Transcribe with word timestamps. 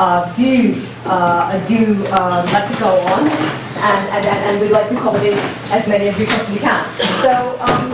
uh, 0.00 0.32
do 0.34 0.80
uh, 1.04 1.52
do 1.66 2.02
uh, 2.08 2.48
like 2.52 2.66
to 2.72 2.76
go 2.80 2.88
on, 3.12 3.28
and, 3.28 4.02
and, 4.16 4.26
and, 4.26 4.60
we'd 4.60 4.70
like 4.70 4.88
to 4.88 4.96
accommodate 4.96 5.36
as 5.70 5.86
many 5.86 6.08
as 6.08 6.18
we 6.18 6.24
possibly 6.24 6.58
can. 6.58 6.84
So 7.20 7.56
um, 7.60 7.92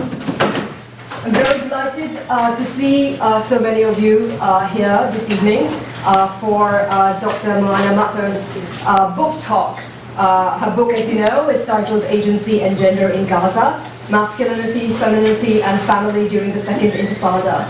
I'm 1.23 1.33
very 1.33 1.59
delighted 1.59 2.17
uh, 2.29 2.55
to 2.55 2.65
see 2.65 3.19
uh, 3.19 3.43
so 3.49 3.59
many 3.59 3.83
of 3.83 3.99
you 3.99 4.37
uh, 4.39 4.67
here 4.69 5.09
this 5.11 5.29
evening 5.29 5.69
for 6.39 6.87
Dr. 7.19 7.59
Muhanna-Matar's 7.59 8.39
book 9.15 9.35
talk. 9.41 9.79
her 10.61 10.73
book, 10.75 10.93
as 10.93 11.09
you 11.09 11.25
know, 11.25 11.49
is 11.49 11.65
titled 11.65 12.03
Agency 12.05 12.61
and 12.61 12.77
Gender 12.77 13.09
in 13.09 13.27
Gaza 13.27 13.83
Masculinity, 14.09 14.93
Femininity, 14.93 15.61
and 15.61 15.81
Family 15.81 16.29
During 16.29 16.53
the 16.53 16.61
Second 16.61 16.91
Intifada. 16.91 17.67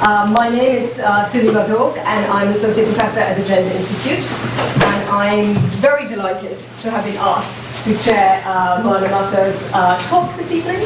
Uh, 0.00 0.32
my 0.32 0.48
name 0.48 0.76
is 0.76 0.96
uh, 1.00 1.28
Sumi 1.32 1.48
and 1.48 2.26
I'm 2.30 2.48
Associate 2.50 2.86
Professor 2.86 3.18
at 3.18 3.36
the 3.36 3.42
Gender 3.42 3.76
Institute. 3.76 4.30
And 4.30 5.08
I'm 5.10 5.54
very 5.82 6.06
delighted 6.06 6.56
to 6.82 6.90
have 6.92 7.04
been 7.04 7.16
asked 7.16 7.84
to 7.84 7.98
chair 7.98 8.40
uh, 8.46 8.80
Matar's 8.80 9.60
uh, 9.74 10.00
talk 10.08 10.36
this 10.36 10.52
evening. 10.52 10.84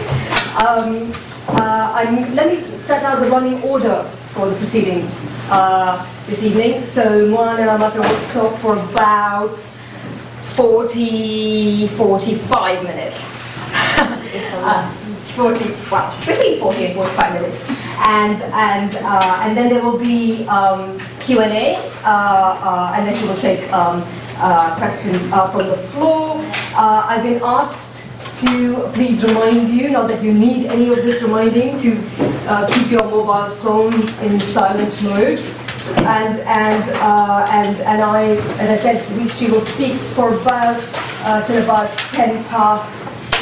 Um, 0.64 1.12
uh, 1.60 2.30
let 2.32 2.46
me 2.48 2.76
set 2.78 3.02
out 3.02 3.20
the 3.20 3.28
running 3.28 3.62
order 3.62 4.02
for 4.32 4.48
the 4.48 4.56
proceedings 4.56 5.22
uh, 5.50 6.08
this 6.26 6.42
evening. 6.42 6.86
So 6.86 7.28
Muhanna-Matar 7.28 8.00
will 8.00 8.28
talk 8.32 8.58
for 8.60 8.78
about 8.78 9.58
40, 10.56 11.86
45 11.88 12.82
minutes. 12.82 13.58
uh, 13.74 14.90
40, 15.36 15.70
well, 15.90 16.18
between 16.18 16.60
40 16.60 16.86
and 16.86 16.94
45 16.94 17.42
minutes 17.42 17.81
and 18.08 18.42
and 18.52 18.96
uh, 18.96 19.42
and 19.42 19.56
then 19.56 19.68
there 19.68 19.82
will 19.82 19.98
be 19.98 20.46
um, 20.46 20.98
Q 21.20 21.40
and 21.40 21.52
A, 21.52 21.76
uh, 22.04 22.08
uh, 22.08 22.92
and 22.96 23.06
then 23.06 23.14
she 23.14 23.26
will 23.26 23.36
take 23.36 23.72
um, 23.72 24.02
uh, 24.38 24.74
questions 24.76 25.30
uh, 25.32 25.50
from 25.50 25.68
the 25.68 25.76
floor. 25.94 26.40
I've 26.74 27.22
been 27.22 27.40
asked 27.42 28.08
to 28.44 28.90
please 28.92 29.22
remind 29.22 29.68
you, 29.68 29.90
not 29.90 30.08
that 30.08 30.22
you 30.22 30.32
need 30.32 30.66
any 30.66 30.88
of 30.88 30.96
this 30.96 31.22
reminding, 31.22 31.78
to 31.78 31.90
keep 32.72 32.90
your 32.90 33.04
mobile 33.04 33.54
phones 33.56 34.08
in 34.22 34.40
silent 34.40 35.00
mode. 35.04 35.38
And 36.02 36.38
and 36.40 36.84
and 36.90 37.80
and 37.80 38.02
I, 38.02 38.36
as 38.58 38.70
I 38.70 38.82
said, 38.82 39.16
we, 39.16 39.28
she 39.28 39.50
will 39.50 39.64
speak 39.74 39.98
for 40.16 40.34
about 40.34 40.80
till 41.46 41.62
about 41.62 41.96
10 41.98 42.44
past 42.44 42.88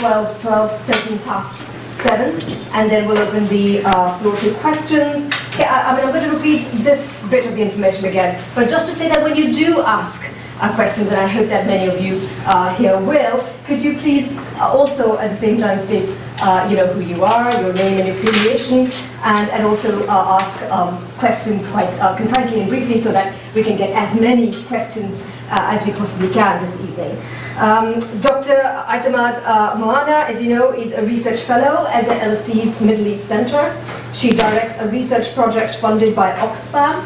12, 0.00 0.42
12, 0.42 0.80
13 0.86 1.18
past 1.20 1.69
seven, 2.02 2.34
and 2.74 2.90
then 2.90 3.06
we'll 3.06 3.18
open 3.18 3.46
the 3.48 3.82
uh, 3.84 4.18
floor 4.18 4.36
to 4.36 4.54
questions. 4.54 5.32
Okay, 5.54 5.64
I, 5.64 5.90
I, 5.90 5.96
mean, 5.96 6.06
I'm 6.06 6.12
going 6.12 6.28
to 6.28 6.36
repeat 6.36 6.62
this 6.84 7.00
bit 7.30 7.46
of 7.46 7.54
the 7.54 7.62
information 7.62 8.06
again, 8.06 8.42
but 8.54 8.68
just 8.68 8.86
to 8.88 8.94
say 8.94 9.08
that 9.08 9.22
when 9.22 9.36
you 9.36 9.52
do 9.52 9.82
ask 9.82 10.22
uh, 10.60 10.74
questions, 10.74 11.08
and 11.08 11.20
I 11.20 11.26
hope 11.26 11.48
that 11.48 11.66
many 11.66 11.86
of 11.88 12.00
you 12.00 12.20
uh, 12.46 12.74
here 12.76 12.98
will, 12.98 13.46
could 13.64 13.82
you 13.82 13.98
please 13.98 14.32
uh, 14.56 14.68
also 14.68 15.18
at 15.18 15.30
the 15.30 15.36
same 15.36 15.58
time 15.58 15.78
state, 15.78 16.14
uh, 16.40 16.66
you 16.70 16.76
know, 16.76 16.86
who 16.86 17.00
you 17.00 17.24
are, 17.24 17.50
your 17.60 17.72
name 17.72 18.00
and 18.00 18.08
affiliation, 18.10 18.90
and, 19.22 19.50
and 19.50 19.66
also 19.66 20.06
uh, 20.06 20.40
ask 20.40 20.62
um, 20.70 21.04
questions 21.18 21.66
quite 21.68 21.90
concisely 22.16 22.60
and 22.60 22.68
briefly 22.68 23.00
so 23.00 23.12
that 23.12 23.34
we 23.54 23.62
can 23.62 23.76
get 23.76 23.90
as 23.90 24.18
many 24.20 24.62
questions 24.64 25.22
as 25.50 25.84
we 25.84 25.92
possibly 25.92 26.32
can 26.32 26.64
this 26.64 26.74
evening. 26.88 27.39
Um, 27.58 28.00
Dr. 28.20 28.56
Aitemad 28.88 29.42
uh, 29.44 29.74
Muhanna, 29.76 30.28
as 30.28 30.40
you 30.40 30.48
know, 30.48 30.72
is 30.72 30.92
a 30.92 31.02
research 31.02 31.40
fellow 31.40 31.86
at 31.88 32.06
the 32.06 32.14
LSE's 32.14 32.80
Middle 32.80 33.06
East 33.06 33.26
Center. 33.26 33.76
She 34.14 34.30
directs 34.30 34.78
a 34.78 34.88
research 34.88 35.34
project 35.34 35.76
funded 35.76 36.14
by 36.14 36.32
Oxfam, 36.32 37.02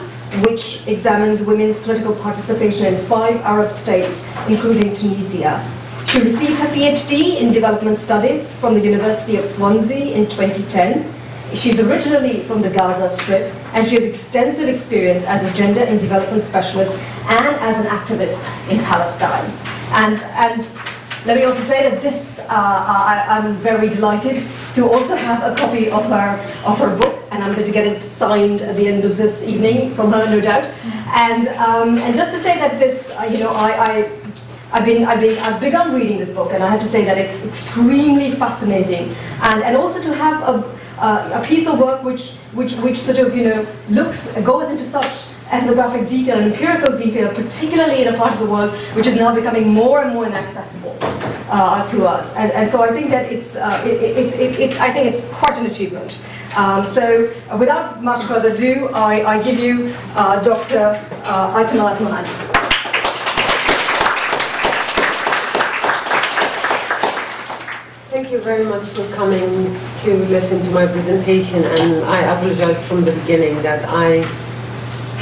which 0.46 0.86
examines 0.86 1.42
women's 1.42 1.78
political 1.80 2.14
participation 2.14 2.94
in 2.94 3.06
five 3.06 3.36
Arab 3.42 3.72
states, 3.72 4.24
including 4.48 4.94
Tunisia. 4.94 5.58
She 6.06 6.20
received 6.22 6.60
her 6.60 6.68
PhD 6.68 7.40
in 7.40 7.52
development 7.52 7.98
studies 7.98 8.52
from 8.52 8.74
the 8.74 8.80
University 8.80 9.36
of 9.36 9.44
Swansea 9.44 10.14
in 10.14 10.26
2010. 10.26 11.12
She's 11.54 11.80
originally 11.80 12.42
from 12.42 12.62
the 12.62 12.70
Gaza 12.70 13.16
Strip, 13.16 13.52
and 13.74 13.86
she 13.88 13.94
has 13.96 14.04
extensive 14.04 14.68
experience 14.68 15.24
as 15.24 15.42
a 15.42 15.56
gender 15.56 15.80
and 15.80 15.98
development 15.98 16.44
specialist 16.44 16.92
and 16.92 17.56
as 17.56 17.76
an 17.78 17.86
activist 17.86 18.70
in 18.70 18.78
Palestine. 18.84 19.73
And, 19.96 20.20
and 20.20 20.70
let 21.24 21.36
me 21.36 21.44
also 21.44 21.62
say 21.62 21.88
that 21.88 22.02
this, 22.02 22.38
uh, 22.40 22.44
I, 22.48 23.38
am 23.38 23.56
very 23.56 23.88
delighted 23.88 24.44
to 24.74 24.88
also 24.88 25.14
have 25.14 25.52
a 25.52 25.56
copy 25.56 25.88
of 25.88 26.04
her, 26.06 26.38
of 26.66 26.78
her 26.78 26.96
book, 26.96 27.22
and 27.30 27.42
I'm 27.42 27.54
going 27.54 27.66
to 27.66 27.72
get 27.72 27.86
it 27.86 28.02
signed 28.02 28.60
at 28.62 28.76
the 28.76 28.88
end 28.88 29.04
of 29.04 29.16
this 29.16 29.42
evening 29.42 29.94
from 29.94 30.12
her, 30.12 30.26
no 30.26 30.40
doubt. 30.40 30.64
And, 31.20 31.48
um, 31.48 31.98
and 31.98 32.14
just 32.14 32.32
to 32.32 32.40
say 32.40 32.58
that 32.58 32.78
this, 32.78 33.10
uh, 33.10 33.22
you 33.24 33.38
know, 33.38 33.50
I, 33.50 33.84
I 33.84 34.10
I've 34.72 34.84
been, 34.84 35.04
I've 35.04 35.20
been, 35.20 35.38
I've 35.38 35.60
begun 35.60 35.94
reading 35.94 36.18
this 36.18 36.32
book, 36.32 36.52
and 36.52 36.60
I 36.60 36.68
have 36.68 36.80
to 36.80 36.88
say 36.88 37.04
that 37.04 37.16
it's 37.16 37.40
extremely 37.44 38.32
fascinating, 38.32 39.14
and, 39.42 39.62
and 39.62 39.76
also 39.76 40.02
to 40.02 40.12
have 40.12 40.42
a, 40.42 40.78
uh, 40.98 41.40
a 41.40 41.46
piece 41.46 41.68
of 41.68 41.78
work 41.78 42.02
which, 42.02 42.32
which, 42.54 42.74
which 42.78 42.98
sort 42.98 43.18
of, 43.18 43.36
you 43.36 43.44
know, 43.44 43.66
looks, 43.88 44.26
goes 44.42 44.68
into 44.68 44.84
such 44.84 45.26
ethnographic 45.54 46.08
detail 46.08 46.38
and 46.38 46.52
empirical 46.52 46.96
detail, 46.98 47.32
particularly 47.32 48.02
in 48.02 48.12
a 48.12 48.16
part 48.16 48.32
of 48.32 48.40
the 48.40 48.46
world 48.46 48.74
which 48.96 49.06
is 49.06 49.16
now 49.16 49.34
becoming 49.34 49.68
more 49.68 50.02
and 50.02 50.12
more 50.12 50.26
inaccessible 50.26 50.96
uh, 51.00 51.86
to 51.88 52.06
us. 52.06 52.32
And, 52.34 52.50
and 52.52 52.70
so 52.70 52.82
I 52.82 52.90
think 52.92 53.10
that 53.10 53.30
it's, 53.32 53.54
uh, 53.54 53.82
it, 53.86 54.02
it, 54.02 54.34
it, 54.34 54.60
it's, 54.60 54.78
I 54.78 54.92
think 54.92 55.06
it's 55.06 55.22
quite 55.38 55.56
an 55.58 55.66
achievement. 55.66 56.18
Um, 56.56 56.86
so 56.86 57.32
uh, 57.50 57.56
without 57.58 58.02
much 58.02 58.24
further 58.26 58.50
ado, 58.50 58.88
I, 58.88 59.36
I 59.38 59.42
give 59.42 59.58
you 59.58 59.94
uh, 60.14 60.42
Dr. 60.42 61.00
Uh, 61.24 61.64
Muhanna. 61.64 62.54
Thank 68.10 68.30
you 68.30 68.38
very 68.38 68.64
much 68.64 68.86
for 68.90 69.04
coming 69.14 69.76
to 70.02 70.14
listen 70.26 70.62
to 70.62 70.70
my 70.70 70.86
presentation 70.86 71.64
and 71.64 72.04
I 72.04 72.20
apologize 72.20 72.84
from 72.86 73.04
the 73.04 73.10
beginning 73.10 73.60
that 73.62 73.84
I 73.88 74.22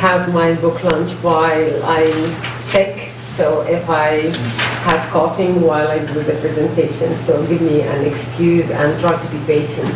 have 0.03 0.35
my 0.35 0.53
book 0.55 0.83
lunch 0.83 1.13
while 1.23 1.85
I'm 1.85 2.19
sick. 2.61 3.11
So 3.39 3.63
if 3.63 3.89
I 3.89 4.35
have 4.83 5.09
coughing 5.13 5.63
while 5.63 5.87
I 5.87 6.01
do 6.01 6.25
the 6.25 6.35
presentation, 6.43 7.17
so 7.19 7.47
give 7.47 7.63
me 7.63 7.83
an 7.83 8.05
excuse 8.05 8.69
and 8.73 8.99
try 8.99 9.15
to 9.15 9.29
be 9.31 9.39
patient. 9.47 9.89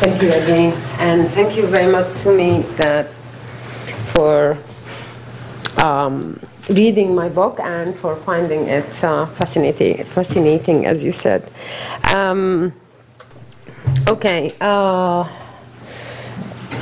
Thank 0.00 0.22
you 0.22 0.32
again, 0.32 0.72
and 0.98 1.28
thank 1.30 1.58
you 1.58 1.66
very 1.66 1.92
much 1.92 2.08
to 2.22 2.32
me 2.34 2.62
that 2.80 3.12
for 4.14 4.56
um, 5.84 6.40
reading 6.70 7.14
my 7.14 7.28
book 7.28 7.60
and 7.60 7.94
for 7.94 8.16
finding 8.16 8.66
it 8.68 9.04
uh, 9.04 9.26
fascinating, 9.26 10.04
fascinating, 10.04 10.86
as 10.86 11.04
you 11.04 11.12
said. 11.12 11.50
Um, 12.16 12.72
okay. 14.08 14.56
Uh, 14.58 15.28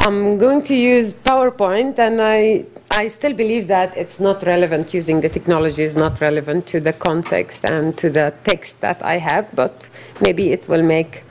I'm 0.02 0.38
going 0.38 0.62
to 0.62 0.74
use 0.74 1.12
PowerPoint, 1.12 1.98
and 1.98 2.22
I, 2.22 2.64
I 2.90 3.08
still 3.08 3.34
believe 3.34 3.68
that 3.68 3.94
it's 3.98 4.18
not 4.18 4.42
relevant, 4.44 4.94
using 4.94 5.20
the 5.20 5.28
technology 5.28 5.82
is 5.82 5.94
not 5.94 6.22
relevant 6.22 6.66
to 6.68 6.80
the 6.80 6.94
context 6.94 7.66
and 7.70 7.96
to 7.98 8.08
the 8.08 8.32
text 8.44 8.80
that 8.80 9.04
I 9.04 9.18
have, 9.18 9.54
but 9.54 9.86
maybe 10.22 10.52
it 10.52 10.66
will 10.70 10.82
make 10.82 11.22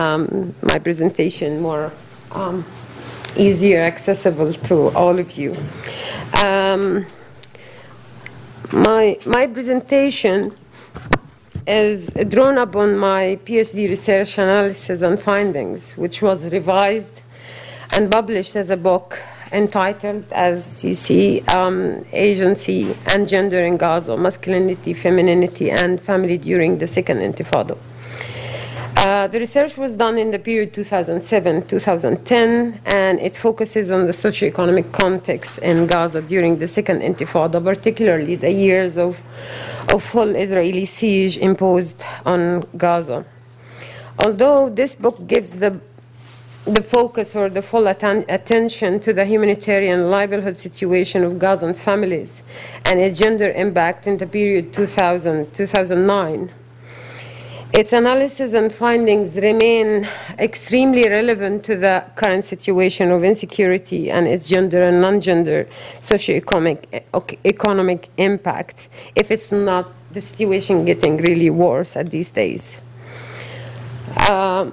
um, 0.00 0.54
my 0.62 0.78
presentation 0.78 1.60
more 1.60 1.92
um, 2.32 2.64
easier, 3.36 3.82
accessible 3.82 4.54
to 4.54 4.88
all 4.96 5.18
of 5.18 5.36
you. 5.36 5.54
Um, 6.42 7.04
my, 8.72 9.18
my 9.26 9.46
presentation 9.48 10.56
is 11.66 12.08
drawn 12.28 12.56
upon 12.56 12.96
my 12.96 13.38
PhD 13.44 13.86
research 13.90 14.38
analysis 14.38 15.02
and 15.02 15.20
findings, 15.20 15.92
which 15.92 16.22
was 16.22 16.44
revised 16.44 17.20
and 17.96 18.10
published 18.10 18.56
as 18.56 18.70
a 18.70 18.76
book 18.76 19.18
entitled, 19.52 20.24
as 20.32 20.82
you 20.82 20.94
see, 20.94 21.42
um, 21.56 22.04
Agency 22.12 22.94
and 23.06 23.28
Gender 23.28 23.64
in 23.64 23.76
Gaza 23.76 24.16
Masculinity, 24.16 24.92
Femininity, 24.94 25.70
and 25.70 26.00
Family 26.00 26.36
During 26.36 26.78
the 26.78 26.88
Second 26.88 27.18
Intifada. 27.18 27.78
Uh, 28.96 29.26
the 29.28 29.38
research 29.38 29.76
was 29.76 29.94
done 29.94 30.18
in 30.18 30.30
the 30.30 30.38
period 30.38 30.72
2007 30.72 31.66
2010, 31.66 32.80
and 32.86 33.20
it 33.20 33.36
focuses 33.36 33.90
on 33.90 34.06
the 34.06 34.12
socio-economic 34.12 34.90
context 34.92 35.58
in 35.58 35.86
Gaza 35.86 36.22
during 36.22 36.58
the 36.58 36.66
Second 36.66 37.00
Intifada, 37.00 37.62
particularly 37.62 38.34
the 38.34 38.50
years 38.50 38.98
of, 38.98 39.20
of 39.92 40.02
full 40.02 40.34
Israeli 40.34 40.84
siege 40.84 41.36
imposed 41.36 42.00
on 42.24 42.66
Gaza. 42.76 43.24
Although 44.24 44.70
this 44.70 44.94
book 44.94 45.26
gives 45.26 45.52
the 45.52 45.80
the 46.66 46.82
focus 46.82 47.36
or 47.36 47.50
the 47.50 47.60
full 47.60 47.88
atten- 47.88 48.24
attention 48.28 48.98
to 49.00 49.12
the 49.12 49.24
humanitarian 49.24 50.10
livelihood 50.10 50.56
situation 50.56 51.22
of 51.22 51.38
Gazan 51.38 51.74
families 51.74 52.40
and 52.86 52.98
its 52.98 53.18
gender 53.18 53.50
impact 53.52 54.06
in 54.06 54.16
the 54.16 54.26
period 54.26 54.72
2000 54.72 55.52
2009. 55.52 56.50
Its 57.76 57.92
analysis 57.92 58.52
and 58.54 58.72
findings 58.72 59.34
remain 59.34 60.08
extremely 60.38 61.02
relevant 61.10 61.64
to 61.64 61.76
the 61.76 62.04
current 62.14 62.44
situation 62.44 63.10
of 63.10 63.24
insecurity 63.24 64.10
and 64.10 64.28
its 64.28 64.46
gender 64.46 64.84
and 64.84 65.00
non-gender 65.00 65.68
socioeconomic 66.00 67.02
economic 67.44 68.08
impact 68.16 68.88
if 69.16 69.30
it's 69.30 69.50
not 69.50 69.92
the 70.12 70.20
situation 70.20 70.84
getting 70.84 71.16
really 71.16 71.50
worse 71.50 71.96
at 71.96 72.10
these 72.10 72.30
days. 72.30 72.80
Uh, 74.30 74.70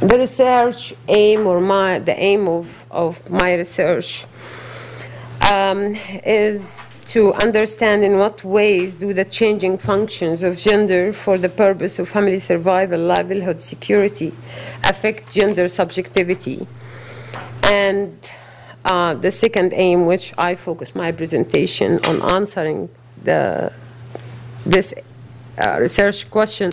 the 0.00 0.16
research 0.16 0.94
aim 1.08 1.46
or 1.46 1.60
my 1.60 1.98
the 1.98 2.16
aim 2.16 2.46
of, 2.46 2.86
of 2.90 3.28
my 3.28 3.54
research 3.54 4.24
um, 5.52 5.96
is 6.24 6.78
to 7.06 7.32
understand 7.34 8.04
in 8.04 8.18
what 8.18 8.44
ways 8.44 8.94
do 8.94 9.14
the 9.14 9.24
changing 9.24 9.78
functions 9.78 10.42
of 10.42 10.58
gender 10.58 11.12
for 11.12 11.38
the 11.38 11.48
purpose 11.48 11.98
of 11.98 12.08
family 12.08 12.38
survival, 12.38 13.00
livelihood, 13.00 13.62
security 13.62 14.32
affect 14.84 15.32
gender 15.32 15.66
subjectivity. 15.68 16.66
And 17.62 18.18
uh, 18.84 19.14
the 19.14 19.30
second 19.30 19.72
aim, 19.72 20.04
which 20.04 20.34
I 20.36 20.54
focus 20.54 20.94
my 20.94 21.10
presentation 21.12 21.98
on 22.04 22.34
answering 22.34 22.90
the, 23.24 23.72
this 24.66 24.92
uh, 25.66 25.78
research 25.80 26.30
question, 26.30 26.72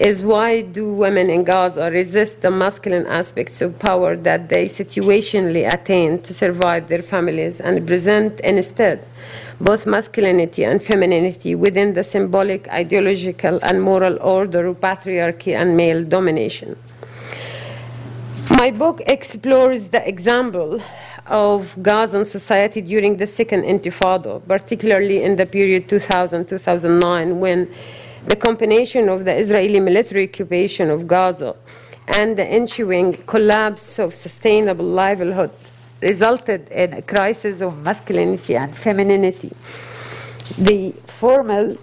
is 0.00 0.22
why 0.22 0.62
do 0.62 0.90
women 0.92 1.28
in 1.28 1.44
Gaza 1.44 1.90
resist 1.90 2.40
the 2.40 2.50
masculine 2.50 3.06
aspects 3.06 3.60
of 3.60 3.78
power 3.78 4.16
that 4.16 4.48
they 4.48 4.64
situationally 4.64 5.70
attain 5.72 6.20
to 6.22 6.32
survive 6.32 6.88
their 6.88 7.02
families 7.02 7.60
and 7.60 7.86
present 7.86 8.40
instead 8.40 9.06
both 9.60 9.86
masculinity 9.86 10.64
and 10.64 10.82
femininity 10.82 11.54
within 11.54 11.92
the 11.92 12.02
symbolic, 12.02 12.66
ideological, 12.68 13.60
and 13.62 13.82
moral 13.82 14.18
order 14.22 14.66
of 14.68 14.80
patriarchy 14.80 15.54
and 15.54 15.76
male 15.76 16.02
domination. 16.02 16.76
My 18.58 18.70
book 18.70 19.02
explores 19.06 19.86
the 19.88 20.06
example 20.08 20.82
of 21.26 21.74
Gazan 21.82 22.24
society 22.24 22.80
during 22.80 23.18
the 23.18 23.26
Second 23.26 23.64
Intifada, 23.64 24.40
particularly 24.48 25.22
in 25.22 25.36
the 25.36 25.44
period 25.44 25.88
2000 25.88 26.48
2009, 26.48 27.38
when 27.38 27.72
the 28.26 28.36
combination 28.36 29.08
of 29.08 29.24
the 29.24 29.34
Israeli 29.34 29.80
military 29.80 30.28
occupation 30.28 30.90
of 30.90 31.06
Gaza 31.06 31.56
and 32.18 32.36
the 32.36 32.44
ensuing 32.44 33.14
collapse 33.24 33.98
of 33.98 34.14
sustainable 34.14 34.84
livelihood 34.84 35.50
resulted 36.02 36.68
in 36.70 36.92
a 36.94 37.02
crisis 37.02 37.60
of 37.60 37.78
masculinity 37.78 38.56
and 38.56 38.76
femininity. 38.76 39.52
The 40.58 40.92
formal, 41.18 41.76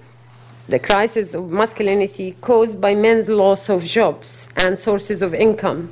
the 0.67 0.79
crisis 0.79 1.33
of 1.33 1.49
masculinity 1.49 2.35
caused 2.41 2.81
by 2.81 2.93
men's 2.93 3.29
loss 3.29 3.69
of 3.69 3.83
jobs 3.83 4.47
and 4.57 4.77
sources 4.77 5.21
of 5.21 5.33
income, 5.33 5.91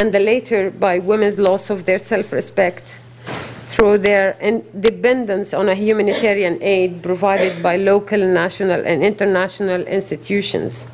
and 0.00 0.12
the 0.12 0.20
later 0.20 0.70
by 0.70 0.98
women's 0.98 1.38
loss 1.38 1.70
of 1.70 1.84
their 1.84 1.98
self 1.98 2.32
respect 2.32 2.84
through 3.68 3.98
their 3.98 4.36
dependence 4.80 5.52
on 5.54 5.68
a 5.68 5.74
humanitarian 5.74 6.62
aid 6.62 7.02
provided 7.02 7.62
by 7.62 7.76
local, 7.76 8.18
national, 8.18 8.84
and 8.86 9.02
international 9.02 9.82
institutions. 9.82 10.86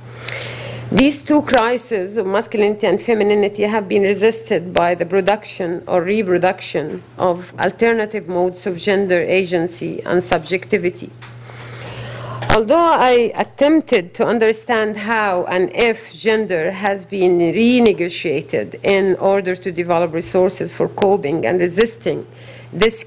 These 0.93 1.23
two 1.23 1.43
crises 1.43 2.17
of 2.17 2.27
masculinity 2.27 2.89
and 2.89 3.01
femininity 3.01 3.63
have 3.63 3.89
been 3.89 4.03
resisted 4.03 4.75
by 4.75 4.97
the 4.97 5.07
production 5.07 5.85
or 5.87 6.03
reproduction 6.03 7.03
of 7.17 7.53
alternative 7.61 8.27
modes 8.27 8.67
of 8.67 8.77
gender 8.77 9.21
agency 9.21 10.03
and 10.03 10.23
subjectivity. 10.23 11.13
Although 12.57 12.91
I 13.13 13.31
attempted 13.37 14.15
to 14.15 14.27
understand 14.27 14.97
how 14.97 15.45
and 15.45 15.71
if 15.73 16.13
gender 16.13 16.73
has 16.73 17.05
been 17.05 17.39
renegotiated 17.39 18.83
in 18.83 19.15
order 19.21 19.55
to 19.55 19.71
develop 19.71 20.13
resources 20.13 20.75
for 20.75 20.89
coping 20.89 21.47
and 21.47 21.61
resisting 21.61 22.27
this 22.73 23.05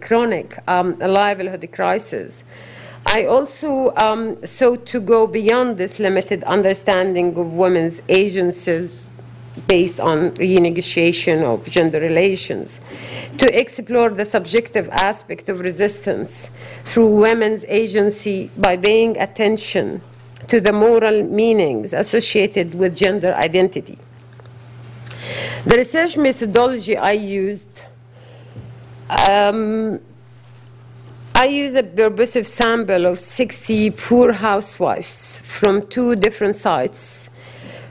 chronic 0.00 0.58
um, 0.68 0.98
livelihood 0.98 1.68
crisis, 1.72 2.42
I 3.06 3.26
also 3.26 3.94
um, 4.02 4.44
sought 4.46 4.86
to 4.86 5.00
go 5.00 5.26
beyond 5.26 5.76
this 5.76 5.98
limited 5.98 6.42
understanding 6.44 7.36
of 7.36 7.52
women's 7.52 8.00
agencies 8.08 8.98
based 9.68 10.00
on 10.00 10.32
renegotiation 10.32 11.44
of 11.44 11.68
gender 11.70 12.00
relations, 12.00 12.80
to 13.38 13.58
explore 13.58 14.10
the 14.10 14.24
subjective 14.24 14.88
aspect 14.90 15.48
of 15.48 15.60
resistance 15.60 16.50
through 16.84 17.06
women's 17.06 17.64
agency 17.68 18.50
by 18.56 18.76
paying 18.76 19.16
attention 19.18 20.02
to 20.48 20.60
the 20.60 20.72
moral 20.72 21.22
meanings 21.22 21.92
associated 21.92 22.74
with 22.74 22.96
gender 22.96 23.34
identity. 23.34 23.98
The 25.66 25.76
research 25.76 26.16
methodology 26.16 26.96
I 26.96 27.12
used 27.12 27.82
um, 29.30 30.00
I 31.34 31.46
use 31.46 31.74
a 31.74 31.82
purposive 31.82 32.48
sample 32.48 33.06
of 33.06 33.18
60 33.18 33.90
poor 33.90 34.32
housewives 34.32 35.40
from 35.40 35.86
two 35.88 36.16
different 36.16 36.56
sites 36.56 37.28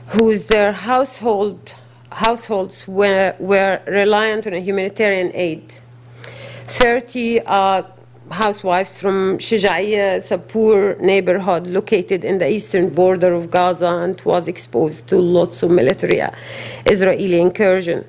whose 0.08 0.44
their 0.44 0.72
household, 0.72 1.72
households 2.10 2.86
were, 2.86 3.34
were 3.38 3.80
reliant 3.86 4.46
on 4.46 4.54
humanitarian 4.54 5.30
aid. 5.34 5.74
30 6.66 7.40
uh, 7.40 7.82
housewives 8.30 8.98
from 8.98 9.38
Shujaiya, 9.38 10.16
it's 10.16 10.30
a 10.30 10.38
poor 10.38 10.96
neighborhood 10.96 11.66
located 11.66 12.24
in 12.24 12.38
the 12.38 12.50
eastern 12.50 12.88
border 12.88 13.32
of 13.32 13.50
Gaza 13.50 13.88
and 13.88 14.20
was 14.22 14.48
exposed 14.48 15.06
to 15.08 15.18
lots 15.18 15.62
of 15.62 15.70
military 15.70 16.20
uh, 16.20 16.30
Israeli 16.86 17.40
incursion 17.40 18.04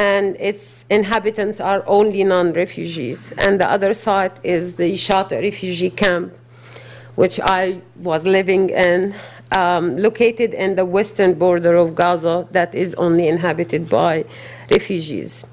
and 0.00 0.36
its 0.36 0.84
inhabitants 0.90 1.60
are 1.60 1.82
only 1.86 2.24
non 2.24 2.52
refugees. 2.52 3.32
And 3.46 3.60
the 3.60 3.68
other 3.68 3.94
side 3.94 4.32
is 4.42 4.76
the 4.76 4.92
Shati 4.94 5.40
refugee 5.40 5.90
camp, 5.90 6.36
which 7.14 7.40
I 7.42 7.80
was 7.96 8.24
living 8.24 8.70
in, 8.70 9.14
um, 9.56 9.96
located 9.96 10.54
in 10.54 10.74
the 10.74 10.84
western 10.84 11.34
border 11.34 11.76
of 11.76 11.94
Gaza, 11.94 12.46
that 12.50 12.74
is 12.74 12.94
only 12.94 13.28
inhabited 13.28 13.88
by 13.88 14.24
refugees. 14.72 15.44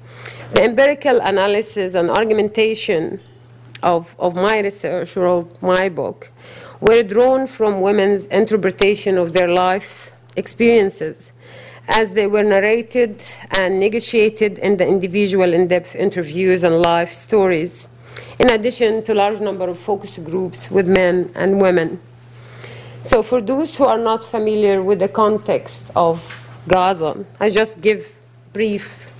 The 0.54 0.64
empirical 0.64 1.20
analysis 1.20 1.94
and 1.94 2.10
argumentation 2.10 3.20
of, 3.82 4.14
of 4.18 4.34
my 4.34 4.60
research 4.60 5.16
or 5.16 5.26
of 5.26 5.62
my 5.62 5.88
book 5.88 6.30
were 6.80 7.02
drawn 7.02 7.46
from 7.46 7.80
women's 7.80 8.26
interpretation 8.26 9.16
of 9.16 9.32
their 9.32 9.48
life 9.48 10.12
experiences 10.36 11.32
as 11.88 12.12
they 12.12 12.26
were 12.26 12.42
narrated 12.42 13.22
and 13.58 13.78
negotiated 13.78 14.58
in 14.58 14.76
the 14.76 14.86
individual 14.86 15.52
in-depth 15.52 15.94
interviews 15.94 16.64
and 16.64 16.80
life 16.80 17.12
stories, 17.12 17.88
in 18.38 18.50
addition 18.52 19.02
to 19.04 19.14
large 19.14 19.40
number 19.40 19.68
of 19.68 19.78
focus 19.78 20.18
groups 20.18 20.70
with 20.70 20.88
men 20.88 21.30
and 21.34 21.60
women. 21.60 22.00
So 23.02 23.22
for 23.22 23.42
those 23.42 23.76
who 23.76 23.84
are 23.84 23.98
not 23.98 24.24
familiar 24.24 24.82
with 24.82 24.98
the 24.98 25.08
context 25.08 25.90
of 25.94 26.22
Gaza, 26.66 27.24
I 27.38 27.50
just 27.50 27.80
give 27.80 28.06
brief 28.52 29.10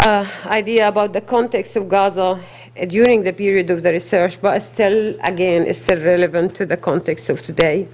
uh, 0.00 0.26
idea 0.46 0.88
about 0.88 1.12
the 1.12 1.20
context 1.20 1.76
of 1.76 1.88
Gaza 1.88 2.40
during 2.88 3.22
the 3.22 3.32
period 3.32 3.70
of 3.70 3.82
the 3.82 3.92
research, 3.92 4.40
but 4.40 4.58
still, 4.60 5.14
again, 5.22 5.64
is 5.64 5.80
still 5.80 6.02
relevant 6.02 6.54
to 6.56 6.66
the 6.66 6.76
context 6.76 7.28
of 7.28 7.42
today. 7.42 7.86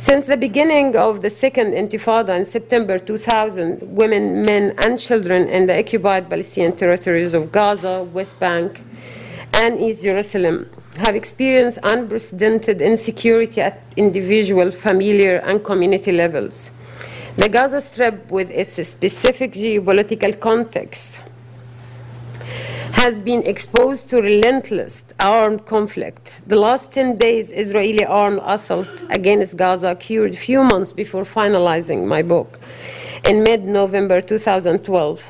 Since 0.00 0.24
the 0.24 0.38
beginning 0.38 0.96
of 0.96 1.20
the 1.20 1.28
Second 1.28 1.74
Intifada 1.74 2.34
in 2.34 2.46
September 2.46 2.98
2000, 2.98 3.82
women, 3.82 4.46
men, 4.46 4.74
and 4.78 4.98
children 4.98 5.46
in 5.50 5.66
the 5.66 5.78
occupied 5.78 6.30
Palestinian 6.30 6.74
territories 6.74 7.34
of 7.34 7.52
Gaza, 7.52 8.04
West 8.04 8.40
Bank, 8.40 8.80
and 9.62 9.78
East 9.78 10.02
Jerusalem 10.02 10.70
have 10.96 11.14
experienced 11.14 11.80
unprecedented 11.82 12.80
insecurity 12.80 13.60
at 13.60 13.82
individual, 13.98 14.70
familiar, 14.70 15.36
and 15.36 15.62
community 15.62 16.12
levels. 16.12 16.70
The 17.36 17.50
Gaza 17.50 17.82
Strip, 17.82 18.30
with 18.30 18.50
its 18.50 18.76
specific 18.88 19.52
geopolitical 19.52 20.40
context, 20.40 21.20
has 22.92 23.18
been 23.18 23.42
exposed 23.46 24.08
to 24.10 24.20
relentless 24.20 25.02
armed 25.20 25.64
conflict. 25.64 26.40
The 26.46 26.56
last 26.56 26.90
10 26.92 27.16
days 27.16 27.50
Israeli 27.50 28.04
armed 28.04 28.40
assault 28.44 28.88
against 29.10 29.56
Gaza 29.56 29.88
occurred 29.92 30.36
few 30.36 30.62
months 30.64 30.92
before 30.92 31.24
finalizing 31.24 32.06
my 32.06 32.22
book 32.22 32.60
in 33.28 33.42
mid-November 33.42 34.20
2012. 34.20 35.22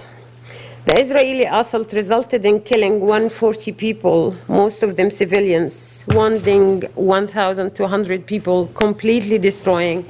The 0.86 1.00
Israeli 1.00 1.44
assault 1.44 1.92
resulted 1.92 2.46
in 2.46 2.60
killing 2.60 3.00
140 3.00 3.72
people, 3.72 4.34
most 4.48 4.82
of 4.82 4.96
them 4.96 5.10
civilians, 5.10 6.02
wounding 6.08 6.82
1,200 6.94 8.26
people, 8.26 8.66
completely 8.68 9.38
destroying 9.38 10.04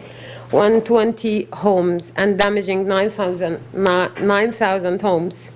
120 0.51 1.49
homes 1.53 2.13
and 2.17 2.39
damaging 2.39 2.87
9,000 2.87 3.61
9, 3.75 4.99
homes. 5.01 5.51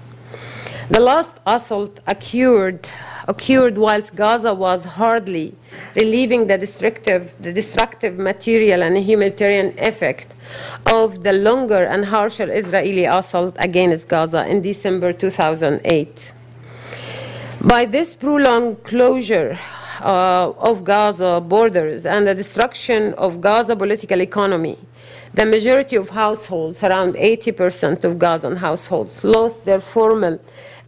The 0.90 1.00
last 1.00 1.36
assault 1.46 2.00
occurred, 2.06 2.86
occurred 3.26 3.78
whilst 3.78 4.14
Gaza 4.14 4.52
was 4.52 4.84
hardly 4.84 5.54
relieving 5.96 6.46
the 6.46 6.58
destructive, 6.58 7.32
the 7.40 7.54
destructive 7.54 8.18
material 8.18 8.82
and 8.82 8.98
humanitarian 8.98 9.72
effect 9.78 10.34
of 10.92 11.22
the 11.22 11.32
longer 11.32 11.84
and 11.84 12.04
harsher 12.04 12.52
Israeli 12.52 13.06
assault 13.06 13.56
against 13.60 14.08
Gaza 14.08 14.44
in 14.46 14.60
December 14.60 15.14
2008. 15.14 16.32
By 17.62 17.86
this 17.86 18.14
prolonged 18.14 18.84
closure 18.84 19.58
uh, 20.02 20.50
of 20.50 20.84
Gaza 20.84 21.40
borders 21.40 22.04
and 22.04 22.26
the 22.26 22.34
destruction 22.34 23.14
of 23.14 23.40
Gaza 23.40 23.74
political 23.74 24.20
economy, 24.20 24.78
the 25.32 25.46
majority 25.46 25.96
of 25.96 26.10
households, 26.10 26.84
around 26.84 27.14
80% 27.14 28.04
of 28.04 28.18
Gazan 28.18 28.54
households, 28.56 29.24
lost 29.24 29.64
their 29.64 29.80
formal 29.80 30.38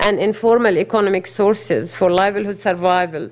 and 0.00 0.18
informal 0.20 0.76
economic 0.78 1.26
sources 1.26 1.94
for 1.94 2.10
livelihood 2.10 2.58
survival 2.58 3.30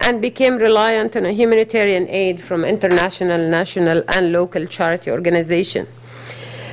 and 0.00 0.20
became 0.20 0.56
reliant 0.56 1.16
on 1.16 1.24
humanitarian 1.26 2.08
aid 2.08 2.40
from 2.40 2.64
international, 2.64 3.48
national, 3.48 4.02
and 4.16 4.32
local 4.32 4.66
charity 4.66 5.10
organizations. 5.10 5.88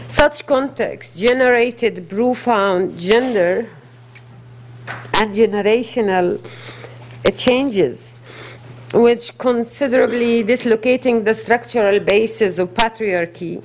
Such 0.08 0.46
context 0.48 1.16
generated 1.18 2.10
profound 2.10 3.00
gender 3.00 3.70
and 5.14 5.36
generational 5.36 6.40
changes, 7.38 8.16
which 8.92 9.38
considerably 9.38 10.42
dislocating 10.42 11.24
the 11.24 11.36
structural 11.36 12.00
basis 12.00 12.58
of 12.58 12.74
patriarchy 12.74 13.62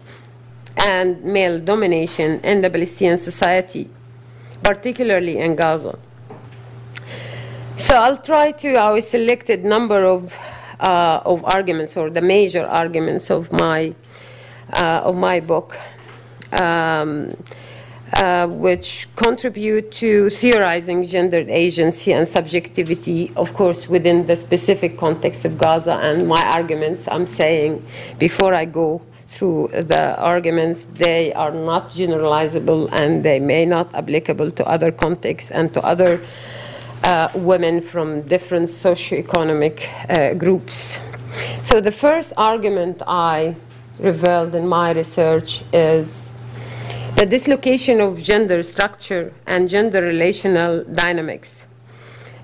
and 0.91 1.25
male 1.25 1.59
domination 1.59 2.41
in 2.41 2.61
the 2.61 2.69
Palestinian 2.69 3.17
society 3.17 3.89
particularly 4.65 5.39
in 5.39 5.55
Gaza. 5.55 5.99
So 7.77 7.95
I'll 7.99 8.17
try 8.17 8.51
to, 8.53 8.77
I 8.81 8.99
selected 9.01 9.65
number 9.65 10.05
of, 10.05 10.35
uh, 10.81 11.21
of 11.25 11.45
arguments 11.45 11.97
or 11.97 12.09
the 12.09 12.23
major 12.23 12.65
arguments 12.65 13.31
of 13.31 13.53
my, 13.53 13.95
uh, 14.83 15.03
of 15.05 15.17
my 15.17 15.41
book, 15.41 15.77
um, 16.63 17.37
uh, 18.15 18.47
which 18.47 19.09
contribute 19.17 19.91
to 19.93 20.31
theorizing 20.31 21.05
gendered 21.05 21.51
agency 21.51 22.13
and 22.13 22.27
subjectivity, 22.27 23.33
of 23.37 23.53
course, 23.53 23.89
within 23.89 24.25
the 24.27 24.37
specific 24.37 24.97
context 24.97 25.45
of 25.45 25.59
Gaza. 25.59 25.99
And 26.01 26.27
my 26.27 26.43
arguments, 26.55 27.07
I'm 27.11 27.27
saying, 27.27 27.85
before 28.19 28.55
I 28.55 28.65
go 28.65 29.03
through 29.35 29.69
the 29.73 30.17
arguments, 30.19 30.87
they 30.95 31.33
are 31.35 31.51
not 31.51 31.91
generalizable 31.91 32.89
and 33.01 33.25
they 33.25 33.41
may 33.41 33.67
not 33.67 33.93
applicable 33.95 34.51
to 34.53 34.65
other 34.67 34.93
contexts 34.93 35.51
and 35.51 35.75
to 35.75 35.83
other 35.85 36.25
uh, 37.03 37.29
women 37.35 37.81
from 37.81 38.23
different 38.23 38.67
socioeconomic 38.67 39.77
uh, 40.09 40.35
groups. 40.35 41.01
So 41.63 41.81
the 41.81 41.91
first 41.91 42.33
argument 42.37 43.03
I 43.07 43.57
revealed 43.99 44.55
in 44.55 44.69
my 44.69 44.93
research 44.93 45.63
is 45.73 46.31
the 47.17 47.27
dislocation 47.27 48.01
of 48.01 48.23
gender 48.23 48.63
structure 48.63 49.33
and 49.49 49.69
gender 49.69 50.01
relational 50.03 50.85
dynamics 50.85 51.64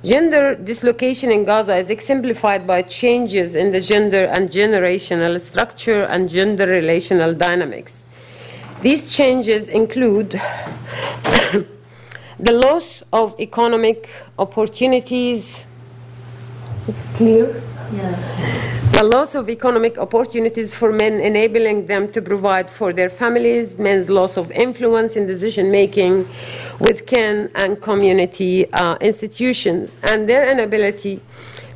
Gender 0.02 0.54
dislocation 0.54 1.30
in 1.30 1.44
Gaza 1.44 1.76
is 1.76 1.90
exemplified 1.90 2.66
by 2.66 2.80
changes 2.80 3.54
in 3.54 3.70
the 3.70 3.80
gender 3.80 4.24
and 4.24 4.48
generational 4.50 5.38
structure 5.38 6.04
and 6.04 6.26
gender 6.26 6.66
relational 6.66 7.34
dynamics. 7.34 8.02
These 8.80 9.14
changes 9.14 9.68
include 9.68 10.30
the 11.20 11.66
loss 12.40 13.02
of 13.12 13.38
economic 13.38 14.08
opportunities. 14.38 15.64
Clear? 17.16 17.62
Yeah 17.92 18.50
the 19.00 19.06
loss 19.06 19.34
of 19.34 19.48
economic 19.48 19.96
opportunities 19.96 20.74
for 20.74 20.92
men, 20.92 21.20
enabling 21.20 21.86
them 21.86 22.12
to 22.12 22.20
provide 22.20 22.68
for 22.68 22.92
their 22.92 23.08
families, 23.08 23.78
men's 23.78 24.10
loss 24.10 24.36
of 24.36 24.50
influence 24.50 25.16
in 25.16 25.26
decision 25.26 25.70
making 25.70 26.28
with 26.80 27.06
kin 27.06 27.50
and 27.54 27.80
community 27.80 28.70
uh, 28.74 28.96
institutions, 29.00 29.96
and 30.12 30.28
their 30.28 30.52
inability 30.52 31.18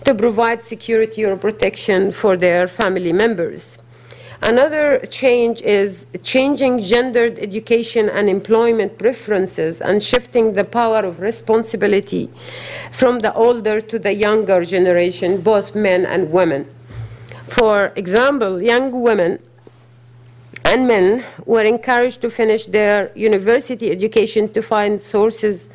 to 0.05 0.15
provide 0.15 0.63
security 0.63 1.25
or 1.25 1.35
protection 1.35 2.13
for 2.13 2.37
their 2.37 2.69
family 2.69 3.11
members. 3.11 3.79
Another 4.47 4.99
change 5.09 5.63
is 5.63 6.07
changing 6.23 6.83
gendered 6.83 7.39
education 7.39 8.11
and 8.11 8.29
employment 8.29 8.99
preferences 8.99 9.81
and 9.81 10.03
shifting 10.03 10.53
the 10.53 10.65
power 10.65 10.99
of 10.99 11.21
responsibility 11.21 12.29
from 12.93 13.21
the 13.21 13.33
older 13.33 13.81
to 13.81 13.99
the 13.99 14.13
younger 14.13 14.63
generation, 14.63 15.41
both 15.41 15.75
men 15.75 16.05
and 16.05 16.31
women. 16.31 16.67
For 17.47 17.95
example, 17.97 18.61
young 18.61 19.01
women 19.01 19.39
and 20.67 20.87
men 20.87 21.25
were 21.47 21.63
encouraged 21.63 22.21
to 22.21 22.29
finish 22.29 22.67
their 22.67 23.11
university 23.17 23.91
education 23.91 24.53
to 24.53 24.61
find 24.61 25.01
sources 25.01 25.69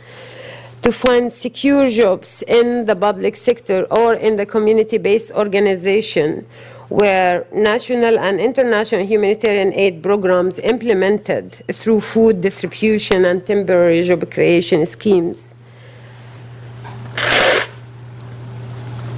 to 0.83 0.91
find 0.91 1.33
secure 1.33 1.89
jobs 1.89 2.41
in 2.43 2.85
the 2.85 2.95
public 2.95 3.35
sector 3.35 3.85
or 3.99 4.13
in 4.13 4.37
the 4.37 4.45
community 4.45 4.97
based 4.97 5.31
organization 5.31 6.45
where 6.89 7.45
national 7.53 8.19
and 8.19 8.39
international 8.39 9.05
humanitarian 9.05 9.73
aid 9.73 10.03
programs 10.03 10.59
implemented 10.59 11.53
through 11.71 12.01
food 12.01 12.41
distribution 12.41 13.25
and 13.25 13.45
temporary 13.45 14.01
job 14.03 14.29
creation 14.31 14.85
schemes. 14.85 15.49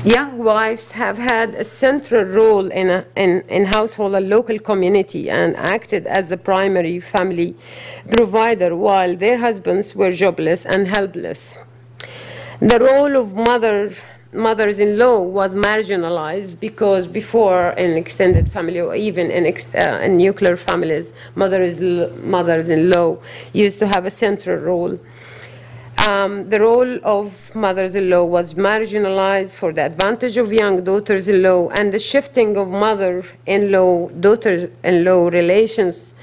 young 0.03 0.43
wives 0.43 0.89
have 0.91 1.17
had 1.17 1.53
a 1.53 1.63
central 1.63 2.23
role 2.23 2.71
in, 2.71 2.89
a, 2.89 3.05
in, 3.15 3.41
in 3.49 3.65
household 3.65 4.15
and 4.15 4.29
local 4.29 4.57
community 4.57 5.29
and 5.29 5.55
acted 5.57 6.07
as 6.07 6.29
the 6.29 6.37
primary 6.37 6.99
family 6.99 7.55
provider 8.17 8.75
while 8.75 9.15
their 9.15 9.37
husbands 9.37 9.93
were 9.93 10.11
jobless 10.11 10.65
and 10.65 10.87
helpless. 10.87 11.59
The 12.59 12.79
role 12.79 13.15
of 13.15 13.35
mother 13.35 13.93
mothers-in-law 14.33 15.21
was 15.21 15.55
marginalized 15.55 16.59
because 16.59 17.07
before 17.07 17.71
in 17.71 17.91
extended 17.97 18.51
family 18.51 18.79
or 18.79 18.95
even 18.95 19.29
in, 19.29 19.45
ex- 19.45 19.73
uh, 19.75 20.00
in 20.03 20.17
nuclear 20.17 20.55
families, 20.55 21.13
mothers, 21.35 21.79
mothers-in-law 22.23 23.17
used 23.53 23.79
to 23.79 23.88
have 23.88 24.05
a 24.05 24.09
central 24.09 24.57
role 24.57 25.00
um, 26.09 26.50
the 26.50 26.59
role 26.59 27.00
of 27.03 27.55
mothers 27.55 27.95
in 27.95 28.09
law 28.09 28.25
was 28.25 28.55
marginalized 28.55 29.53
for 29.53 29.71
the 29.71 29.85
advantage 29.85 30.38
of 30.38 30.51
young 30.51 30.83
daughters 30.83 31.27
in 31.27 31.43
law 31.43 31.69
and 31.77 31.91
the 31.91 32.00
shifting 32.00 32.57
of 32.57 32.69
mother 32.69 33.23
in 33.45 33.71
law 33.71 34.07
daughters 34.09 34.69
in 34.83 35.03
law 35.03 35.27
relations 35.27 36.13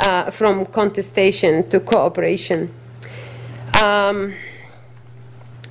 uh, 0.00 0.30
from 0.30 0.66
contestation 0.66 1.68
to 1.68 1.78
cooperation. 1.78 2.74
Um, 3.84 4.34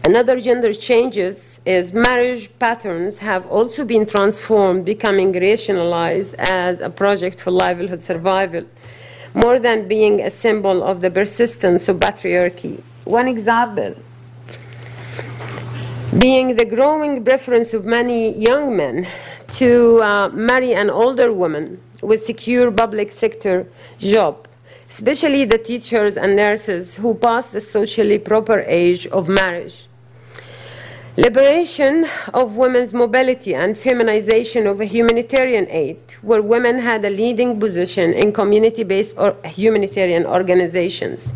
another 0.05 0.39
gender 0.39 0.71
changes 0.71 1.48
is 1.69 1.93
marriage 1.93 2.49
patterns 2.57 3.19
have 3.19 3.45
also 3.45 3.85
been 3.85 4.03
transformed, 4.03 4.83
becoming 4.85 5.31
rationalized 5.31 6.33
as 6.39 6.79
a 6.79 6.89
project 6.89 7.39
for 7.39 7.51
livelihood 7.51 8.01
survival, 8.01 8.65
more 9.35 9.59
than 9.59 9.87
being 9.87 10.19
a 10.21 10.31
symbol 10.31 10.81
of 10.81 11.01
the 11.01 11.11
persistence 11.11 11.87
of 11.87 11.97
patriarchy. 11.97 12.81
One 13.05 13.27
example 13.27 13.93
being 16.17 16.55
the 16.55 16.65
growing 16.65 17.23
preference 17.23 17.71
of 17.75 17.85
many 17.85 18.35
young 18.49 18.75
men 18.75 19.07
to 19.59 20.01
uh, 20.01 20.29
marry 20.29 20.73
an 20.73 20.89
older 20.89 21.31
woman 21.31 21.79
with 22.01 22.25
secure 22.25 22.71
public 22.71 23.11
sector 23.11 23.67
job, 23.99 24.47
especially 24.89 25.45
the 25.45 25.59
teachers 25.59 26.17
and 26.17 26.35
nurses 26.35 26.95
who 26.95 27.13
pass 27.13 27.49
the 27.49 27.61
socially 27.61 28.17
proper 28.17 28.61
age 28.61 29.05
of 29.07 29.29
marriage. 29.29 29.88
Liberation 31.19 32.07
of 32.33 32.55
women's 32.55 32.93
mobility 32.93 33.53
and 33.53 33.77
feminization 33.77 34.67
of 34.67 34.79
humanitarian 34.79 35.67
aid, 35.69 35.99
where 36.21 36.41
women 36.41 36.79
had 36.79 37.03
a 37.03 37.09
leading 37.09 37.59
position 37.59 38.13
in 38.13 38.31
community 38.31 38.83
based 38.83 39.13
or 39.17 39.35
humanitarian 39.43 40.25
organizations 40.25 41.33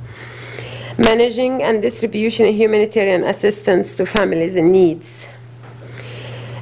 managing 0.97 1.63
and 1.63 1.81
distribution 1.81 2.47
of 2.47 2.55
humanitarian 2.55 3.23
assistance 3.23 3.93
to 3.95 4.05
families 4.05 4.55
in 4.55 4.71
needs. 4.71 5.27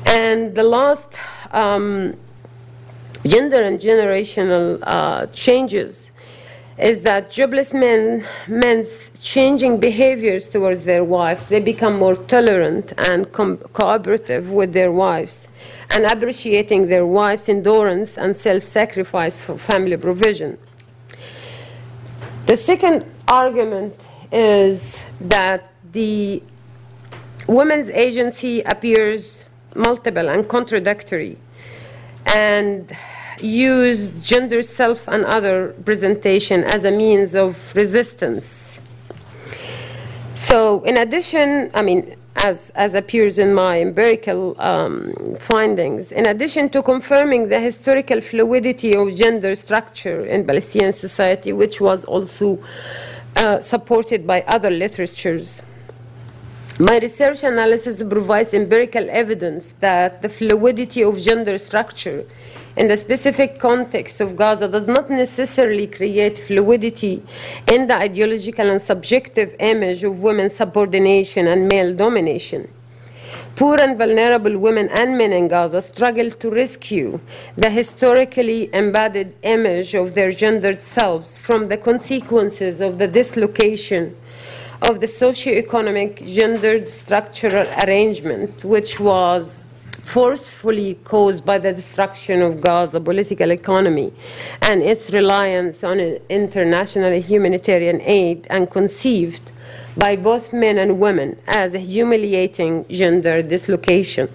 And 0.06 0.56
the 0.56 0.64
last 0.64 1.18
um, 1.52 2.16
gender 3.26 3.62
and 3.62 3.80
generational 3.80 4.80
uh, 4.84 5.28
changes 5.28 6.11
is 6.78 7.02
that 7.04 7.32
jobless 7.32 7.74
men, 7.74 8.26
men's 8.48 9.12
changing 9.22 9.80
behaviors 9.80 10.48
towards 10.48 10.84
their 10.84 11.04
wives, 11.04 11.48
they 11.48 11.60
become 11.60 11.98
more 11.98 12.16
tolerant 12.16 12.94
and 13.10 13.32
com- 13.32 13.58
cooperative 13.74 14.50
with 14.50 14.74
their 14.74 14.92
wives 14.92 15.48
and 15.94 16.06
appreciating 16.06 16.88
their 16.88 17.06
wives' 17.06 17.50
endurance 17.50 18.18
and 18.18 18.36
self 18.36 18.64
sacrifice 18.64 19.40
for 19.40 19.58
family 19.58 19.98
provision. 19.98 20.58
The 22.48 22.58
second 22.58 23.06
argument 23.28 24.06
is 24.32 25.04
that 25.20 25.72
the 25.92 26.42
women's 27.48 27.90
agency 27.90 28.62
appears 28.62 29.46
multiple 29.76 30.30
and 30.30 30.48
contradictory 30.48 31.38
and 32.38 32.92
use 33.44 34.10
gender 34.22 34.62
self 34.62 35.08
and 35.08 35.26
other 35.26 35.76
presentation 35.86 36.64
as 36.66 36.86
a 36.86 36.92
means 36.92 37.36
of 37.36 37.58
resistance. 37.76 38.80
So, 40.36 40.82
in 40.84 40.98
addition, 41.00 41.70
I 41.76 41.84
mean, 41.84 42.16
as, 42.36 42.72
as 42.76 42.96
appears 42.96 43.38
in 43.38 43.54
my 43.54 43.82
empirical 43.82 44.60
um, 44.60 45.14
findings, 45.40 46.12
in 46.12 46.28
addition 46.28 46.70
to 46.70 46.82
confirming 46.82 47.50
the 47.50 47.60
historical 47.60 48.22
fluidity 48.22 48.96
of 48.96 49.14
gender 49.16 49.54
structure 49.56 50.26
in 50.26 50.46
Palestinian 50.46 50.94
society, 50.94 51.54
which 51.54 51.80
was 51.80 52.06
also 52.06 52.58
uh, 53.36 53.60
supported 53.60 54.26
by 54.26 54.42
other 54.48 54.72
literatures, 54.72 55.62
my 56.80 56.98
research 56.98 57.44
analysis 57.44 58.02
provides 58.02 58.54
empirical 58.54 59.08
evidence 59.10 59.76
that 59.82 60.22
the 60.22 60.30
fluidity 60.30 61.04
of 61.04 61.20
gender 61.20 61.58
structure 61.58 62.26
in 62.78 62.88
the 62.88 62.98
specific 62.98 63.60
context 63.60 64.22
of 64.22 64.36
Gaza 64.36 64.68
does 64.68 64.88
not 64.88 65.10
necessarily 65.10 65.88
create 65.88 66.40
fluidity 66.40 67.22
in 67.72 67.88
the 67.88 67.98
ideological 67.98 68.70
and 68.70 68.82
subjective 68.82 69.56
image 69.60 70.04
of 70.04 70.24
women's 70.24 70.56
subordination 70.56 71.48
and 71.48 71.68
male 71.68 71.94
domination. 71.94 72.72
Poor 73.56 73.76
and 73.82 73.98
vulnerable 73.98 74.58
women 74.58 74.90
and 75.00 75.18
men 75.18 75.34
in 75.34 75.48
Gaza 75.48 75.82
struggle 75.82 76.32
to 76.32 76.50
rescue 76.50 77.20
the 77.58 77.70
historically 77.70 78.74
embedded 78.74 79.36
image 79.44 79.94
of 79.94 80.14
their 80.14 80.32
gendered 80.32 80.82
selves 80.82 81.38
from 81.38 81.68
the 81.68 81.78
consequences 81.78 82.80
of 82.80 82.98
the 82.98 83.08
dislocation 83.08 84.16
of 84.90 85.00
the 85.00 85.08
socio-economic 85.08 86.26
gendered 86.26 86.90
structural 86.90 87.68
arrangement, 87.86 88.64
which 88.64 89.00
was 89.00 89.61
forcefully 90.12 90.96
caused 91.06 91.46
by 91.46 91.58
the 91.58 91.72
destruction 91.72 92.42
of 92.42 92.60
Gaza 92.60 93.00
political 93.00 93.50
economy 93.50 94.12
and 94.70 94.84
its 94.84 95.10
reliance 95.12 95.86
on 95.86 96.02
international 96.28 97.14
humanitarian 97.22 98.02
aid 98.02 98.46
and 98.50 98.70
conceived 98.70 99.52
by 99.96 100.18
both 100.18 100.52
men 100.52 100.78
and 100.80 101.00
women 101.00 101.40
as 101.48 101.74
a 101.76 101.80
humiliating 101.80 102.86
gender 102.90 103.42
dislocation. 103.42 104.28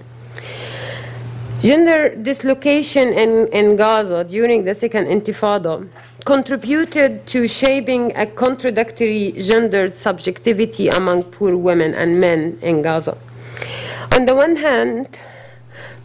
Gender 1.60 2.14
dislocation 2.14 3.12
in, 3.12 3.46
in 3.48 3.76
Gaza 3.76 4.24
during 4.24 4.64
the 4.64 4.74
Second 4.74 5.06
Intifada 5.08 5.86
contributed 6.24 7.26
to 7.26 7.46
shaping 7.46 8.16
a 8.16 8.26
contradictory 8.26 9.32
gendered 9.32 9.94
subjectivity 9.94 10.88
among 10.88 11.24
poor 11.24 11.54
women 11.54 11.92
and 11.92 12.18
men 12.18 12.58
in 12.62 12.80
Gaza. 12.80 13.16
On 14.12 14.24
the 14.24 14.34
one 14.34 14.56
hand, 14.56 15.08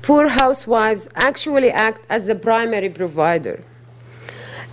poor 0.02 0.28
housewives 0.28 1.08
actually 1.16 1.72
act 1.72 2.02
as 2.10 2.26
the 2.26 2.36
primary 2.36 2.90
provider 2.90 3.64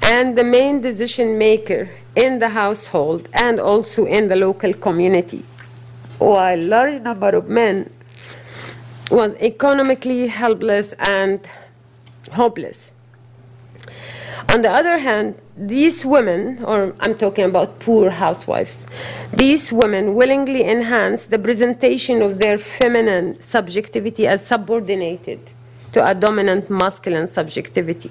and 0.02 0.37
the 0.37 0.44
main 0.44 0.80
decision 0.80 1.37
maker 1.37 1.90
in 2.16 2.38
the 2.38 2.49
household 2.49 3.28
and 3.35 3.61
also 3.61 4.06
in 4.06 4.28
the 4.28 4.37
local 4.37 4.73
community, 4.73 5.44
while 6.18 6.58
large 6.58 7.00
number 7.02 7.28
of 7.28 7.49
men 7.49 7.90
was 9.11 9.35
economically 9.35 10.26
helpless 10.26 10.94
and 11.08 11.40
hopeless. 12.32 12.92
On 14.54 14.62
the 14.62 14.71
other 14.71 14.99
hand, 14.99 15.35
these 15.57 16.04
women, 16.04 16.62
or 16.64 16.95
I'm 17.00 17.18
talking 17.18 17.45
about 17.45 17.80
poor 17.80 18.09
housewives, 18.11 18.87
these 19.33 19.73
women 19.73 20.14
willingly 20.14 20.64
enhance 20.64 21.25
the 21.25 21.38
presentation 21.38 22.23
of 22.23 22.38
their 22.38 22.57
feminine 22.57 23.40
subjectivity 23.40 24.26
as 24.26 24.47
subordinated 24.47 25.40
to 25.92 26.04
a 26.09 26.14
dominant 26.14 26.71
masculine 26.71 27.26
subjectivity. 27.26 28.11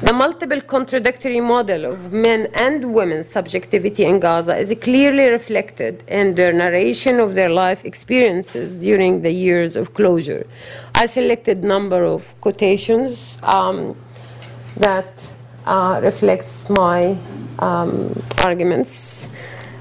The 0.00 0.14
multiple 0.14 0.60
contradictory 0.60 1.40
model 1.40 1.84
of 1.84 2.12
men 2.12 2.48
and 2.62 2.94
women's 2.94 3.28
subjectivity 3.28 4.04
in 4.04 4.20
Gaza 4.20 4.56
is 4.56 4.72
clearly 4.80 5.28
reflected 5.28 6.04
in 6.06 6.36
their 6.36 6.52
narration 6.52 7.18
of 7.18 7.34
their 7.34 7.50
life 7.50 7.84
experiences 7.84 8.76
during 8.76 9.22
the 9.22 9.32
years 9.32 9.74
of 9.74 9.94
closure. 9.94 10.46
I 10.94 11.06
selected 11.06 11.64
number 11.64 12.04
of 12.04 12.40
quotations 12.40 13.38
um, 13.42 13.96
that 14.76 15.28
uh, 15.66 16.00
reflects 16.02 16.68
my 16.70 17.16
um, 17.58 18.20
arguments. 18.44 19.26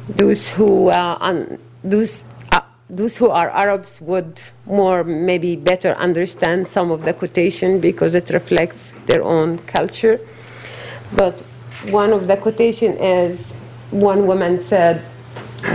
Those 0.09 0.47
who 0.47 0.89
uh, 0.89 1.17
un- 1.21 1.59
those 1.83 2.23
uh, 2.51 2.61
those 2.89 3.17
who 3.17 3.29
are 3.29 3.49
Arabs 3.49 3.99
would 4.01 4.41
more 4.65 5.03
maybe 5.03 5.55
better 5.55 5.93
understand 5.95 6.67
some 6.67 6.91
of 6.91 7.03
the 7.03 7.13
quotation 7.13 7.79
because 7.79 8.15
it 8.15 8.29
reflects 8.29 8.93
their 9.05 9.23
own 9.23 9.57
culture. 9.59 10.19
But 11.15 11.39
one 11.89 12.11
of 12.11 12.27
the 12.27 12.37
quotation 12.37 12.97
is 12.97 13.49
one 13.91 14.27
woman 14.27 14.59
said, 14.59 15.01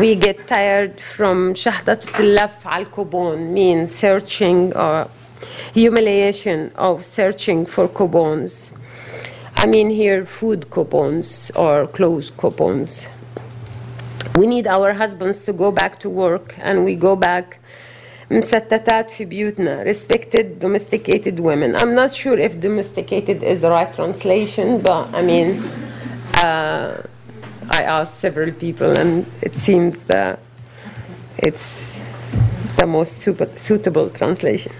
"We 0.00 0.14
get 0.14 0.46
tired 0.46 1.00
from 1.00 1.54
shahdat 1.54 2.02
al 2.18 2.84
al 3.14 3.36
means 3.36 3.94
searching 3.94 4.74
or 4.74 5.08
humiliation 5.74 6.70
of 6.76 7.06
searching 7.06 7.66
for 7.66 7.88
coupons." 7.88 8.72
I 9.61 9.65
mean 9.65 9.89
here 9.89 10.25
food 10.25 10.69
coupons 10.69 11.51
or 11.55 11.87
clothes 11.87 12.31
coupons. 12.37 13.07
We 14.37 14.45
need 14.45 14.67
our 14.67 14.93
husbands 14.93 15.39
to 15.45 15.53
go 15.53 15.71
back 15.71 15.99
to 15.99 16.09
work 16.09 16.55
and 16.59 16.85
we 16.85 16.95
go 16.95 17.15
back 17.15 17.57
مستتات 18.31 19.11
في 19.11 19.25
بيوتنا 19.25 19.83
respected 19.83 20.59
domesticated 20.59 21.39
women 21.39 21.75
I'm 21.75 21.95
not 21.95 22.13
sure 22.13 22.37
if 22.37 22.59
domesticated 22.59 23.41
is 23.41 23.61
the 23.61 23.69
right 23.69 23.93
translation 23.93 24.79
but 24.81 25.07
I 25.13 25.21
mean 25.21 25.63
uh, 26.43 27.01
I 27.69 27.81
asked 27.83 28.19
several 28.19 28.51
people 28.51 28.91
and 28.99 29.25
it 29.41 29.55
seems 29.55 29.95
that 30.13 30.39
it's 31.37 31.69
the 32.77 32.85
most 32.85 33.21
suitable 33.67 34.09
translation 34.09 34.73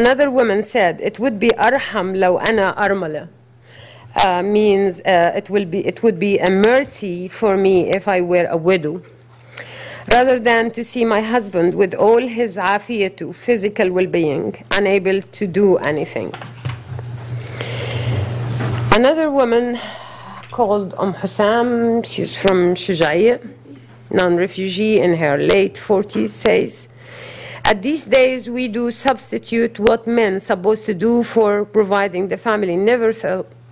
another 0.00 0.30
woman 0.30 0.62
said 0.62 1.00
it 1.00 1.18
would 1.18 1.40
be 1.40 1.48
أرحم 1.48 2.16
لو 2.16 2.38
أنا 2.38 2.84
أرملة 2.84 3.26
uh, 4.23 4.41
means 4.41 4.99
uh, 5.01 5.31
it 5.35 5.49
will 5.49 5.65
be 5.65 5.85
it 5.85 6.03
would 6.03 6.19
be 6.19 6.39
a 6.39 6.51
mercy 6.51 7.27
for 7.27 7.57
me 7.57 7.89
if 7.89 8.07
I 8.07 8.21
were 8.21 8.45
a 8.45 8.57
widow 8.57 9.01
rather 10.13 10.39
than 10.39 10.71
to 10.71 10.83
see 10.83 11.03
my 11.03 11.21
husband 11.21 11.73
with 11.73 11.93
all 11.93 12.25
his 12.25 12.57
afiyatu, 12.57 13.33
physical 13.33 13.91
well-being, 13.91 14.55
unable 14.71 15.21
to 15.21 15.47
do 15.47 15.77
anything. 15.77 16.31
Another 18.91 19.31
woman 19.31 19.79
called 20.51 20.93
Umm 20.97 21.13
Hussam, 21.13 22.05
she's 22.05 22.35
from 22.35 22.75
Shujaiya, 22.75 23.45
non-refugee 24.11 25.01
in 25.01 25.15
her 25.15 25.37
late 25.37 25.75
40s, 25.75 26.29
says, 26.29 26.87
at 27.65 27.81
these 27.81 28.05
days 28.05 28.47
we 28.47 28.67
do 28.67 28.91
substitute 28.91 29.79
what 29.79 30.05
men 30.05 30.39
supposed 30.39 30.85
to 30.85 30.93
do 30.93 31.23
for 31.23 31.65
providing 31.65 32.27
the 32.27 32.37
family. 32.37 32.77
Never 32.77 33.11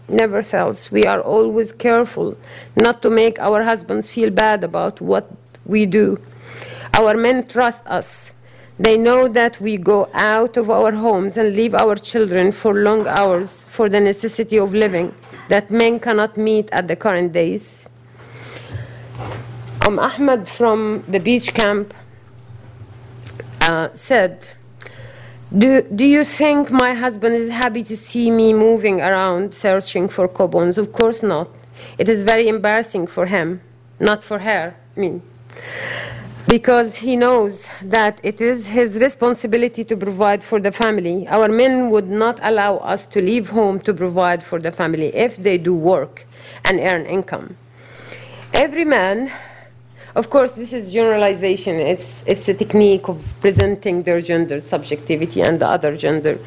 felt 0.07 0.21
Nevertheless, 0.21 0.91
we 0.91 1.03
are 1.03 1.21
always 1.21 1.71
careful 1.71 2.35
not 2.75 3.01
to 3.01 3.09
make 3.09 3.39
our 3.39 3.63
husbands 3.63 4.09
feel 4.09 4.29
bad 4.29 4.63
about 4.63 5.01
what 5.01 5.29
we 5.65 5.85
do. 5.85 6.17
Our 6.99 7.15
men 7.15 7.47
trust 7.47 7.81
us. 7.85 8.31
They 8.79 8.97
know 8.97 9.27
that 9.27 9.61
we 9.61 9.77
go 9.77 10.09
out 10.13 10.57
of 10.57 10.69
our 10.69 10.91
homes 10.91 11.37
and 11.37 11.55
leave 11.55 11.75
our 11.75 11.95
children 11.95 12.51
for 12.51 12.73
long 12.73 13.07
hours 13.07 13.61
for 13.67 13.87
the 13.89 13.99
necessity 13.99 14.57
of 14.59 14.73
living 14.73 15.13
that 15.49 15.69
men 15.69 15.99
cannot 15.99 16.37
meet 16.37 16.69
at 16.71 16.87
the 16.87 16.95
current 16.95 17.33
days. 17.33 17.85
Um, 19.85 19.99
Ahmed 19.99 20.47
from 20.47 21.03
the 21.07 21.19
beach 21.19 21.53
camp 21.53 21.93
uh, 23.61 23.89
said, 23.93 24.47
do, 25.57 25.81
do 25.83 26.05
you 26.05 26.23
think 26.23 26.71
my 26.71 26.93
husband 26.93 27.35
is 27.35 27.49
happy 27.49 27.83
to 27.83 27.95
see 27.95 28.31
me 28.31 28.53
moving 28.53 29.01
around 29.01 29.53
searching 29.53 30.09
for 30.09 30.27
coupons? 30.27 30.77
Of 30.77 30.91
course 30.91 31.21
not. 31.21 31.47
It 31.97 32.09
is 32.09 32.23
very 32.23 32.47
embarrassing 32.47 33.07
for 33.07 33.25
him, 33.25 33.61
not 33.99 34.23
for 34.23 34.39
her, 34.39 34.75
I 34.95 34.99
mean. 34.99 35.21
Because 36.47 36.95
he 36.95 37.15
knows 37.15 37.65
that 37.83 38.19
it 38.23 38.41
is 38.41 38.67
his 38.67 38.95
responsibility 38.95 39.83
to 39.83 39.95
provide 39.95 40.43
for 40.43 40.59
the 40.59 40.71
family. 40.71 41.27
Our 41.27 41.49
men 41.49 41.89
would 41.89 42.09
not 42.09 42.39
allow 42.41 42.77
us 42.77 43.05
to 43.05 43.21
leave 43.21 43.49
home 43.49 43.79
to 43.81 43.93
provide 43.93 44.43
for 44.43 44.59
the 44.59 44.71
family 44.71 45.15
if 45.15 45.37
they 45.37 45.57
do 45.57 45.73
work 45.73 46.25
and 46.65 46.79
earn 46.91 47.05
income. 47.05 47.57
Every 48.53 48.85
man 48.85 49.31
of 50.15 50.29
course, 50.29 50.53
this 50.53 50.73
is 50.73 50.91
generalization. 50.91 51.75
It's, 51.75 52.23
it's 52.27 52.47
a 52.47 52.53
technique 52.53 53.07
of 53.07 53.21
presenting 53.41 54.03
their 54.03 54.21
gender 54.21 54.59
subjectivity 54.59 55.41
and 55.41 55.59
the 55.59 55.67
other 55.67 55.95
gender 55.97 56.39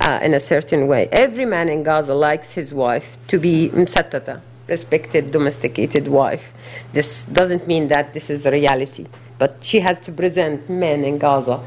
uh, 0.00 0.20
in 0.22 0.34
a 0.34 0.40
certain 0.40 0.86
way. 0.86 1.08
Every 1.12 1.44
man 1.46 1.68
in 1.68 1.82
Gaza 1.82 2.14
likes 2.14 2.52
his 2.52 2.74
wife 2.74 3.16
to 3.28 3.38
be 3.38 3.70
msattata, 3.70 4.40
respected, 4.68 5.30
domesticated 5.30 6.08
wife. 6.08 6.52
This 6.92 7.24
doesn't 7.24 7.66
mean 7.66 7.88
that 7.88 8.12
this 8.12 8.30
is 8.30 8.42
the 8.42 8.50
reality. 8.50 9.06
but 9.38 9.62
she 9.62 9.80
has 9.80 9.98
to 10.00 10.12
present 10.12 10.68
men 10.70 11.04
in 11.04 11.18
Gaza 11.18 11.60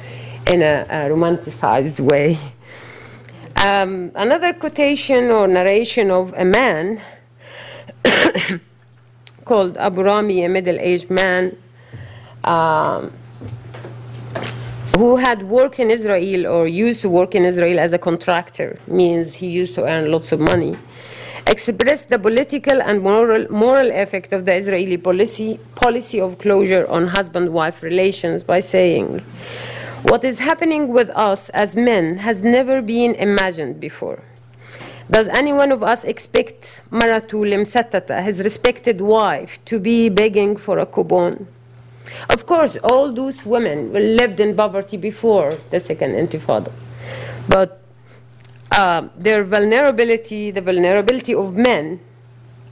in 0.51 0.61
a, 0.61 0.85
a 0.89 1.09
romanticized 1.09 1.99
way. 1.99 2.37
Um, 3.65 4.11
another 4.15 4.53
quotation 4.53 5.25
or 5.31 5.47
narration 5.47 6.11
of 6.11 6.33
a 6.33 6.45
man 6.45 7.01
called 9.47 9.77
Abu 9.77 10.03
Rami, 10.03 10.43
a 10.43 10.49
middle 10.49 10.79
aged 10.79 11.09
man. 11.09 11.57
Um, 12.43 13.11
who 14.97 15.15
had 15.15 15.43
worked 15.43 15.79
in 15.79 15.91
Israel 15.91 16.47
or 16.47 16.67
used 16.67 17.01
to 17.01 17.09
work 17.09 17.35
in 17.35 17.45
Israel 17.45 17.77
as 17.79 17.93
a 17.93 17.99
contractor, 17.99 18.79
means 18.87 19.35
he 19.35 19.47
used 19.47 19.75
to 19.75 19.83
earn 19.85 20.11
lots 20.11 20.31
of 20.31 20.39
money, 20.39 20.75
expressed 21.45 22.09
the 22.09 22.17
political 22.17 22.81
and 22.81 23.01
moral, 23.01 23.45
moral 23.51 23.91
effect 23.91 24.33
of 24.33 24.45
the 24.45 24.55
Israeli 24.55 24.97
policy, 24.97 25.59
policy 25.75 26.19
of 26.19 26.39
closure 26.39 26.85
on 26.87 27.05
husband 27.05 27.47
wife 27.59 27.83
relations 27.83 28.41
by 28.41 28.59
saying, 28.59 29.21
What 30.09 30.23
is 30.23 30.39
happening 30.39 30.87
with 30.87 31.09
us 31.11 31.49
as 31.49 31.75
men 31.75 32.17
has 32.17 32.41
never 32.41 32.81
been 32.81 33.13
imagined 33.15 33.79
before. 33.79 34.23
Does 35.09 35.29
any 35.29 35.53
one 35.53 35.71
of 35.71 35.83
us 35.83 36.03
expect 36.03 36.81
Maratu 36.91 37.39
Limsatata, 37.45 38.21
his 38.23 38.41
respected 38.41 38.99
wife, 38.99 39.57
to 39.65 39.79
be 39.79 40.09
begging 40.09 40.57
for 40.57 40.79
a 40.79 40.85
kubon? 40.85 41.47
Of 42.29 42.45
course, 42.45 42.77
all 42.83 43.13
those 43.13 43.45
women 43.45 43.93
lived 43.93 44.39
in 44.39 44.55
poverty 44.55 44.97
before 44.97 45.57
the 45.71 45.79
Second 45.79 46.13
Intifada. 46.15 46.71
But 47.47 47.81
uh, 48.71 49.07
their 49.17 49.43
vulnerability, 49.43 50.51
the 50.51 50.61
vulnerability 50.61 51.33
of 51.33 51.55
men, 51.55 52.01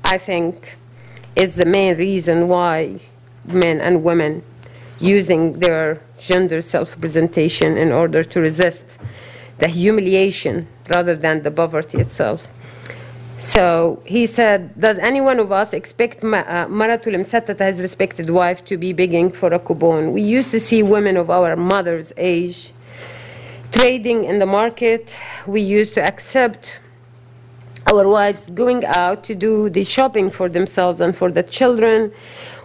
I 0.04 0.18
think, 0.18 0.78
is 1.36 1.56
the 1.56 1.66
main 1.66 1.98
reason 1.98 2.50
why 2.50 3.00
men 3.46 3.80
and 3.80 4.04
women 4.04 4.44
using 5.00 5.54
their 5.60 6.02
gender 6.18 6.62
self 6.62 6.96
representation 6.96 7.78
in 7.78 7.92
order 7.92 8.24
to 8.24 8.40
resist 8.42 8.98
the 9.60 9.68
humiliation 9.68 10.68
rather 10.94 11.16
than 11.16 11.44
the 11.44 11.52
poverty 11.52 12.00
itself. 12.00 12.48
So 13.38 14.02
he 14.06 14.28
said, 14.28 14.80
Does 14.80 14.98
any 15.00 15.20
one 15.20 15.40
of 15.40 15.52
us 15.52 15.74
expect 15.74 16.24
uh, 16.24 16.68
Maratul 16.68 17.16
Msattata, 17.16 17.68
his 17.68 17.80
respected 17.80 18.30
wife, 18.30 18.64
to 18.66 18.78
be 18.78 18.94
begging 18.94 19.30
for 19.30 19.54
a 19.54 19.60
coupon? 19.60 20.14
We 20.14 20.22
used 20.22 20.52
to 20.52 20.60
see 20.60 20.84
women 20.84 21.18
of 21.18 21.30
our 21.30 21.56
mother's 21.56 22.14
age 22.18 22.72
trading 23.72 24.24
in 24.24 24.40
the 24.40 24.46
market. 24.46 25.16
We 25.46 25.62
used 25.62 25.94
to 25.96 26.02
accept 26.02 26.80
our 27.92 28.08
wives 28.08 28.50
going 28.52 28.86
out 28.86 29.24
to 29.26 29.36
do 29.36 29.70
the 29.70 29.84
shopping 29.84 30.32
for 30.32 30.48
themselves 30.50 31.02
and 31.02 31.16
for 31.16 31.30
the 31.30 31.44
children. 31.44 32.12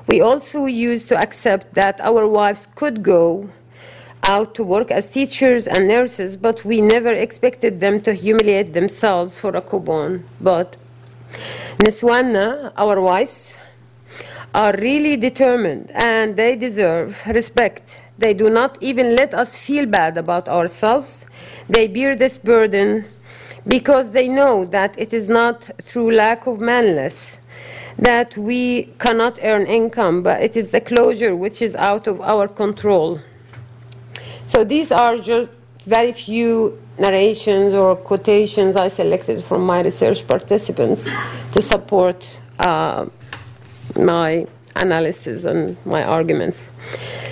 We 0.07 0.21
also 0.21 0.67
used 0.67 1.09
to 1.09 1.19
accept 1.19 1.75
that 1.75 2.01
our 2.01 2.27
wives 2.27 2.69
could 2.75 3.03
go 3.03 3.51
out 4.25 4.55
to 4.55 4.65
work 4.65 4.91
as 4.91 5.09
teachers 5.09 5.67
and 5.67 5.89
nurses, 5.89 6.37
but 6.37 6.65
we 6.65 6.81
never 6.81 7.13
expected 7.13 7.81
them 7.81 8.01
to 8.03 8.13
humiliate 8.15 8.73
themselves 8.73 9.39
for 9.39 9.57
a 9.57 9.63
coupon. 9.63 10.25
But 10.41 10.77
Niswana, 11.79 12.73
our 12.77 13.01
wives, 13.01 13.55
are 14.55 14.75
really 14.79 15.17
determined 15.17 15.91
and 15.95 16.37
they 16.37 16.57
deserve 16.57 17.17
respect. 17.27 17.99
They 18.19 18.35
do 18.35 18.51
not 18.51 18.77
even 18.81 19.15
let 19.17 19.33
us 19.33 19.55
feel 19.55 19.87
bad 19.87 20.19
about 20.19 20.49
ourselves. 20.49 21.25
They 21.69 21.87
bear 21.87 22.17
this 22.17 22.37
burden 22.37 23.07
because 23.67 24.11
they 24.11 24.29
know 24.29 24.65
that 24.67 24.99
it 24.99 25.13
is 25.13 25.29
not 25.29 25.71
through 25.83 26.13
lack 26.13 26.47
of 26.47 26.61
manliness 26.61 27.39
that 27.99 28.37
we 28.37 28.85
cannot 28.99 29.39
earn 29.43 29.67
income, 29.67 30.23
but 30.23 30.43
it 30.43 30.57
is 30.57 30.71
the 30.71 30.81
closure 30.81 31.37
which 31.37 31.61
is 31.61 31.77
out 31.77 32.07
of 32.07 32.21
our 32.21 32.49
control. 32.49 33.21
So 34.53 34.65
these 34.65 34.91
are 34.91 35.17
just 35.17 35.49
very 35.87 36.11
few 36.11 36.77
narrations 36.99 37.73
or 37.73 37.95
quotations 37.95 38.75
I 38.75 38.89
selected 38.89 39.45
from 39.45 39.65
my 39.65 39.81
research 39.81 40.27
participants 40.27 41.09
to 41.53 41.63
support 41.63 42.29
uh, 42.59 43.07
my 43.97 44.49
analysis 44.75 45.45
and 45.45 45.77
my 45.87 46.03
arguments. 46.03 46.69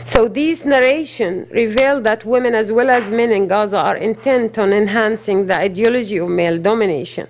So 0.04 0.28
these 0.28 0.64
narrations 0.64 1.50
reveal 1.50 2.00
that 2.02 2.24
women 2.24 2.54
as 2.54 2.70
well 2.70 2.88
as 2.88 3.10
men 3.10 3.32
in 3.32 3.48
Gaza 3.48 3.78
are 3.78 3.96
intent 3.96 4.56
on 4.56 4.72
enhancing 4.72 5.46
the 5.46 5.58
ideology 5.58 6.18
of 6.18 6.28
male 6.28 6.56
domination 6.56 7.26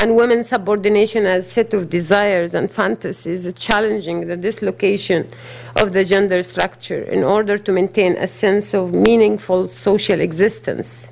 and 0.00 0.16
women's 0.16 0.48
subordination 0.48 1.26
as 1.26 1.46
a 1.46 1.50
set 1.50 1.74
of 1.74 1.90
desires 1.90 2.54
and 2.54 2.70
fantasies, 2.70 3.52
challenging 3.52 4.26
the 4.26 4.36
dislocation 4.36 5.30
of 5.82 5.92
the 5.92 6.02
gender 6.02 6.42
structure 6.42 7.02
in 7.02 7.22
order 7.22 7.58
to 7.58 7.70
maintain 7.70 8.16
a 8.16 8.26
sense 8.26 8.72
of 8.72 8.94
meaningful 8.94 9.68
social 9.68 10.20
existence. 10.20 11.06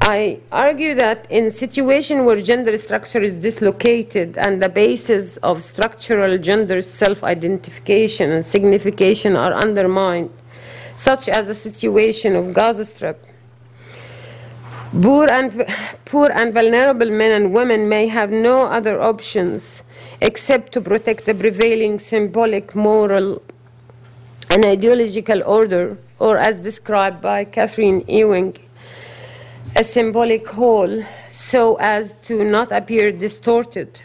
I 0.00 0.40
argue 0.50 0.96
that 0.96 1.30
in 1.30 1.52
situations 1.52 2.24
where 2.24 2.40
gender 2.40 2.76
structure 2.78 3.22
is 3.22 3.36
dislocated 3.36 4.36
and 4.38 4.60
the 4.60 4.68
basis 4.68 5.36
of 5.38 5.62
structural 5.62 6.36
gender 6.38 6.82
self-identification 6.82 8.32
and 8.32 8.44
signification 8.44 9.36
are 9.36 9.52
undermined, 9.52 10.30
such 10.96 11.28
as 11.28 11.46
the 11.46 11.54
situation 11.54 12.34
of 12.34 12.54
Gaza 12.54 12.84
Strip, 12.84 13.24
Poor 14.92 15.26
and, 15.30 15.66
poor 16.06 16.30
and 16.34 16.54
vulnerable 16.54 17.10
men 17.10 17.32
and 17.32 17.52
women 17.52 17.90
may 17.90 18.06
have 18.06 18.30
no 18.30 18.62
other 18.62 19.00
options 19.02 19.82
except 20.22 20.72
to 20.72 20.80
protect 20.80 21.26
the 21.26 21.34
prevailing 21.34 21.98
symbolic, 21.98 22.74
moral, 22.74 23.42
and 24.48 24.64
ideological 24.64 25.42
order, 25.44 25.98
or 26.18 26.38
as 26.38 26.56
described 26.56 27.20
by 27.20 27.44
Katherine 27.44 28.02
Ewing, 28.08 28.56
a 29.76 29.84
symbolic 29.84 30.48
whole, 30.48 31.02
so 31.30 31.76
as 31.76 32.14
to 32.22 32.42
not 32.42 32.72
appear 32.72 33.12
distorted. 33.12 34.00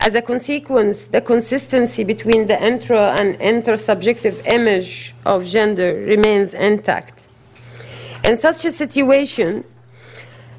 As 0.00 0.14
a 0.14 0.22
consequence, 0.22 1.04
the 1.04 1.22
consistency 1.22 2.04
between 2.04 2.46
the 2.46 2.62
intra 2.62 3.16
and 3.18 3.38
intersubjective 3.38 4.52
image 4.52 5.14
of 5.24 5.46
gender 5.46 5.94
remains 5.94 6.52
intact. 6.52 7.22
In 8.28 8.36
such 8.36 8.66
a 8.66 8.70
situation, 8.70 9.64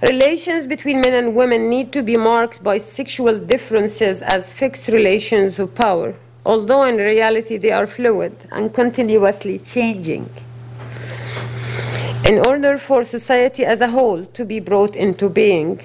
Relations 0.10 0.66
between 0.66 1.00
men 1.00 1.14
and 1.14 1.36
women 1.36 1.70
need 1.70 1.92
to 1.94 2.02
be 2.02 2.16
marked 2.16 2.64
by 2.64 2.80
sexual 2.80 3.38
differences 3.38 4.24
as 4.24 4.52
fixed 4.52 4.88
relations 4.88 5.60
of 5.60 5.76
power, 5.76 6.16
although 6.44 6.82
in 6.84 6.98
reality 6.98 7.56
they 7.58 7.72
are 7.72 7.86
fluid 7.86 8.36
and 8.52 8.74
continuously 8.74 9.60
changing. 9.60 10.28
In 12.28 12.40
order 12.48 12.80
for 12.80 13.04
society 13.04 13.64
as 13.64 13.82
a 13.82 13.90
whole 13.90 14.26
to 14.26 14.44
be 14.44 14.60
brought 14.60 14.96
into 14.96 15.30
being, 15.30 15.80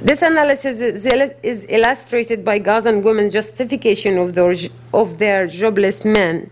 this 0.00 0.22
analysis 0.22 0.80
is 0.80 1.66
illustrated 1.68 2.44
by 2.44 2.60
Gazan 2.60 3.02
women's 3.02 3.32
justification 3.32 4.18
of 4.18 4.34
their, 4.34 4.54
of 4.94 5.18
their 5.18 5.48
jobless 5.48 6.04
men, 6.04 6.48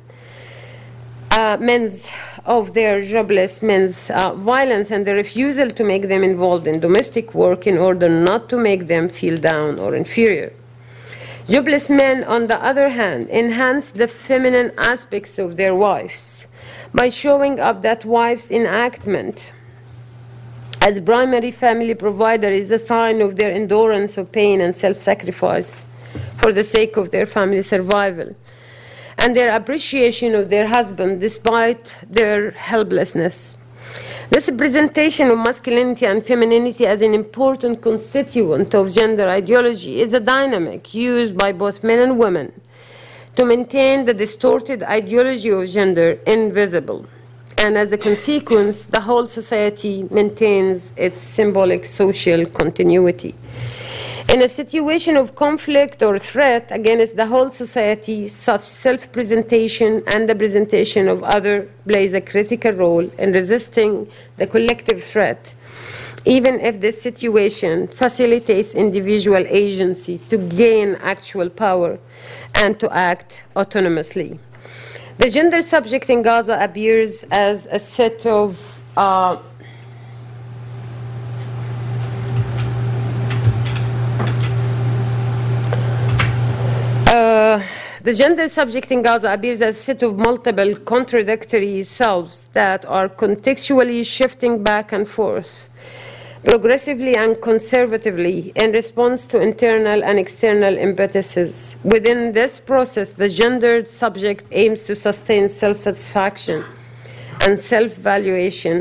uh, 1.38 1.56
men's 1.60 2.08
of 2.44 2.74
their 2.74 3.00
jobless 3.00 3.62
men's 3.62 4.10
uh, 4.10 4.34
violence 4.34 4.90
and 4.90 5.06
the 5.06 5.14
refusal 5.14 5.70
to 5.70 5.82
make 5.82 6.08
them 6.08 6.22
involved 6.22 6.66
in 6.68 6.78
domestic 6.78 7.34
work 7.34 7.66
in 7.66 7.76
order 7.78 8.08
not 8.08 8.48
to 8.48 8.56
make 8.56 8.86
them 8.86 9.08
feel 9.08 9.36
down 9.36 9.78
or 9.78 9.94
inferior. 9.94 10.52
Jobless 11.48 11.90
men, 11.90 12.24
on 12.24 12.46
the 12.46 12.62
other 12.64 12.88
hand, 12.88 13.28
enhance 13.30 13.88
the 13.88 14.08
feminine 14.08 14.72
aspects 14.78 15.38
of 15.38 15.56
their 15.56 15.74
wives 15.74 16.46
by 16.94 17.08
showing 17.08 17.58
up 17.58 17.82
that 17.82 18.04
wife's 18.04 18.50
enactment 18.50 19.52
as 20.80 21.00
primary 21.00 21.50
family 21.50 21.94
provider 21.94 22.50
is 22.50 22.70
a 22.70 22.78
sign 22.78 23.20
of 23.20 23.36
their 23.36 23.50
endurance 23.50 24.16
of 24.18 24.30
pain 24.30 24.60
and 24.60 24.74
self 24.74 24.98
sacrifice 25.00 25.82
for 26.36 26.52
the 26.52 26.62
sake 26.62 26.96
of 26.96 27.10
their 27.10 27.26
family 27.26 27.62
survival 27.62 28.34
and 29.24 29.34
their 29.34 29.56
appreciation 29.56 30.34
of 30.34 30.50
their 30.50 30.66
husband 30.66 31.18
despite 31.18 31.96
their 32.10 32.50
helplessness. 32.50 33.56
This 34.28 34.50
presentation 34.50 35.30
of 35.30 35.38
masculinity 35.38 36.04
and 36.04 36.22
femininity 36.22 36.86
as 36.86 37.00
an 37.00 37.14
important 37.14 37.80
constituent 37.80 38.74
of 38.74 38.92
gender 38.92 39.26
ideology 39.26 40.02
is 40.02 40.12
a 40.12 40.20
dynamic 40.20 40.92
used 40.92 41.38
by 41.38 41.52
both 41.52 41.82
men 41.82 42.00
and 42.00 42.18
women 42.18 42.52
to 43.36 43.46
maintain 43.46 44.04
the 44.04 44.12
distorted 44.12 44.82
ideology 44.82 45.48
of 45.48 45.66
gender 45.68 46.18
invisible. 46.26 47.06
And 47.56 47.78
as 47.78 47.92
a 47.92 47.98
consequence, 47.98 48.84
the 48.84 49.00
whole 49.00 49.26
society 49.26 50.06
maintains 50.10 50.92
its 50.96 51.18
symbolic 51.20 51.86
social 51.86 52.44
continuity. 52.44 53.34
In 54.34 54.42
a 54.42 54.48
situation 54.48 55.16
of 55.16 55.36
conflict 55.36 56.02
or 56.02 56.18
threat 56.18 56.66
against 56.72 57.14
the 57.14 57.24
whole 57.24 57.52
society, 57.52 58.26
such 58.26 58.62
self 58.62 59.12
presentation 59.12 60.02
and 60.12 60.28
the 60.28 60.34
presentation 60.34 61.06
of 61.06 61.22
other 61.22 61.68
plays 61.86 62.14
a 62.14 62.20
critical 62.20 62.72
role 62.72 63.08
in 63.16 63.30
resisting 63.30 64.10
the 64.38 64.48
collective 64.48 65.04
threat, 65.04 65.54
even 66.24 66.58
if 66.58 66.80
this 66.80 67.00
situation 67.00 67.86
facilitates 67.86 68.74
individual 68.74 69.44
agency 69.46 70.18
to 70.30 70.36
gain 70.36 70.96
actual 70.96 71.48
power 71.48 71.96
and 72.56 72.80
to 72.80 72.92
act 72.92 73.44
autonomously. 73.54 74.36
The 75.18 75.30
gender 75.30 75.60
subject 75.60 76.10
in 76.10 76.22
Gaza 76.22 76.58
appears 76.60 77.22
as 77.30 77.68
a 77.70 77.78
set 77.78 78.26
of 78.26 78.82
uh, 78.96 79.36
uh, 87.14 87.62
the 88.02 88.12
gender 88.12 88.48
subject 88.48 88.90
in 88.90 89.02
Gaza 89.02 89.32
appears 89.32 89.62
as 89.62 89.76
a 89.76 89.80
set 89.80 90.02
of 90.02 90.18
multiple 90.18 90.74
contradictory 90.84 91.82
selves 91.82 92.46
that 92.52 92.84
are 92.86 93.08
contextually 93.08 94.04
shifting 94.04 94.62
back 94.62 94.92
and 94.92 95.08
forth 95.08 95.68
progressively 96.44 97.16
and 97.16 97.40
conservatively 97.40 98.52
in 98.56 98.70
response 98.72 99.26
to 99.26 99.40
internal 99.40 100.04
and 100.04 100.18
external 100.18 100.76
impetuses. 100.76 101.76
Within 101.84 102.32
this 102.32 102.60
process, 102.60 103.10
the 103.10 103.30
gendered 103.30 103.88
subject 103.88 104.44
aims 104.52 104.82
to 104.82 104.94
sustain 104.94 105.48
self 105.48 105.78
satisfaction 105.78 106.62
and 107.40 107.58
self 107.58 107.92
valuation 107.94 108.76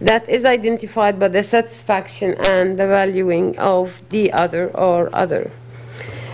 that 0.00 0.28
is 0.28 0.44
identified 0.44 1.20
by 1.20 1.28
the 1.28 1.44
satisfaction 1.44 2.34
and 2.50 2.76
the 2.76 2.86
valuing 2.86 3.56
of 3.58 3.92
the 4.10 4.32
other 4.32 4.68
or 4.76 5.08
other. 5.14 5.50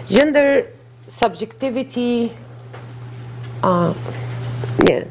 Gender 0.06 0.66
subjectivity, 1.12 2.32
uh, 3.62 3.92
yeah. 4.88 5.04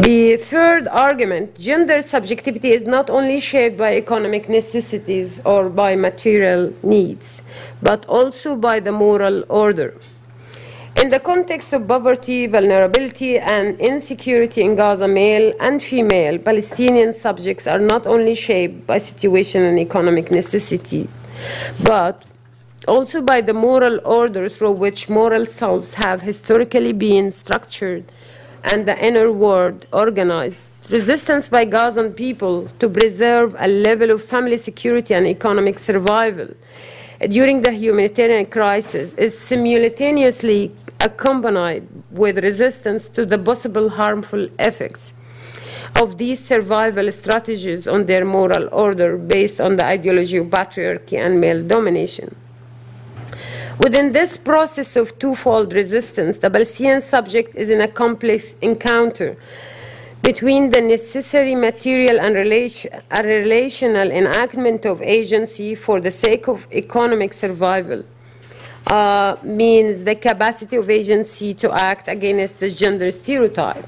The 0.00 0.36
third 0.36 0.86
argument 0.88 1.58
gender 1.58 2.02
subjectivity 2.02 2.70
is 2.74 2.82
not 2.82 3.08
only 3.08 3.40
shaped 3.40 3.78
by 3.78 3.96
economic 3.96 4.48
necessities 4.48 5.40
or 5.46 5.70
by 5.70 5.96
material 5.96 6.72
needs, 6.82 7.40
but 7.80 8.04
also 8.06 8.54
by 8.54 8.80
the 8.80 8.92
moral 8.92 9.44
order. 9.48 9.94
In 11.02 11.10
the 11.10 11.18
context 11.18 11.72
of 11.72 11.88
poverty, 11.88 12.46
vulnerability, 12.46 13.38
and 13.38 13.80
insecurity 13.80 14.62
in 14.62 14.76
Gaza, 14.76 15.08
male 15.08 15.52
and 15.58 15.82
female 15.82 16.38
Palestinian 16.38 17.12
subjects 17.14 17.66
are 17.66 17.80
not 17.80 18.06
only 18.06 18.34
shaped 18.34 18.86
by 18.86 18.98
situation 18.98 19.62
and 19.64 19.78
economic 19.78 20.30
necessity, 20.30 21.08
but 21.82 22.24
also 22.86 23.20
by 23.22 23.40
the 23.40 23.54
moral 23.54 24.00
order 24.04 24.48
through 24.48 24.72
which 24.72 25.08
moral 25.08 25.46
selves 25.46 25.94
have 25.94 26.22
historically 26.22 26.92
been 26.92 27.30
structured 27.30 28.04
and 28.72 28.86
the 28.86 28.96
inner 29.04 29.32
world 29.32 29.86
organized. 29.92 30.62
Resistance 30.90 31.48
by 31.48 31.64
Gazan 31.64 32.12
people 32.12 32.68
to 32.78 32.88
preserve 32.88 33.56
a 33.58 33.68
level 33.68 34.10
of 34.10 34.22
family 34.22 34.58
security 34.58 35.14
and 35.14 35.26
economic 35.26 35.78
survival 35.78 36.48
during 37.30 37.62
the 37.62 37.72
humanitarian 37.72 38.44
crisis 38.44 39.14
is 39.14 39.38
simultaneously 39.38 40.70
accompanied 41.00 41.88
with 42.10 42.38
resistance 42.38 43.08
to 43.08 43.24
the 43.24 43.38
possible 43.38 43.88
harmful 43.88 44.46
effects 44.58 45.14
of 46.02 46.18
these 46.18 46.44
survival 46.44 47.10
strategies 47.12 47.86
on 47.86 48.06
their 48.06 48.24
moral 48.24 48.68
order 48.72 49.16
based 49.16 49.60
on 49.60 49.76
the 49.76 49.86
ideology 49.86 50.38
of 50.38 50.48
patriarchy 50.48 51.18
and 51.24 51.40
male 51.40 51.62
domination. 51.62 52.34
Within 53.78 54.12
this 54.12 54.36
process 54.36 54.96
of 54.96 55.18
twofold 55.18 55.72
resistance, 55.72 56.36
the 56.38 56.50
Palestinian 56.50 57.00
subject 57.00 57.54
is 57.56 57.70
in 57.70 57.80
a 57.80 57.88
complex 57.88 58.54
encounter 58.62 59.36
between 60.22 60.70
the 60.70 60.80
necessary 60.80 61.54
material 61.54 62.18
and 62.20 62.34
relation, 62.34 62.90
relational 63.22 64.10
enactment 64.10 64.86
of 64.86 65.02
agency 65.02 65.74
for 65.74 66.00
the 66.00 66.10
sake 66.10 66.48
of 66.48 66.64
economic 66.72 67.32
survival. 67.32 68.02
Uh, 68.86 69.36
means 69.42 70.04
the 70.04 70.14
capacity 70.14 70.76
of 70.76 70.90
agency 70.90 71.54
to 71.54 71.72
act 71.72 72.06
against 72.06 72.60
the 72.60 72.68
gender 72.68 73.10
stereotype 73.10 73.86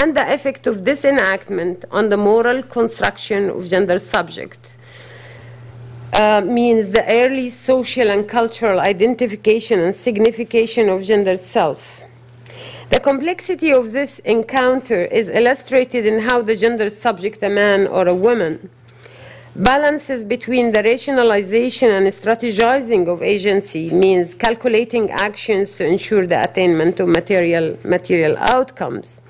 and 0.00 0.14
the 0.14 0.32
effect 0.32 0.66
of 0.66 0.84
this 0.84 1.04
enactment 1.04 1.84
on 1.90 2.08
the 2.08 2.16
moral 2.16 2.62
construction 2.62 3.50
of 3.50 3.68
gender 3.68 3.98
subject 3.98 4.76
uh, 6.14 6.40
means 6.40 6.90
the 6.90 7.04
early 7.22 7.50
social 7.50 8.08
and 8.10 8.28
cultural 8.28 8.80
identification 8.80 9.80
and 9.80 9.94
signification 9.94 10.88
of 10.88 11.02
gendered 11.02 11.44
self. 11.44 12.02
The 12.90 13.00
complexity 13.00 13.72
of 13.72 13.92
this 13.92 14.18
encounter 14.20 15.04
is 15.04 15.28
illustrated 15.28 16.06
in 16.06 16.20
how 16.20 16.42
the 16.42 16.56
gender 16.56 16.88
subject, 16.88 17.42
a 17.42 17.50
man 17.50 17.86
or 17.86 18.08
a 18.08 18.14
woman, 18.14 18.70
balances 19.56 20.24
between 20.24 20.72
the 20.72 20.82
rationalization 20.82 21.90
and 21.90 22.06
strategizing 22.06 23.08
of 23.08 23.22
agency 23.22 23.90
means 23.90 24.34
calculating 24.34 25.10
actions 25.10 25.72
to 25.72 25.84
ensure 25.84 26.24
the 26.26 26.40
attainment 26.42 26.98
of 27.00 27.08
material, 27.08 27.76
material 27.84 28.36
outcomes, 28.54 29.20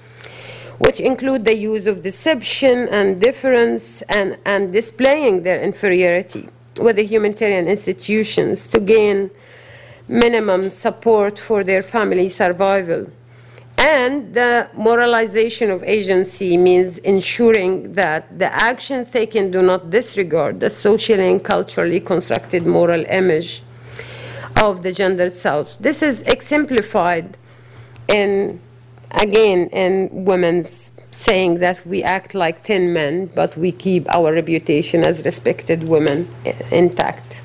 which 0.78 1.00
include 1.00 1.44
the 1.44 1.56
use 1.56 1.86
of 1.86 2.02
deception 2.02 2.88
and 2.88 3.20
difference 3.20 4.02
and, 4.16 4.38
and 4.44 4.72
displaying 4.72 5.42
their 5.42 5.60
inferiority 5.60 6.48
with 6.80 6.96
the 6.96 7.04
humanitarian 7.04 7.66
institutions 7.66 8.66
to 8.66 8.78
gain 8.80 9.30
minimum 10.06 10.62
support 10.62 11.38
for 11.38 11.64
their 11.64 11.82
family 11.82 12.28
survival. 12.28 13.06
And 13.78 14.34
the 14.34 14.68
moralization 14.74 15.70
of 15.70 15.84
agency 15.84 16.56
means 16.56 16.98
ensuring 16.98 17.92
that 17.94 18.38
the 18.38 18.52
actions 18.64 19.08
taken 19.08 19.50
do 19.50 19.62
not 19.62 19.90
disregard 19.90 20.58
the 20.60 20.70
socially 20.70 21.30
and 21.30 21.42
culturally 21.42 22.00
constructed 22.00 22.66
moral 22.66 23.04
image 23.06 23.62
of 24.60 24.82
the 24.82 24.92
gendered 24.92 25.34
self. 25.34 25.76
This 25.78 26.02
is 26.02 26.22
exemplified 26.22 27.36
in, 28.08 28.60
again, 29.11 29.68
in 29.68 30.25
women's 30.25 30.90
saying 31.11 31.59
that 31.59 31.85
we 31.87 32.03
act 32.03 32.35
like 32.35 32.62
10 32.62 32.92
men, 32.92 33.27
but 33.35 33.57
we 33.57 33.73
keep 33.73 34.07
our 34.14 34.33
reputation 34.33 35.07
as 35.07 35.25
respected 35.25 35.88
women 35.88 36.29
intact. 36.71 37.38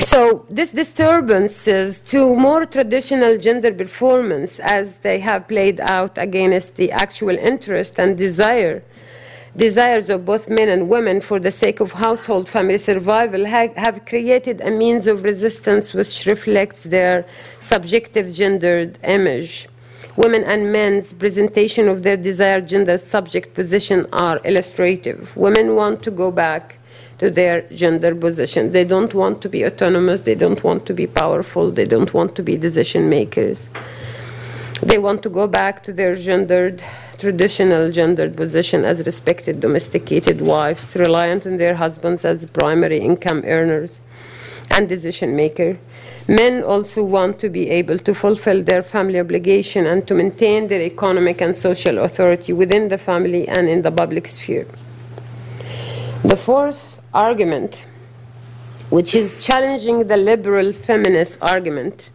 So, 0.00 0.46
this 0.48 0.70
disturbances 0.70 2.00
to 2.06 2.34
more 2.34 2.64
traditional 2.66 3.38
gender 3.38 3.72
performance 3.72 4.58
as 4.60 4.96
they 4.98 5.18
have 5.20 5.46
played 5.46 5.80
out 5.80 6.16
against 6.18 6.76
the 6.76 6.90
actual 6.90 7.36
interest 7.36 7.98
and 7.98 8.16
desire 8.16 8.82
desires 9.56 10.10
of 10.10 10.24
both 10.24 10.48
men 10.48 10.68
and 10.68 10.88
women 10.88 11.20
for 11.20 11.40
the 11.40 11.50
sake 11.50 11.80
of 11.80 11.92
household 11.92 12.48
family 12.48 12.78
survival 12.78 13.46
ha- 13.46 13.74
have 13.76 14.04
created 14.06 14.60
a 14.60 14.70
means 14.70 15.06
of 15.06 15.24
resistance 15.24 15.92
which 15.92 16.26
reflects 16.26 16.84
their 16.84 17.26
subjective 17.60 18.32
gendered 18.32 18.98
image 19.02 19.68
women 20.16 20.44
and 20.44 20.72
men's 20.72 21.12
presentation 21.12 21.88
of 21.88 22.02
their 22.02 22.16
desired 22.16 22.68
gender 22.68 22.96
subject 22.96 23.54
position 23.54 24.06
are 24.12 24.40
illustrative. 24.44 25.36
Women 25.36 25.74
want 25.74 26.02
to 26.02 26.10
go 26.10 26.30
back 26.30 26.76
to 27.18 27.30
their 27.30 27.62
gender 27.70 28.14
position. 28.14 28.72
They 28.72 28.84
don't 28.84 29.14
want 29.14 29.40
to 29.42 29.48
be 29.48 29.64
autonomous, 29.64 30.22
they 30.22 30.34
don't 30.34 30.62
want 30.64 30.86
to 30.86 30.94
be 30.94 31.06
powerful, 31.06 31.70
they 31.70 31.84
don't 31.84 32.12
want 32.12 32.34
to 32.36 32.42
be 32.42 32.56
decision 32.56 33.08
makers. 33.08 33.68
They 34.82 34.98
want 34.98 35.22
to 35.22 35.28
go 35.28 35.46
back 35.46 35.82
to 35.84 35.92
their 35.92 36.14
gendered, 36.16 36.82
traditional 37.20 37.92
gendered 37.92 38.36
position 38.36 38.84
as 38.84 39.06
respected 39.06 39.60
domesticated 39.60 40.40
wives, 40.40 40.96
reliant 40.96 41.46
on 41.46 41.58
their 41.58 41.74
husbands 41.74 42.24
as 42.24 42.46
primary 42.46 42.98
income 42.98 43.42
earners 43.44 44.00
and 44.70 44.88
decision 44.88 45.36
maker. 45.36 45.78
Men 46.26 46.62
also 46.62 47.02
want 47.02 47.38
to 47.40 47.48
be 47.48 47.68
able 47.68 47.98
to 47.98 48.14
fulfill 48.14 48.62
their 48.62 48.82
family 48.82 49.18
obligation 49.20 49.86
and 49.86 50.06
to 50.08 50.14
maintain 50.14 50.68
their 50.68 50.80
economic 50.80 51.40
and 51.40 51.54
social 51.54 51.98
authority 51.98 52.52
within 52.52 52.88
the 52.88 52.98
family 52.98 53.48
and 53.48 53.68
in 53.68 53.82
the 53.82 53.90
public 53.90 54.26
sphere. 54.26 54.66
The 56.24 56.36
fourth 56.36 57.00
argument, 57.12 57.86
which 58.90 59.14
is 59.14 59.44
challenging 59.44 60.06
the 60.06 60.16
liberal 60.16 60.72
feminist 60.72 61.36
argument, 61.40 62.10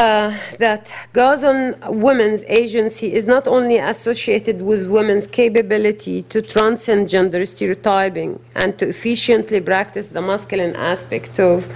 uh, 0.00 0.34
that 0.58 0.90
Gazan 1.12 1.76
women's 1.88 2.42
agency 2.44 3.12
is 3.12 3.26
not 3.26 3.46
only 3.46 3.76
associated 3.76 4.62
with 4.62 4.88
women's 4.88 5.26
capability 5.26 6.22
to 6.22 6.40
transcend 6.40 7.10
gender 7.10 7.44
stereotyping 7.44 8.40
and 8.56 8.78
to 8.78 8.88
efficiently 8.88 9.60
practice 9.60 10.08
the 10.08 10.22
masculine 10.22 10.74
aspect 10.74 11.38
of 11.38 11.66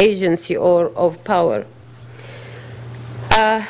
agency 0.00 0.56
or 0.56 0.88
of 0.96 1.22
power. 1.22 1.64
Uh, 3.30 3.64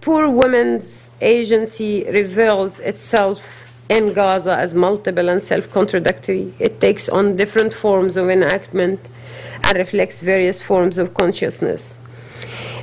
poor 0.00 0.30
women's 0.30 1.10
agency 1.20 2.04
reveals 2.10 2.78
itself 2.78 3.42
in 3.88 4.12
Gaza 4.12 4.54
as 4.56 4.72
multiple 4.72 5.28
and 5.28 5.42
self 5.42 5.68
contradictory. 5.72 6.54
It 6.60 6.80
takes 6.80 7.08
on 7.08 7.36
different 7.36 7.74
forms 7.74 8.16
of 8.16 8.30
enactment 8.30 9.00
and 9.64 9.76
reflects 9.76 10.20
various 10.20 10.62
forms 10.62 10.96
of 10.96 11.12
consciousness. 11.14 11.96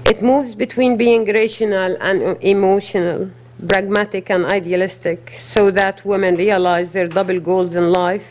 It 0.10 0.22
moves 0.22 0.56
between 0.56 0.98
being 0.98 1.26
rational 1.26 1.98
and 2.00 2.38
emotional, 2.42 3.30
pragmatic 3.68 4.30
and 4.30 4.46
idealistic, 4.46 5.32
so 5.32 5.70
that 5.72 6.06
women 6.06 6.36
realize 6.36 6.90
their 6.90 7.08
double 7.08 7.40
goals 7.40 7.76
in 7.76 7.92
life 7.92 8.26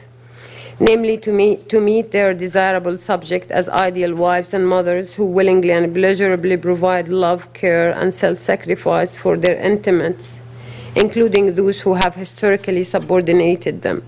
namely 0.81 1.17
to 1.17 1.33
meet, 1.33 1.69
to 1.69 1.81
meet 1.81 2.11
their 2.11 2.35
desirable 2.35 2.99
subject 2.99 3.51
as 3.51 3.69
ideal 3.69 4.15
wives 4.15 4.53
and 4.53 4.69
mothers 4.69 5.15
who 5.15 5.25
willingly 5.25 5.71
and 5.71 5.95
pleasurably 5.95 6.57
provide 6.57 7.09
love, 7.09 7.51
care, 7.55 7.93
and 7.93 8.13
self 8.13 8.39
sacrifice 8.39 9.17
for 9.17 9.37
their 9.37 9.57
intimates, 9.57 10.37
including 10.95 11.55
those 11.55 11.81
who 11.81 11.95
have 11.95 12.15
historically 12.15 12.85
subordinated 12.85 13.83
them, 13.83 14.03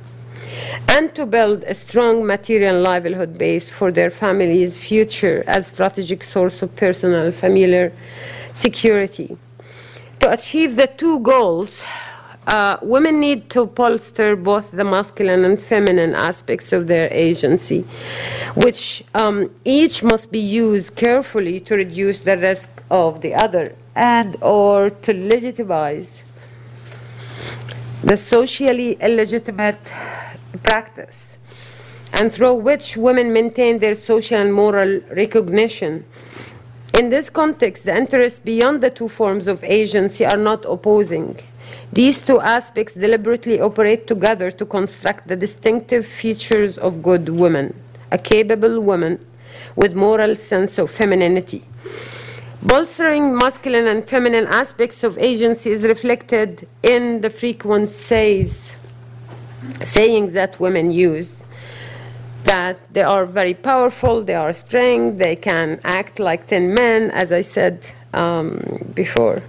and 0.89 1.15
to 1.15 1.27
build 1.27 1.65
a 1.65 1.75
strong 1.75 2.27
material 2.27 2.83
livelihood 2.87 3.37
base 3.39 3.71
for 3.71 3.93
their 3.93 4.11
families' 4.11 4.77
future 4.77 5.45
as 5.47 5.67
strategic 5.67 6.25
source 6.25 6.63
of 6.63 6.75
personal 6.77 7.31
familiar 7.33 7.93
security. 8.53 9.37
To 10.21 10.33
achieve 10.33 10.77
the 10.77 10.87
two 10.87 11.21
goals, 11.21 11.83
uh, 12.49 12.79
women 12.81 13.21
need 13.21 13.51
to 13.51 13.67
bolster 13.67 14.35
both 14.35 14.71
the 14.71 14.85
masculine 14.85 15.45
and 15.45 15.61
feminine 15.61 16.15
aspects 16.15 16.73
of 16.73 16.87
their 16.87 17.13
agency, 17.13 17.85
which 18.55 19.05
um, 19.15 19.51
each 19.65 20.03
must 20.03 20.33
be 20.33 20.39
used 20.39 20.97
carefully 20.97 21.61
to 21.61 21.75
reduce 21.77 22.21
the 22.21 22.37
risk 22.39 22.69
of 22.91 23.21
the 23.21 23.35
other 23.35 23.75
and 23.95 24.37
or 24.41 24.91
to 24.91 25.13
legitimize 25.13 26.23
the 28.03 28.17
socially 28.17 28.97
illegitimate 29.01 29.93
practice 30.63 31.17
and 32.13 32.33
through 32.33 32.55
which 32.55 32.97
women 32.97 33.33
maintain 33.33 33.79
their 33.79 33.95
social 33.95 34.41
and 34.41 34.53
moral 34.53 35.01
recognition. 35.11 36.05
In 36.99 37.11
this 37.11 37.29
context, 37.31 37.85
the 37.85 37.97
interests 37.97 38.39
beyond 38.39 38.83
the 38.83 38.91
two 38.91 39.09
forms 39.09 39.47
of 39.47 39.63
agency 39.63 40.25
are 40.25 40.39
not 40.39 40.65
opposing. 40.65 41.39
These 41.93 42.19
two 42.21 42.41
aspects 42.41 42.95
deliberately 42.95 43.61
operate 43.61 44.07
together 44.07 44.51
to 44.51 44.65
construct 44.65 45.29
the 45.29 45.37
distinctive 45.37 46.07
features 46.07 46.79
of 46.79 47.03
good 47.03 47.29
women, 47.29 47.75
a 48.11 48.19
capable 48.19 48.81
woman 48.81 49.25
with 49.77 49.95
moral 49.95 50.35
sense 50.35 50.79
of 50.79 50.91
femininity. 50.91 51.65
Bolstering 52.63 53.37
masculine 53.37 53.87
and 53.87 54.05
feminine 54.05 54.49
aspects 54.49 55.05
of 55.05 55.17
agency 55.19 55.71
is 55.71 55.85
reflected 55.85 56.67
in 56.83 57.21
the 57.21 57.31
frequent 57.31 57.89
says, 57.89 58.75
sayings 59.83 60.33
that 60.33 60.59
women 60.61 60.91
use 60.91 61.43
that 62.45 62.81
they 62.93 63.03
are 63.03 63.27
very 63.27 63.55
powerful, 63.55 64.25
they 64.25 64.35
are 64.35 64.53
strong, 64.53 65.17
they 65.17 65.37
can 65.37 65.81
act 65.85 66.19
like 66.19 66.47
10 66.47 66.75
men, 66.75 67.11
as 67.11 67.33
I 67.33 67.43
said 67.43 67.87
um, 68.15 68.93
before. 68.95 69.43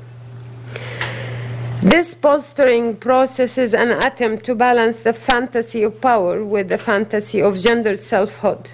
This 1.82 2.14
bolstering 2.14 2.98
process 2.98 3.58
is 3.58 3.74
an 3.74 3.92
attempt 3.92 4.46
to 4.48 4.56
balance 4.56 5.00
the 5.00 5.14
fantasy 5.14 5.84
of 5.84 6.02
power 6.02 6.44
with 6.44 6.68
the 6.68 6.78
fantasy 6.78 7.42
of 7.42 7.58
gender 7.58 7.96
selfhood, 7.96 8.72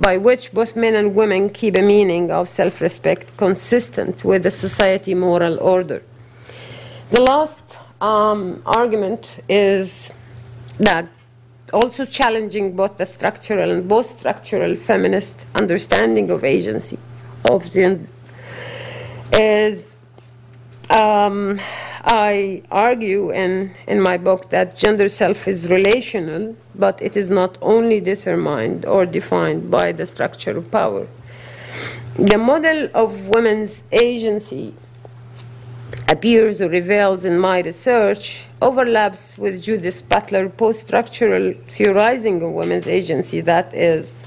by 0.00 0.16
which 0.16 0.52
both 0.52 0.74
men 0.74 0.96
and 0.96 1.14
women 1.14 1.50
keep 1.50 1.76
a 1.76 1.82
meaning 1.82 2.32
of 2.32 2.48
self 2.48 2.80
respect 2.80 3.36
consistent 3.36 4.24
with 4.24 4.42
the 4.42 4.50
society 4.50 5.14
moral 5.14 5.60
order. 5.60 6.02
The 7.10 7.22
last 7.22 7.60
um, 8.00 8.60
argument 8.66 9.38
is 9.48 10.10
that 10.78 11.08
also 11.72 12.04
challenging 12.04 12.74
both 12.74 12.96
the 12.96 13.06
structural 13.06 13.70
and 13.70 13.88
both 13.88 14.18
structural 14.18 14.74
feminist 14.74 15.46
understanding 15.54 16.30
of 16.30 16.44
agency 16.44 16.98
of 17.50 17.70
gender 17.70 18.08
is 19.34 19.84
um, 20.98 21.60
I 22.04 22.62
argue 22.70 23.30
in, 23.32 23.74
in 23.86 24.02
my 24.02 24.16
book 24.16 24.48
that 24.50 24.78
gender 24.78 25.08
self 25.08 25.46
is 25.46 25.68
relational, 25.68 26.56
but 26.74 27.02
it 27.02 27.16
is 27.16 27.28
not 27.28 27.58
only 27.60 28.00
determined 28.00 28.86
or 28.86 29.04
defined 29.04 29.70
by 29.70 29.92
the 29.92 30.06
structure 30.06 30.56
of 30.56 30.70
power. 30.70 31.06
The 32.14 32.38
model 32.38 32.88
of 32.94 33.28
women's 33.28 33.82
agency 33.92 34.74
appears 36.08 36.62
or 36.62 36.68
reveals 36.68 37.24
in 37.24 37.38
my 37.38 37.60
research 37.60 38.46
overlaps 38.62 39.36
with 39.36 39.62
Judith 39.62 40.08
Butler's 40.08 40.52
post 40.56 40.80
structural 40.86 41.54
theorizing 41.68 42.42
of 42.42 42.52
women's 42.52 42.88
agency 42.88 43.40
that 43.42 43.74
is 43.74 44.22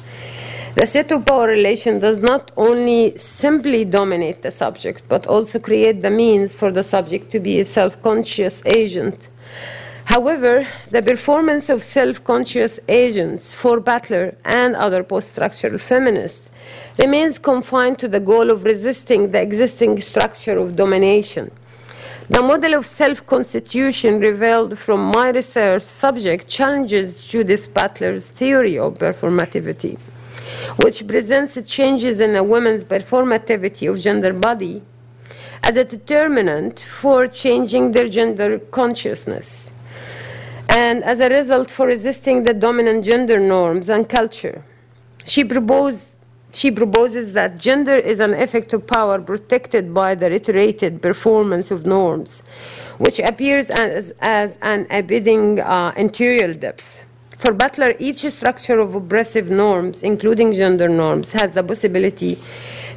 the 0.75 0.87
set 0.87 1.11
of 1.11 1.25
power 1.25 1.47
relation 1.47 1.99
does 1.99 2.19
not 2.19 2.51
only 2.55 3.17
simply 3.17 3.83
dominate 3.83 4.41
the 4.41 4.51
subject, 4.51 5.03
but 5.09 5.27
also 5.27 5.59
create 5.59 6.01
the 6.01 6.09
means 6.09 6.55
for 6.55 6.71
the 6.71 6.83
subject 6.83 7.29
to 7.31 7.39
be 7.41 7.59
a 7.59 7.65
self 7.65 8.01
conscious 8.01 8.63
agent. 8.65 9.27
However, 10.05 10.65
the 10.89 11.01
performance 11.01 11.67
of 11.67 11.83
self 11.83 12.23
conscious 12.23 12.79
agents 12.87 13.51
for 13.51 13.81
Butler 13.81 14.35
and 14.45 14.77
other 14.77 15.03
post 15.03 15.33
structural 15.33 15.77
feminists 15.77 16.47
remains 17.01 17.37
confined 17.37 17.99
to 17.99 18.07
the 18.07 18.21
goal 18.21 18.49
of 18.49 18.63
resisting 18.63 19.31
the 19.31 19.41
existing 19.41 19.99
structure 19.99 20.57
of 20.57 20.77
domination. 20.77 21.51
The 22.31 22.41
model 22.41 22.75
of 22.75 22.85
self 22.87 23.27
constitution 23.27 24.21
revealed 24.21 24.79
from 24.79 25.11
my 25.13 25.31
research 25.31 25.81
subject 25.81 26.47
challenges 26.47 27.25
Judith 27.25 27.73
Butler's 27.73 28.25
theory 28.25 28.77
of 28.77 28.93
performativity 28.93 29.99
which 30.81 31.05
presents 31.05 31.57
changes 31.65 32.21
in 32.21 32.37
a 32.37 32.41
woman's 32.41 32.85
performativity 32.85 33.91
of 33.91 33.99
gender 33.99 34.31
body 34.31 34.81
as 35.63 35.75
a 35.75 35.83
determinant 35.83 36.79
for 36.79 37.27
changing 37.27 37.91
their 37.91 38.07
gender 38.07 38.59
consciousness 38.59 39.69
and 40.69 41.03
as 41.03 41.19
a 41.19 41.27
result 41.27 41.69
for 41.69 41.85
resisting 41.87 42.45
the 42.45 42.53
dominant 42.53 43.03
gender 43.03 43.41
norms 43.41 43.89
and 43.89 44.07
culture. 44.07 44.63
She, 45.25 45.43
propose, 45.43 46.10
she 46.53 46.71
proposes 46.71 47.33
that 47.33 47.57
gender 47.57 47.95
is 47.97 48.19
an 48.19 48.33
effect 48.33 48.73
of 48.73 48.85
power 48.85 49.19
protected 49.21 49.93
by 49.93 50.15
the 50.15 50.29
reiterated 50.29 51.01
performance 51.01 51.71
of 51.71 51.85
norms, 51.85 52.43
which 52.97 53.19
appears 53.19 53.69
as, 53.69 54.11
as 54.19 54.57
an 54.61 54.87
abiding 54.89 55.59
uh, 55.59 55.93
interior 55.95 56.53
depth. 56.53 57.05
For 57.37 57.53
Butler, 57.53 57.95
each 57.97 58.29
structure 58.29 58.79
of 58.79 58.93
oppressive 58.93 59.49
norms, 59.49 60.03
including 60.03 60.53
gender 60.53 60.87
norms, 60.87 61.31
has 61.31 61.53
the 61.53 61.63
possibility 61.63 62.39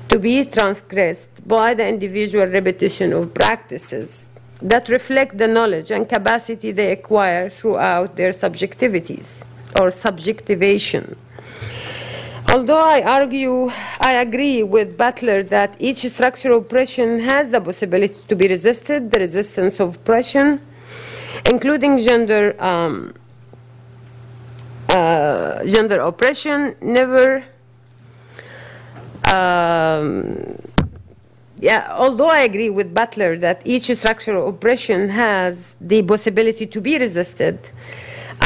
to 0.08 0.18
be 0.18 0.44
transgressed 0.44 1.48
by 1.48 1.74
the 1.74 1.86
individual 1.86 2.46
repetition 2.46 3.12
of 3.12 3.32
practices 3.32 4.28
that 4.60 4.88
reflect 4.88 5.38
the 5.38 5.46
knowledge 5.46 5.90
and 5.90 6.08
capacity 6.08 6.72
they 6.72 6.92
acquire 6.92 7.48
throughout 7.48 8.16
their 8.16 8.30
subjectivities 8.30 9.42
or 9.80 9.90
subjectivation. 9.90 11.16
Although 12.54 12.84
I 12.84 13.02
argue, 13.02 13.68
I 14.00 14.12
agree 14.20 14.62
with 14.62 14.96
Butler 14.96 15.42
that 15.42 15.74
each 15.80 16.06
structural 16.06 16.58
oppression 16.58 17.18
has 17.18 17.50
the 17.50 17.60
possibility 17.60 18.14
to 18.28 18.36
be 18.36 18.46
resisted, 18.46 19.10
the 19.10 19.18
resistance 19.18 19.80
of 19.80 19.96
oppression, 19.96 20.60
including 21.50 21.98
gender 21.98 22.54
um, 22.62 23.12
uh, 24.88 25.64
gender 25.64 25.98
oppression 25.98 26.76
never 26.80 27.42
um, 29.34 30.56
yeah, 31.58 31.88
although 31.90 32.28
I 32.28 32.42
agree 32.42 32.70
with 32.70 32.94
Butler 32.94 33.36
that 33.38 33.62
each 33.64 33.90
structural 33.96 34.48
oppression 34.48 35.08
has 35.08 35.74
the 35.80 36.02
possibility 36.02 36.66
to 36.66 36.80
be 36.80 36.98
resisted, 36.98 37.58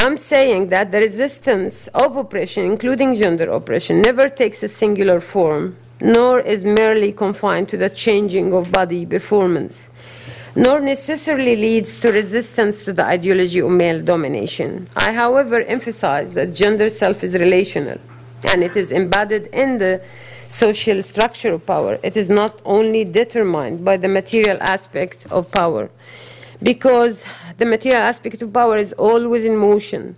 I'm 0.01 0.17
saying 0.17 0.67
that 0.67 0.91
the 0.91 0.99
resistance 0.99 1.89
of 1.89 2.15
oppression, 2.15 2.63
including 2.63 3.15
gender 3.15 3.51
oppression, 3.51 4.01
never 4.01 4.29
takes 4.29 4.63
a 4.63 4.69
singular 4.69 5.19
form, 5.19 5.75
nor 5.99 6.39
is 6.39 6.63
merely 6.63 7.11
confined 7.11 7.67
to 7.69 7.77
the 7.77 7.89
changing 7.89 8.53
of 8.53 8.71
body 8.71 9.05
performance 9.05 9.89
nor 10.55 10.79
necessarily 10.79 11.55
leads 11.55 11.99
to 11.99 12.11
resistance 12.11 12.83
to 12.83 12.91
the 12.91 13.05
ideology 13.05 13.59
of 13.59 13.69
male 13.69 14.01
domination. 14.01 14.89
I, 14.95 15.11
however, 15.11 15.61
emphasize 15.61 16.33
that 16.33 16.53
gender 16.53 16.89
self 16.89 17.23
is 17.23 17.33
relational 17.35 17.99
and 18.51 18.63
it 18.63 18.75
is 18.75 18.91
embedded 18.91 19.47
in 19.47 19.77
the 19.77 20.01
social 20.49 21.03
structure 21.03 21.53
of 21.53 21.65
power. 21.65 21.99
It 22.03 22.17
is 22.17 22.29
not 22.29 22.59
only 22.65 23.05
determined 23.05 23.85
by 23.85 23.97
the 23.97 24.07
material 24.07 24.57
aspect 24.61 25.27
of 25.29 25.51
power, 25.51 25.89
because 26.61 27.23
the 27.59 27.65
material 27.65 28.01
aspect 28.01 28.41
of 28.41 28.51
power 28.53 28.77
is 28.77 28.93
always 28.93 29.45
in 29.45 29.55
motion. 29.57 30.15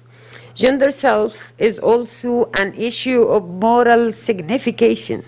Gender 0.54 0.92
self 0.92 1.52
is 1.58 1.80
also 1.80 2.50
an 2.60 2.74
issue 2.76 3.24
of 3.24 3.50
moral 3.50 4.14
signification 4.14 5.24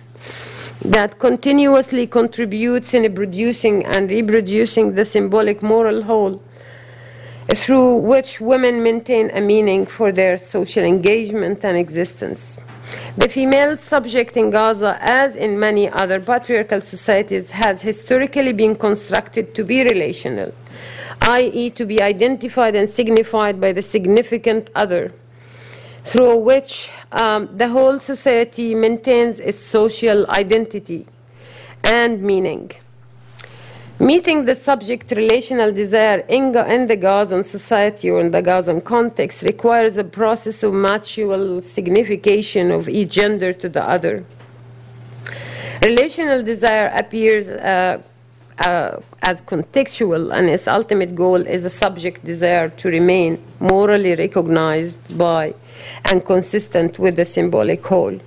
that 0.85 1.17
continuously 1.17 2.05
contributes 2.05 2.93
in 2.93 3.13
producing 3.13 3.85
and 3.85 4.09
reproducing 4.09 4.93
the 4.93 5.05
symbolic 5.05 5.63
moral 5.63 6.01
whole 6.03 6.41
through 7.55 7.97
which 7.97 8.39
women 8.39 8.83
maintain 8.83 9.29
a 9.31 9.41
meaning 9.41 9.85
for 9.85 10.11
their 10.11 10.37
social 10.37 10.83
engagement 10.83 11.63
and 11.63 11.77
existence. 11.77 12.57
The 13.17 13.29
female 13.29 13.77
subject 13.77 14.37
in 14.37 14.49
Gaza, 14.49 14.97
as 15.01 15.35
in 15.35 15.59
many 15.59 15.89
other 15.89 16.19
patriarchal 16.19 16.81
societies, 16.81 17.49
has 17.49 17.81
historically 17.81 18.53
been 18.53 18.75
constructed 18.75 19.55
to 19.55 19.63
be 19.63 19.83
relational, 19.83 20.51
i.e., 21.23 21.69
to 21.69 21.85
be 21.85 22.01
identified 22.01 22.75
and 22.75 22.89
signified 22.89 23.59
by 23.59 23.71
the 23.71 23.81
significant 23.81 24.69
other 24.75 25.11
through 26.03 26.37
which 26.37 26.89
um, 27.13 27.49
the 27.57 27.69
whole 27.69 27.97
society 27.97 28.75
maintains 28.75 29.39
its 29.39 29.61
social 29.61 30.29
identity 30.31 31.07
and 31.85 32.21
meaning. 32.21 32.71
Meeting 33.99 34.43
the 34.43 34.55
subject 34.55 35.11
relational 35.11 35.71
desire 35.71 36.19
in, 36.27 36.55
in 36.57 36.87
the 36.87 36.95
Gazan 36.95 37.43
society 37.43 38.09
or 38.09 38.19
in 38.19 38.31
the 38.31 38.41
Gazan 38.41 38.81
context 38.81 39.43
requires 39.43 39.97
a 39.97 40.03
process 40.03 40.63
of 40.63 40.73
mutual 40.73 41.61
signification 41.61 42.71
of 42.71 42.89
each 42.89 43.11
gender 43.11 43.53
to 43.53 43.69
the 43.69 43.83
other. 43.83 44.25
Relational 45.85 46.43
desire 46.43 46.87
appears 46.99 47.49
uh, 47.49 48.01
uh, 48.59 48.97
as 49.21 49.41
contextual, 49.41 50.33
and 50.33 50.49
its 50.49 50.67
ultimate 50.67 51.15
goal 51.15 51.41
is 51.47 51.65
a 51.65 51.69
subject 51.69 52.23
desire 52.25 52.69
to 52.69 52.89
remain 52.89 53.43
morally 53.59 54.15
recognized 54.15 54.97
by 55.17 55.53
and 56.05 56.25
consistent 56.25 56.99
with 56.99 57.15
the 57.15 57.25
symbolic 57.25 57.85
whole. 57.85 58.17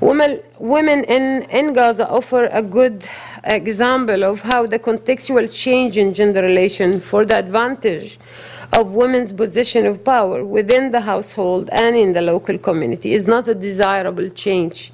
Women, 0.00 0.42
women 0.58 1.04
in, 1.04 1.44
in 1.44 1.72
Gaza 1.72 2.08
offer 2.08 2.46
a 2.46 2.62
good 2.62 3.04
example 3.44 4.24
of 4.24 4.40
how 4.40 4.66
the 4.66 4.78
contextual 4.78 5.50
change 5.52 5.98
in 5.98 6.12
gender 6.14 6.42
relation 6.42 7.00
for 7.00 7.24
the 7.24 7.38
advantage 7.38 8.18
of 8.72 8.94
women's 8.94 9.32
position 9.32 9.86
of 9.86 10.04
power 10.04 10.44
within 10.44 10.90
the 10.90 11.00
household 11.00 11.68
and 11.70 11.96
in 11.96 12.12
the 12.12 12.20
local 12.20 12.58
community 12.58 13.14
is 13.14 13.26
not 13.26 13.46
a 13.48 13.54
desirable 13.54 14.28
change 14.30 14.92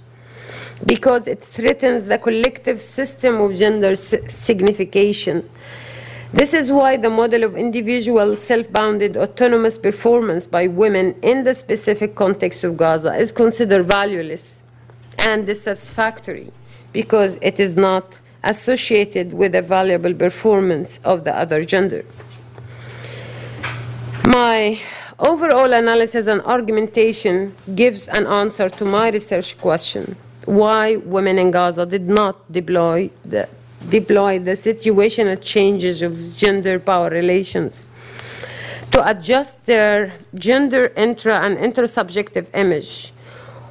because 0.87 1.29
it 1.29 1.43
threatens 1.43 2.07
the 2.07 2.19
collective 2.19 2.83
system 2.83 3.41
of 3.41 3.55
gender 3.55 3.97
signification. 3.97 5.49
This 6.33 6.55
is 6.55 6.71
why 6.71 6.97
the 6.97 7.11
model 7.11 7.43
of 7.43 7.57
individual, 7.57 8.37
self 8.37 8.71
bounded, 8.73 9.17
autonomous 9.17 9.77
performance 9.77 10.47
by 10.47 10.69
women 10.69 11.15
in 11.23 11.43
the 11.45 11.55
specific 11.55 12.15
context 12.15 12.63
of 12.65 12.77
Gaza 12.77 13.15
is 13.15 13.33
considered 13.33 13.85
valueless 13.87 14.63
and 15.27 15.45
dissatisfactory 15.45 16.53
because 16.93 17.37
it 17.43 17.59
is 17.61 17.75
not 17.77 18.21
associated 18.45 19.35
with 19.35 19.55
a 19.55 19.63
valuable 19.63 20.15
performance 20.15 20.99
of 21.05 21.25
the 21.25 21.37
other 21.37 21.65
gender. 21.65 22.05
My 24.27 24.81
overall 25.19 25.73
analysis 25.73 26.27
and 26.27 26.41
argumentation 26.43 27.55
gives 27.75 28.09
an 28.09 28.27
answer 28.27 28.69
to 28.69 28.85
my 28.85 29.11
research 29.11 29.59
question 29.59 30.17
why 30.51 30.97
women 30.97 31.39
in 31.39 31.53
Gaza 31.53 31.87
did 31.87 32.09
not 32.09 32.51
deploy 32.51 33.09
the, 33.25 33.49
deploy 33.89 34.41
the 34.41 34.57
situational 34.57 35.41
changes 35.41 36.03
of 36.03 36.37
gender 36.37 36.81
power 36.81 37.09
relations 37.09 37.87
to 38.91 39.09
adjust 39.09 39.55
their 39.67 40.13
gender 40.35 40.93
intra 40.97 41.37
and 41.45 41.57
intersubjective 41.57 42.47
image. 42.55 43.13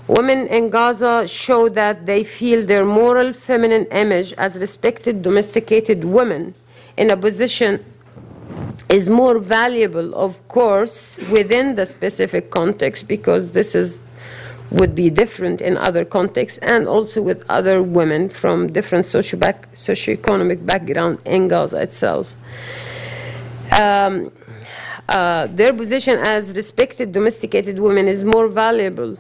Women 0.08 0.48
in 0.48 0.70
Gaza 0.70 1.28
show 1.28 1.68
that 1.68 2.06
they 2.06 2.24
feel 2.24 2.66
their 2.66 2.86
moral 2.86 3.34
feminine 3.34 3.86
image 3.92 4.32
as 4.38 4.56
respected 4.56 5.22
domesticated 5.22 6.06
women 6.06 6.56
in 6.96 7.12
a 7.12 7.18
position 7.18 7.84
is 8.90 9.10
more 9.10 9.38
valuable, 9.38 10.16
of 10.16 10.48
course, 10.48 11.18
within 11.30 11.76
the 11.76 11.86
specific 11.86 12.50
context 12.50 13.06
because 13.08 13.52
this 13.52 13.76
is 13.76 14.00
would 14.72 14.94
be 14.94 15.10
different 15.10 15.62
in 15.62 15.78
other 15.78 16.06
contexts 16.06 16.60
and 16.62 16.88
also 16.88 17.22
with 17.22 17.44
other 17.50 17.82
women 17.82 18.30
from 18.30 18.72
different 18.72 19.06
socio 19.06 19.40
back, 19.40 19.72
socioeconomic 19.74 20.66
background 20.66 21.20
in 21.26 21.48
Gaza 21.48 21.82
itself. 21.82 22.32
Um, 23.82 24.32
uh, 25.10 25.48
their 25.48 25.74
position 25.74 26.20
as 26.28 26.50
respected 26.56 27.12
domesticated 27.12 27.80
women 27.80 28.08
is 28.08 28.24
more 28.24 28.48
valuable 28.48 29.18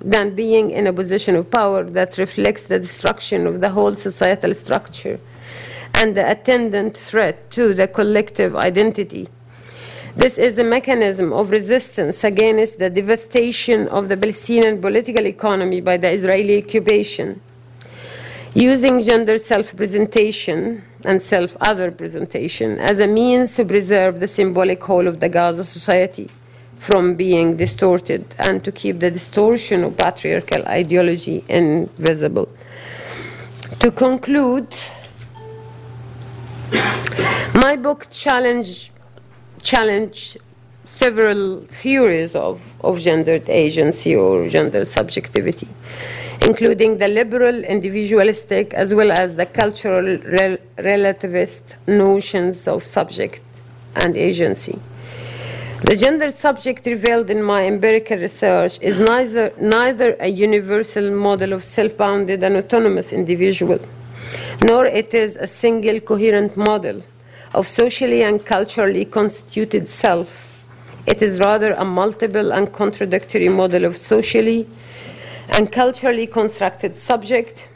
than 0.00 0.34
being 0.34 0.70
in 0.70 0.86
a 0.86 0.92
position 0.92 1.36
of 1.36 1.50
power 1.50 1.84
that 1.84 2.18
reflects 2.18 2.64
the 2.64 2.78
destruction 2.78 3.46
of 3.46 3.60
the 3.60 3.68
whole 3.68 3.94
societal 3.94 4.54
structure 4.54 5.18
and 5.94 6.16
the 6.16 6.30
attendant 6.30 6.96
threat 6.96 7.50
to 7.50 7.74
the 7.74 7.86
collective 7.86 8.54
identity 8.56 9.28
this 10.18 10.36
is 10.36 10.58
a 10.58 10.64
mechanism 10.64 11.32
of 11.32 11.50
resistance 11.50 12.24
against 12.24 12.80
the 12.80 12.90
devastation 12.90 13.86
of 13.86 14.08
the 14.08 14.16
Palestinian 14.16 14.80
political 14.80 15.24
economy 15.26 15.80
by 15.80 15.96
the 15.96 16.10
Israeli 16.10 16.60
occupation. 16.60 17.40
Using 18.52 19.00
gender 19.00 19.38
self 19.38 19.76
presentation 19.76 20.82
and 21.04 21.22
self 21.22 21.56
other 21.60 21.92
presentation 21.92 22.80
as 22.80 22.98
a 22.98 23.06
means 23.06 23.54
to 23.54 23.64
preserve 23.64 24.18
the 24.18 24.26
symbolic 24.26 24.82
whole 24.82 25.06
of 25.06 25.20
the 25.20 25.28
Gaza 25.28 25.64
society 25.64 26.28
from 26.78 27.14
being 27.14 27.56
distorted 27.56 28.34
and 28.40 28.64
to 28.64 28.72
keep 28.72 28.98
the 28.98 29.12
distortion 29.12 29.84
of 29.84 29.96
patriarchal 29.96 30.66
ideology 30.66 31.44
invisible. 31.48 32.48
To 33.78 33.92
conclude, 33.92 34.76
my 37.54 37.76
book 37.76 38.08
challenged 38.10 38.90
challenge 39.62 40.36
several 40.84 41.60
theories 41.68 42.34
of, 42.34 42.74
of 42.80 42.98
gendered 42.98 43.48
agency 43.48 44.16
or 44.16 44.48
gender 44.48 44.84
subjectivity, 44.84 45.68
including 46.42 46.96
the 46.96 47.08
liberal 47.08 47.62
individualistic 47.64 48.72
as 48.72 48.94
well 48.94 49.12
as 49.12 49.36
the 49.36 49.44
cultural 49.44 50.18
rel- 50.40 50.56
relativist 50.78 51.76
notions 51.86 52.66
of 52.66 52.86
subject 52.86 53.42
and 53.96 54.16
agency. 54.16 54.78
The 55.84 55.94
gendered 55.94 56.34
subject 56.34 56.86
revealed 56.86 57.30
in 57.30 57.42
my 57.42 57.66
empirical 57.66 58.16
research 58.16 58.78
is 58.80 58.98
neither, 58.98 59.52
neither 59.60 60.16
a 60.18 60.28
universal 60.28 61.10
model 61.10 61.52
of 61.52 61.62
self 61.62 61.96
bounded 61.96 62.42
and 62.42 62.56
autonomous 62.56 63.12
individual, 63.12 63.78
nor 64.66 64.86
it 64.86 65.14
is 65.14 65.36
a 65.36 65.46
single 65.46 66.00
coherent 66.00 66.56
model 66.56 67.02
of 67.54 67.66
socially 67.66 68.22
and 68.22 68.44
culturally 68.44 69.04
constituted 69.04 69.88
self. 69.88 70.64
It 71.06 71.22
is 71.22 71.40
rather 71.40 71.72
a 71.72 71.84
multiple 71.84 72.52
and 72.52 72.72
contradictory 72.72 73.48
model 73.48 73.84
of 73.84 73.96
socially 73.96 74.68
and 75.48 75.72
culturally 75.72 76.26
constructed 76.26 76.96
subject 76.96 77.68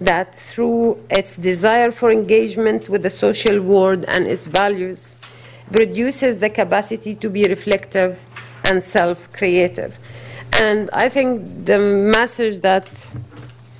that, 0.00 0.38
through 0.38 1.02
its 1.10 1.36
desire 1.36 1.90
for 1.90 2.12
engagement 2.12 2.88
with 2.88 3.02
the 3.02 3.10
social 3.10 3.60
world 3.60 4.04
and 4.08 4.26
its 4.26 4.46
values, 4.46 5.14
produces 5.72 6.38
the 6.38 6.50
capacity 6.50 7.14
to 7.16 7.28
be 7.28 7.44
reflective 7.44 8.20
and 8.64 8.82
self 8.82 9.32
creative. 9.32 9.98
And 10.64 10.88
I 10.92 11.08
think 11.08 11.66
the 11.66 11.78
message 11.78 12.60
that 12.60 12.88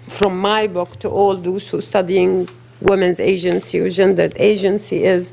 from 0.09 0.39
my 0.41 0.67
book 0.67 0.99
to 1.01 1.09
all 1.09 1.37
those 1.37 1.69
who 1.69 1.81
studying 1.81 2.49
women's 2.81 3.21
agency 3.21 3.79
or 3.79 3.89
gendered 3.89 4.35
agency 4.37 5.05
is 5.05 5.33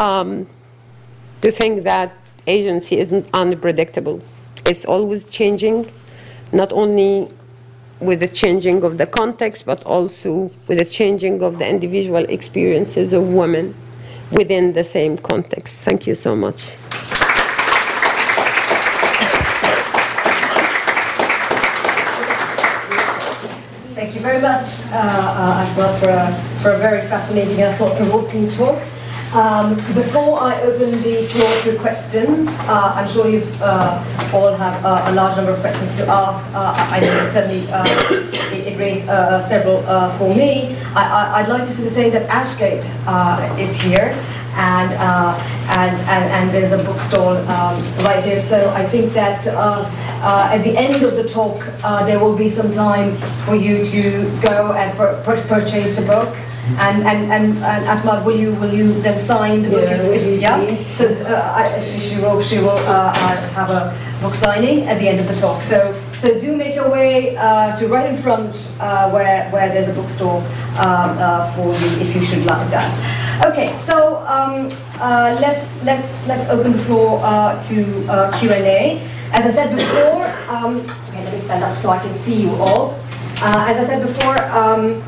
um, 0.00 0.46
to 1.42 1.50
think 1.50 1.82
that 1.84 2.12
agency 2.46 2.98
isn't 2.98 3.28
unpredictable. 3.34 4.22
It's 4.66 4.84
always 4.84 5.24
changing, 5.24 5.90
not 6.52 6.72
only 6.72 7.30
with 8.00 8.20
the 8.20 8.28
changing 8.28 8.82
of 8.82 8.98
the 8.98 9.06
context, 9.06 9.66
but 9.66 9.82
also 9.84 10.50
with 10.66 10.78
the 10.78 10.84
changing 10.84 11.42
of 11.42 11.58
the 11.58 11.68
individual 11.68 12.24
experiences 12.24 13.12
of 13.12 13.32
women 13.32 13.74
within 14.30 14.72
the 14.72 14.84
same 14.84 15.18
context. 15.18 15.78
Thank 15.78 16.06
you 16.06 16.14
so 16.14 16.34
much. 16.34 16.76
Thank 24.10 24.22
you 24.22 24.28
very 24.28 24.42
much, 24.42 24.90
uh, 24.90 24.96
uh, 24.96 25.74
for 26.00 26.10
a, 26.10 26.60
for 26.60 26.72
a 26.72 26.78
very 26.78 27.06
fascinating 27.06 27.62
and 27.62 27.78
thought-provoking 27.78 28.50
talk. 28.50 28.82
Um, 29.32 29.76
before 29.94 30.40
I 30.40 30.60
open 30.62 31.00
the 31.02 31.28
floor 31.28 31.62
to 31.62 31.78
questions, 31.78 32.48
uh, 32.48 32.92
I'm 32.96 33.08
sure 33.08 33.28
you 33.28 33.46
uh, 33.62 34.32
all 34.34 34.52
have 34.56 34.84
uh, 34.84 35.04
a 35.06 35.12
large 35.12 35.36
number 35.36 35.52
of 35.52 35.60
questions 35.60 35.94
to 35.94 36.08
ask. 36.08 36.44
Uh, 36.52 36.74
I 36.90 36.98
know 36.98 37.30
certainly 37.32 37.70
uh, 37.70 37.84
it, 38.52 38.72
it, 38.72 38.78
raised 38.80 39.08
uh, 39.08 39.48
several 39.48 39.80
for 40.18 40.34
me. 40.34 40.76
I, 40.96 41.42
would 41.42 41.48
like 41.48 41.64
to 41.68 41.72
sort 41.72 41.86
of 41.86 41.92
say 41.92 42.10
that 42.10 42.28
Ashgate 42.28 42.82
is 43.60 43.80
here. 43.80 44.18
And, 44.56 44.90
and, 44.90 45.96
and, 46.10 46.24
and 46.32 46.50
there's 46.50 46.72
a 46.72 46.82
bookstall 46.82 47.36
um, 47.48 47.80
right 48.04 48.24
here. 48.24 48.40
So 48.40 48.70
I 48.70 48.84
think 48.84 49.12
that 49.12 49.46
at 50.20 50.62
the 50.62 50.76
end 50.76 51.02
of 51.02 51.16
the 51.16 51.28
talk, 51.28 51.64
there 52.06 52.18
will 52.18 52.36
be 52.36 52.48
some 52.48 52.72
time 52.72 53.16
for 53.44 53.54
you 53.54 53.84
to 53.86 54.30
go 54.40 54.72
and 54.72 54.96
purchase 55.24 55.94
the 55.94 56.02
book. 56.02 56.36
And 56.78 57.02
and 57.02 57.32
and, 57.32 57.58
and 57.64 57.84
Asma, 57.86 58.22
will 58.24 58.36
you 58.36 58.52
will 58.54 58.72
you 58.72 58.92
then 59.02 59.18
sign 59.18 59.62
the 59.62 59.70
book? 59.70 59.82
Yeah, 59.82 60.02
if, 60.06 60.22
if, 60.22 60.40
yeah? 60.40 60.76
So 60.94 61.08
uh, 61.26 61.52
I, 61.56 61.80
she, 61.80 61.98
she 61.98 62.20
will 62.20 62.40
she 62.42 62.58
will 62.58 62.78
uh, 62.86 63.10
uh, 63.10 63.36
have 63.58 63.70
a 63.70 63.96
book 64.22 64.34
signing 64.34 64.86
at 64.86 65.00
the 65.00 65.08
end 65.08 65.18
of 65.18 65.26
the 65.26 65.34
talk. 65.34 65.60
So 65.62 66.00
so 66.18 66.38
do 66.38 66.56
make 66.56 66.76
your 66.76 66.88
way 66.88 67.34
uh, 67.36 67.74
to 67.76 67.88
right 67.88 68.10
in 68.10 68.16
front 68.22 68.70
uh, 68.78 69.10
where 69.10 69.50
where 69.50 69.68
there's 69.68 69.88
a 69.88 69.92
bookstore 69.94 70.38
um, 70.78 71.18
uh, 71.18 71.50
for 71.56 71.74
you 71.74 71.90
if 71.98 72.14
you 72.14 72.22
should 72.22 72.44
like 72.44 72.70
that. 72.70 72.92
Okay, 73.46 73.74
so 73.88 74.18
um, 74.28 74.68
let's 75.40 75.66
let's 75.82 76.24
let's 76.28 76.48
open 76.50 76.72
the 76.72 76.82
floor 76.84 77.18
to 77.66 77.74
Q 78.38 78.52
and 78.52 78.66
A. 78.66 79.19
as 79.32 79.46
I 79.46 79.52
said 79.52 79.76
before, 79.76 80.26
um, 80.48 80.80
okay, 81.08 81.24
let 81.24 81.32
me 81.32 81.40
stand 81.40 81.62
up 81.62 81.76
so 81.78 81.90
I 81.90 81.98
can 81.98 82.12
see 82.20 82.42
you 82.42 82.50
all. 82.56 82.98
Uh, 83.42 83.66
as 83.68 83.76
I 83.78 83.86
said 83.86 84.06
before, 84.06 84.42
um, 84.52 85.00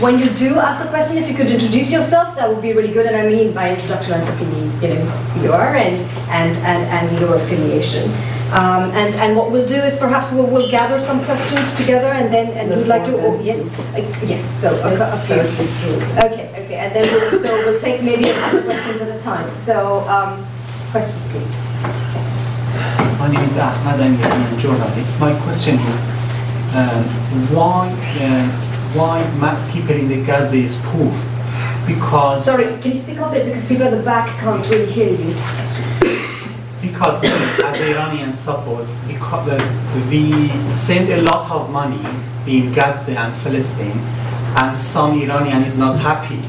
when 0.00 0.18
you 0.18 0.26
do 0.30 0.58
ask 0.58 0.84
a 0.84 0.88
question, 0.88 1.18
if 1.18 1.28
you 1.28 1.34
could 1.34 1.48
introduce 1.48 1.90
yourself, 1.90 2.34
that 2.36 2.48
would 2.48 2.62
be 2.62 2.72
really 2.72 2.92
good. 2.92 3.06
And 3.06 3.16
I 3.16 3.28
mean 3.28 3.52
by 3.52 3.70
introduction, 3.74 4.12
I 4.12 4.24
simply 4.24 4.46
mean 4.46 4.72
you 4.80 4.88
know 4.88 5.04
who 5.04 5.42
you 5.42 5.52
are 5.52 5.74
and 5.74 5.96
and 6.30 6.56
and, 6.58 6.82
and 7.10 7.20
your 7.20 7.34
affiliation. 7.36 8.10
Um, 8.52 8.90
and 8.92 9.14
and 9.16 9.36
what 9.36 9.50
we'll 9.50 9.66
do 9.66 9.76
is 9.76 9.96
perhaps 9.96 10.30
we'll, 10.30 10.46
we'll 10.46 10.70
gather 10.70 11.00
some 11.00 11.24
questions 11.24 11.72
together, 11.74 12.08
and 12.08 12.32
then 12.32 12.52
and 12.56 12.70
we'd 12.70 12.86
like 12.86 13.04
to 13.06 13.16
oh, 13.16 13.40
yeah, 13.40 13.54
uh, 13.54 14.26
yes, 14.26 14.44
so 14.60 14.70
a, 14.82 14.94
a 14.94 15.18
few. 15.26 15.34
Okay, 16.26 16.50
okay, 16.64 16.76
and 16.76 16.94
then 16.94 17.04
we'll, 17.12 17.40
so 17.40 17.54
we'll 17.64 17.80
take 17.80 18.02
maybe 18.02 18.28
a 18.28 18.34
couple 18.34 18.62
questions 18.62 19.00
at 19.00 19.16
a 19.16 19.20
time. 19.20 19.56
So 19.58 20.00
um, 20.08 20.46
questions, 20.92 21.26
please. 21.28 22.23
My 23.18 23.30
name 23.30 23.44
is 23.48 23.56
Ahmad. 23.56 24.00
I'm 24.00 24.14
a 24.20 24.60
journalist. 24.60 25.20
My 25.20 25.32
question 25.42 25.78
is, 25.78 26.02
um, 26.74 27.04
why 27.54 27.88
uh, 28.18 28.48
why 28.94 29.22
people 29.72 29.94
in 29.94 30.08
the 30.08 30.24
Gaza 30.24 30.56
is 30.56 30.80
poor. 30.86 31.12
Because 31.86 32.44
sorry, 32.44 32.64
can 32.80 32.92
you 32.92 32.98
speak 32.98 33.18
up 33.18 33.30
a 33.30 33.34
bit 33.34 33.46
because 33.46 33.68
people 33.68 33.84
at 33.84 33.90
the 33.90 34.02
back 34.02 34.28
can't 34.40 34.66
really 34.68 34.90
hear 34.90 35.10
you. 35.10 35.34
Because 36.82 37.22
as 37.24 37.80
Iranian 37.80 38.34
suppose, 38.34 38.92
because 39.06 39.62
we 40.10 40.48
send 40.74 41.10
a 41.10 41.22
lot 41.22 41.48
of 41.50 41.70
money 41.70 42.02
in 42.46 42.72
Gaza 42.72 43.12
and 43.18 43.34
Palestine, 43.42 43.98
and 44.62 44.76
some 44.76 45.20
Iranian 45.22 45.62
is 45.62 45.78
not 45.78 45.96
happy. 45.98 46.40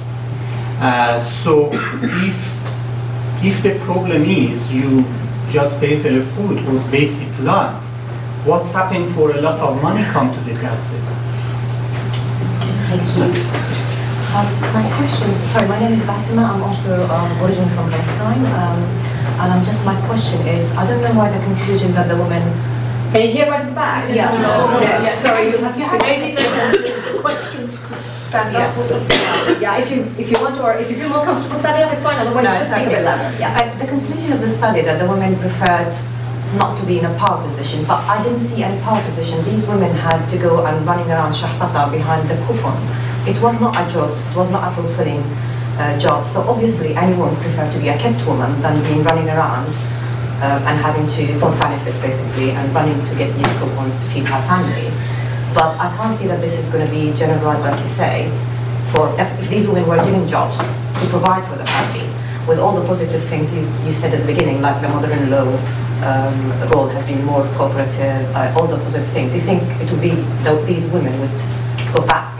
Uh, 0.80 1.23
so 1.23 1.69
if 1.71 2.38
if 3.43 3.61
the 3.61 3.78
problem 3.86 4.23
is 4.23 4.73
you 4.73 5.05
just 5.55 5.79
pay 5.79 5.95
for 6.03 6.11
food 6.35 6.59
or 6.67 6.75
basic 6.91 7.31
life, 7.39 7.71
what's 8.43 8.73
happened 8.73 9.07
for 9.15 9.31
a 9.31 9.39
lot 9.39 9.57
of 9.57 9.81
money 9.81 10.03
come 10.11 10.27
to 10.35 10.39
the 10.43 10.51
Gaza? 10.59 10.99
Thank 12.91 13.07
you. 13.15 13.31
Um, 14.35 14.47
my 14.75 14.83
question, 14.99 15.31
sorry, 15.55 15.67
my 15.71 15.79
name 15.79 15.93
is 15.93 16.03
Basima. 16.03 16.43
I'm 16.43 16.61
also 16.61 17.07
um, 17.07 17.31
originally 17.39 17.71
from 17.71 17.87
Palestine. 17.87 18.43
Um, 18.51 18.79
and 19.39 19.47
I'm 19.53 19.63
just, 19.63 19.85
my 19.85 19.95
question 20.11 20.45
is, 20.45 20.75
I 20.75 20.85
don't 20.85 20.99
know 20.99 21.13
why 21.13 21.31
the 21.31 21.39
conclusion 21.45 21.93
that 21.93 22.09
the 22.09 22.17
woman 22.17 22.43
can 23.16 23.28
you 23.28 23.32
hear 23.32 23.47
right 23.49 23.61
at 23.61 23.70
the 23.70 23.76
back? 23.76 24.13
Yeah. 24.13 24.32
No, 24.43 24.72
no, 24.72 24.80
yeah. 24.82 25.03
yeah. 25.03 25.20
Sorry, 25.20 25.47
you'll 25.47 25.63
have 25.63 25.76
to 25.76 25.88
speak. 25.88 26.01
Maybe 26.03 26.36
the 26.36 27.20
questions 27.24 27.80
could 27.80 28.01
stand 28.01 28.51
yeah. 28.51 28.68
up 28.68 28.78
or 28.78 28.84
something. 28.84 29.61
Yeah, 29.61 29.80
if 29.80 29.88
you 29.89 30.03
if 30.20 30.28
you 30.28 30.38
want 30.43 30.55
to, 30.59 30.63
or 30.63 30.74
if 30.76 30.91
you 30.91 30.97
feel 30.97 31.07
more 31.09 31.24
comfortable 31.24 31.59
standing 31.59 31.84
up, 31.88 31.93
it's 31.93 32.03
fine. 32.03 32.20
Otherwise, 32.20 32.43
no, 32.43 32.53
just 32.59 32.72
speak 32.76 32.91
okay. 32.91 32.93
a 32.93 32.97
bit 32.99 33.03
louder. 33.07 33.32
Yeah. 33.39 33.55
I, 33.55 33.72
the 33.80 33.88
conclusion 33.88 34.34
of 34.34 34.41
the 34.41 34.49
study 34.49 34.82
that 34.82 34.99
the 34.99 35.07
women 35.07 35.39
preferred 35.39 35.95
not 36.59 36.76
to 36.80 36.86
be 36.86 36.99
in 36.99 37.05
a 37.05 37.16
power 37.16 37.41
position, 37.41 37.88
but 37.88 38.03
I 38.03 38.22
didn't 38.24 38.43
see 38.43 38.63
any 38.63 38.80
power 38.84 39.01
position. 39.03 39.43
These 39.45 39.66
women 39.68 39.91
had 39.95 40.28
to 40.28 40.38
go 40.38 40.66
and 40.66 40.86
running 40.86 41.09
around 41.09 41.32
Shahtata 41.34 41.91
behind 41.91 42.30
the 42.30 42.36
coupon. 42.47 42.76
It 43.28 43.39
was 43.41 43.55
not 43.59 43.80
a 43.80 43.84
job, 43.91 44.11
it 44.11 44.36
was 44.36 44.51
not 44.51 44.68
a 44.68 44.76
fulfilling 44.76 45.24
uh, 45.80 45.97
job. 45.97 46.26
So 46.26 46.41
obviously 46.41 46.95
anyone 46.95 47.36
prefer 47.38 47.72
to 47.72 47.80
be 47.80 47.89
a 47.89 47.97
kept 47.97 48.26
woman 48.28 48.61
than 48.61 48.84
being 48.84 49.03
running 49.03 49.28
around 49.28 49.68
um, 50.43 50.59
and 50.67 50.75
having 50.79 51.07
to, 51.07 51.39
for 51.39 51.51
benefit 51.59 51.95
basically, 52.01 52.51
and 52.51 52.73
running 52.73 52.99
to 53.07 53.13
get 53.15 53.31
these 53.36 53.47
coupons 53.59 53.93
to 53.93 54.05
feed 54.11 54.25
her 54.27 54.41
family. 54.47 54.91
But 55.53 55.79
I 55.79 55.88
can't 55.95 56.13
see 56.13 56.27
that 56.27 56.41
this 56.41 56.57
is 56.59 56.67
going 56.67 56.86
to 56.86 56.91
be 56.91 57.15
generalized, 57.17 57.63
like 57.63 57.79
you 57.79 57.88
say, 57.88 58.27
for 58.91 59.07
if, 59.19 59.27
if 59.39 59.49
these 59.49 59.67
women 59.67 59.88
were 59.88 60.03
given 60.03 60.27
jobs 60.27 60.57
to 60.59 61.05
provide 61.07 61.47
for 61.47 61.55
the 61.55 61.65
family, 61.65 62.09
with 62.47 62.59
all 62.59 62.75
the 62.75 62.86
positive 62.86 63.23
things 63.25 63.55
you, 63.55 63.61
you 63.86 63.93
said 63.93 64.13
at 64.13 64.19
the 64.19 64.27
beginning, 64.27 64.61
like 64.61 64.81
the 64.81 64.89
mother-in-law 64.89 65.47
um, 66.03 66.36
role 66.71 66.88
have 66.88 67.07
been 67.07 67.23
more 67.23 67.43
cooperative, 67.55 68.27
uh, 68.36 68.53
all 68.59 68.67
the 68.67 68.77
positive 68.83 69.07
things. 69.09 69.31
Do 69.31 69.38
you 69.38 69.43
think 69.43 69.63
it 69.81 69.89
would 69.89 70.01
be 70.01 70.11
that 70.43 70.67
these 70.67 70.86
women 70.91 71.17
would 71.21 71.39
go 71.95 72.05
back 72.05 72.36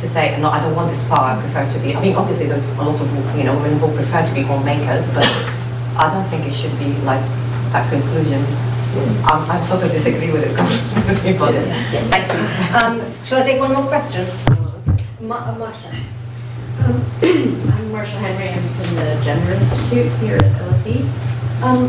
to 0.00 0.08
say, 0.08 0.38
no, 0.40 0.50
I 0.50 0.60
don't 0.60 0.76
want 0.76 0.90
this 0.90 1.02
power, 1.08 1.32
I 1.32 1.40
prefer 1.40 1.72
to 1.72 1.78
be, 1.80 1.94
I 1.94 2.00
mean, 2.02 2.14
obviously 2.14 2.46
there's 2.46 2.70
a 2.70 2.82
lot 2.82 3.00
of, 3.00 3.36
you 3.36 3.44
know, 3.44 3.54
women 3.56 3.78
who 3.78 3.88
prefer 3.96 4.26
to 4.26 4.34
be 4.34 4.42
homemakers, 4.42 5.08
but 5.14 5.26
I 5.96 6.12
don't 6.12 6.28
think 6.28 6.46
it 6.46 6.54
should 6.54 6.76
be 6.78 6.92
like 7.04 7.20
that 7.72 7.88
conclusion. 7.90 8.42
Um, 9.32 9.50
I 9.50 9.62
sort 9.62 9.82
of 9.84 9.90
disagree 9.90 10.30
with 10.30 10.44
it 10.44 10.56
completely, 10.56 11.38
but 11.38 11.54
yeah, 11.54 12.08
thank 12.10 12.28
you. 12.32 12.40
Um, 12.76 13.24
shall 13.24 13.40
I 13.40 13.42
take 13.42 13.60
one 13.60 13.72
more 13.72 13.86
question? 13.86 14.26
Ma- 15.20 15.36
uh, 15.36 15.54
Marsha. 15.56 15.92
Um, 16.84 17.00
I'm 17.72 17.90
Marsha 17.90 18.18
Henry. 18.20 18.48
I'm 18.48 18.68
from 18.74 18.96
the 18.96 19.20
Gender 19.24 19.52
Institute 19.54 20.12
here 20.20 20.36
at 20.36 20.44
LSE. 20.60 21.62
Um, 21.62 21.88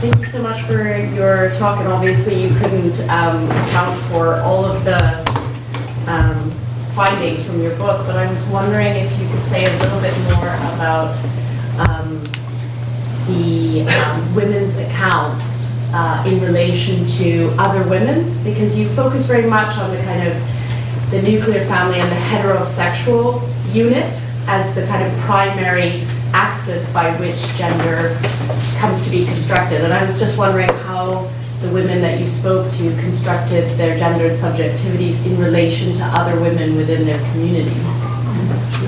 Thank 0.00 0.16
you 0.16 0.24
so 0.24 0.40
much 0.40 0.62
for 0.64 0.96
your 1.14 1.50
talk, 1.56 1.78
and 1.78 1.88
obviously 1.88 2.42
you 2.42 2.48
couldn't 2.56 2.98
um, 3.10 3.44
account 3.50 4.00
for 4.10 4.36
all 4.36 4.64
of 4.64 4.82
the 4.82 4.96
um, 6.10 6.50
findings 6.96 7.44
from 7.44 7.60
your 7.60 7.76
book, 7.76 8.06
but 8.06 8.16
I 8.16 8.30
was 8.30 8.42
wondering 8.46 8.96
if 8.96 9.12
you 9.20 9.28
could 9.28 9.44
say 9.50 9.66
a 9.66 9.78
little 9.78 10.00
bit 10.00 10.18
more 10.20 10.48
about 10.72 11.14
um, 11.86 12.22
the 13.32 13.82
um, 13.88 14.34
women's 14.34 14.76
accounts 14.76 15.70
uh, 15.92 16.24
in 16.26 16.40
relation 16.40 17.06
to 17.06 17.52
other 17.58 17.88
women, 17.88 18.32
because 18.44 18.78
you 18.78 18.88
focus 18.90 19.26
very 19.26 19.48
much 19.48 19.76
on 19.78 19.90
the 19.90 20.02
kind 20.02 20.26
of 20.28 20.34
the 21.10 21.20
nuclear 21.22 21.64
family 21.66 21.98
and 21.98 22.10
the 22.10 22.16
heterosexual 22.16 23.42
unit 23.74 24.16
as 24.46 24.74
the 24.74 24.86
kind 24.86 25.04
of 25.04 25.12
primary 25.20 26.06
axis 26.32 26.88
by 26.92 27.14
which 27.18 27.38
gender 27.56 28.16
comes 28.78 29.02
to 29.02 29.10
be 29.10 29.24
constructed. 29.26 29.80
And 29.82 29.92
I 29.92 30.04
was 30.04 30.18
just 30.18 30.38
wondering 30.38 30.68
how 30.84 31.30
the 31.60 31.70
women 31.72 32.00
that 32.00 32.20
you 32.20 32.26
spoke 32.26 32.70
to 32.72 32.90
constructed 33.00 33.68
their 33.76 33.98
gendered 33.98 34.38
subjectivities 34.38 35.24
in 35.26 35.38
relation 35.38 35.92
to 35.94 36.04
other 36.04 36.40
women 36.40 36.76
within 36.76 37.04
their 37.04 37.18
communities. 37.32 37.82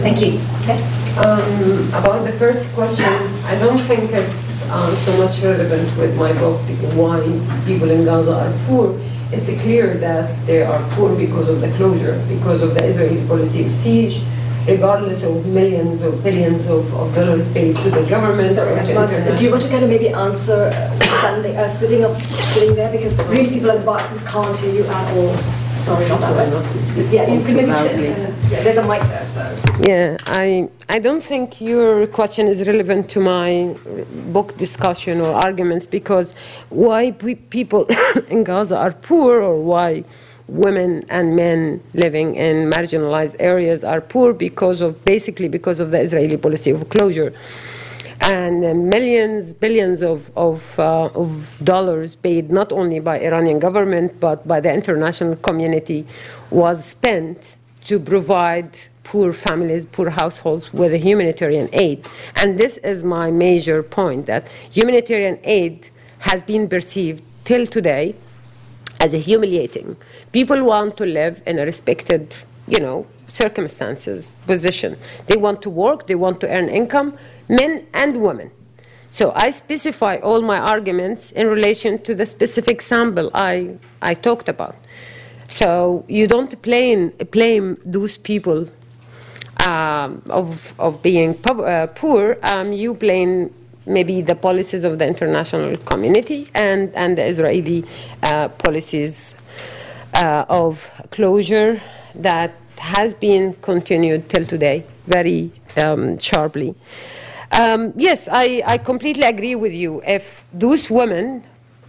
Thank 0.00 0.24
you. 0.24 0.40
Okay. 0.62 1.01
Um, 1.12 1.88
about 1.92 2.24
the 2.24 2.32
first 2.38 2.66
question, 2.72 3.04
I 3.44 3.58
don't 3.58 3.78
think 3.80 4.12
it's 4.12 4.34
um, 4.70 4.96
so 5.04 5.14
much 5.18 5.42
relevant 5.42 5.94
with 5.98 6.16
my 6.16 6.32
book, 6.32 6.58
why 6.96 7.20
people 7.66 7.90
in 7.90 8.06
Gaza 8.06 8.32
are 8.32 8.52
poor. 8.66 8.98
It's 9.30 9.44
clear 9.62 9.98
that 9.98 10.34
they 10.46 10.62
are 10.62 10.80
poor 10.92 11.14
because 11.14 11.50
of 11.50 11.60
the 11.60 11.70
closure, 11.72 12.16
because 12.28 12.62
of 12.62 12.72
the 12.72 12.84
Israeli 12.84 13.26
policy 13.28 13.66
of 13.66 13.74
siege, 13.74 14.22
regardless 14.66 15.22
of 15.22 15.44
millions 15.44 16.00
or 16.00 16.12
billions 16.12 16.64
of, 16.66 16.90
of 16.94 17.14
dollars 17.14 17.46
paid 17.52 17.76
to 17.76 17.90
the 17.90 18.04
government. 18.08 18.54
Sorry, 18.54 18.74
do 19.36 19.44
you 19.44 19.50
want 19.50 19.62
to 19.64 19.68
kind 19.68 19.84
of 19.84 19.90
maybe 19.90 20.08
answer 20.08 20.72
standing, 21.18 21.56
uh, 21.58 21.68
sitting 21.68 22.04
up, 22.04 22.18
sitting 22.54 22.74
there? 22.74 22.90
Because 22.90 23.14
really 23.28 23.50
people 23.50 23.70
at 23.70 23.80
the 23.80 23.84
bottom 23.84 24.18
can't 24.20 24.56
hear 24.56 24.72
you 24.72 24.84
at 24.86 25.16
all. 25.18 25.61
Sorry, 25.82 26.08
not 26.08 26.20
that. 26.20 27.12
Yeah, 27.12 27.26
you 27.32 27.44
can 27.44 27.56
maybe 27.56 27.72
sit. 27.72 28.18
Uh, 28.18 28.32
yeah, 28.50 28.62
there's 28.62 28.78
a 28.78 28.86
mic 28.86 29.00
there, 29.02 29.26
so. 29.26 29.42
Yeah, 29.84 30.16
I 30.26 30.68
I 30.88 31.00
don't 31.00 31.22
think 31.22 31.60
your 31.60 32.06
question 32.06 32.46
is 32.46 32.66
relevant 32.68 33.10
to 33.10 33.20
my 33.20 33.74
book 34.32 34.56
discussion 34.58 35.20
or 35.20 35.34
arguments 35.34 35.86
because 35.86 36.34
why 36.68 37.10
people 37.10 37.86
in 38.28 38.44
Gaza 38.44 38.76
are 38.76 38.92
poor 38.92 39.40
or 39.42 39.60
why 39.60 40.04
women 40.46 41.04
and 41.08 41.34
men 41.34 41.82
living 41.94 42.36
in 42.36 42.70
marginalized 42.70 43.36
areas 43.40 43.82
are 43.82 44.00
poor 44.00 44.32
because 44.32 44.82
of 44.82 45.04
basically 45.04 45.48
because 45.48 45.80
of 45.80 45.90
the 45.90 46.00
Israeli 46.00 46.36
policy 46.36 46.70
of 46.70 46.88
closure. 46.90 47.32
And 48.22 48.64
uh, 48.64 48.72
millions, 48.72 49.52
billions 49.52 50.00
of, 50.00 50.30
of, 50.36 50.78
uh, 50.78 51.06
of 51.06 51.58
dollars 51.64 52.14
paid 52.14 52.52
not 52.52 52.70
only 52.70 53.00
by 53.00 53.18
Iranian 53.18 53.58
government 53.58 54.18
but 54.20 54.46
by 54.46 54.60
the 54.60 54.72
international 54.72 55.34
community 55.36 56.06
was 56.50 56.84
spent 56.84 57.56
to 57.86 57.98
provide 57.98 58.78
poor 59.02 59.32
families, 59.32 59.84
poor 59.84 60.08
households 60.08 60.72
with 60.72 60.92
humanitarian 61.02 61.68
aid. 61.72 62.06
And 62.36 62.56
this 62.56 62.76
is 62.78 63.02
my 63.02 63.32
major 63.32 63.82
point 63.82 64.26
that 64.26 64.46
humanitarian 64.70 65.38
aid 65.42 65.88
has 66.20 66.44
been 66.44 66.68
perceived 66.68 67.24
till 67.44 67.66
today 67.66 68.14
as 69.00 69.12
humiliating. 69.12 69.96
People 70.30 70.62
want 70.64 70.96
to 70.98 71.04
live 71.06 71.42
in 71.46 71.58
a 71.58 71.64
respected, 71.66 72.36
you 72.68 72.78
know, 72.78 73.04
circumstances, 73.26 74.30
position. 74.46 74.96
They 75.26 75.36
want 75.36 75.60
to 75.62 75.70
work, 75.70 76.06
they 76.06 76.14
want 76.14 76.40
to 76.42 76.48
earn 76.48 76.68
income, 76.68 77.18
men 77.60 77.86
and 77.94 78.20
women. 78.20 78.50
So 79.10 79.32
I 79.36 79.50
specify 79.50 80.16
all 80.16 80.40
my 80.40 80.58
arguments 80.58 81.32
in 81.32 81.46
relation 81.48 82.02
to 82.04 82.14
the 82.14 82.24
specific 82.24 82.80
sample 82.80 83.30
I, 83.34 83.76
I 84.00 84.14
talked 84.14 84.48
about. 84.48 84.76
So 85.48 86.04
you 86.08 86.26
don't 86.26 86.60
blame, 86.62 87.12
blame 87.30 87.76
those 87.84 88.16
people 88.16 88.66
um, 89.68 90.22
of, 90.30 90.74
of 90.80 91.02
being 91.02 91.38
uh, 91.44 91.88
poor, 91.94 92.38
um, 92.54 92.72
you 92.72 92.94
blame 92.94 93.52
maybe 93.84 94.22
the 94.22 94.34
policies 94.34 94.82
of 94.82 94.98
the 94.98 95.06
international 95.06 95.76
community 95.76 96.48
and, 96.54 96.94
and 96.94 97.18
the 97.18 97.24
Israeli 97.24 97.84
uh, 98.22 98.48
policies 98.48 99.34
uh, 100.14 100.46
of 100.48 100.88
closure 101.10 101.80
that 102.14 102.52
has 102.78 103.12
been 103.12 103.54
continued 103.54 104.28
till 104.30 104.44
today 104.46 104.84
very 105.06 105.52
um, 105.84 106.18
sharply. 106.18 106.74
Um, 107.60 107.92
yes, 107.96 108.28
I, 108.30 108.62
I 108.66 108.78
completely 108.78 109.24
agree 109.24 109.54
with 109.54 109.72
you. 109.72 110.02
If 110.06 110.50
those 110.54 110.90
women 110.90 111.44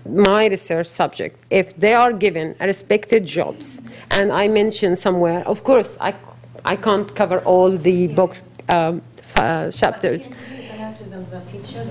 my 0.05 0.47
research 0.47 0.87
subject, 0.87 1.39
if 1.49 1.73
they 1.77 1.93
are 1.93 2.11
given 2.11 2.55
respected 2.59 3.25
jobs, 3.25 3.79
and 4.11 4.31
I 4.31 4.47
mentioned 4.49 4.97
somewhere, 4.97 5.47
of 5.47 5.63
course, 5.63 5.97
I, 6.01 6.13
I 6.65 6.75
can't 6.75 7.13
cover 7.15 7.39
all 7.39 7.77
the 7.77 8.07
book 8.07 8.37
um, 8.75 9.01
uh, 9.37 9.71
chapters. 9.71 10.27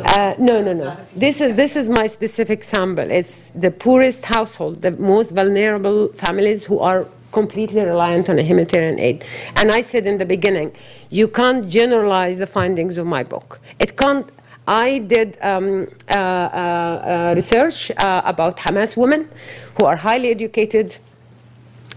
Uh, 0.04 0.34
no, 0.38 0.60
no, 0.62 0.72
no. 0.72 0.96
This 1.16 1.40
is 1.40 1.56
this 1.56 1.76
is 1.76 1.88
my 1.88 2.06
specific 2.06 2.62
sample. 2.62 3.10
It's 3.10 3.40
the 3.54 3.70
poorest 3.70 4.24
household, 4.24 4.82
the 4.82 4.90
most 4.92 5.30
vulnerable 5.30 6.08
families 6.08 6.64
who 6.64 6.78
are 6.78 7.06
completely 7.32 7.80
reliant 7.80 8.28
on 8.28 8.38
a 8.38 8.42
humanitarian 8.42 8.98
aid. 9.00 9.24
And 9.56 9.70
I 9.70 9.80
said 9.80 10.06
in 10.06 10.18
the 10.18 10.24
beginning, 10.24 10.74
you 11.10 11.26
can't 11.28 11.68
generalize 11.68 12.38
the 12.38 12.46
findings 12.46 12.98
of 12.98 13.06
my 13.06 13.22
book. 13.24 13.60
It 13.78 13.96
can't. 13.96 14.30
I 14.68 14.98
did 14.98 15.38
um, 15.42 15.88
uh, 16.08 16.18
uh, 16.18 16.20
uh 16.20 17.32
research 17.34 17.90
uh, 17.90 18.22
about 18.24 18.56
Hamas 18.58 18.96
women 18.96 19.28
who 19.76 19.86
are 19.86 19.96
highly 19.96 20.30
educated 20.30 20.98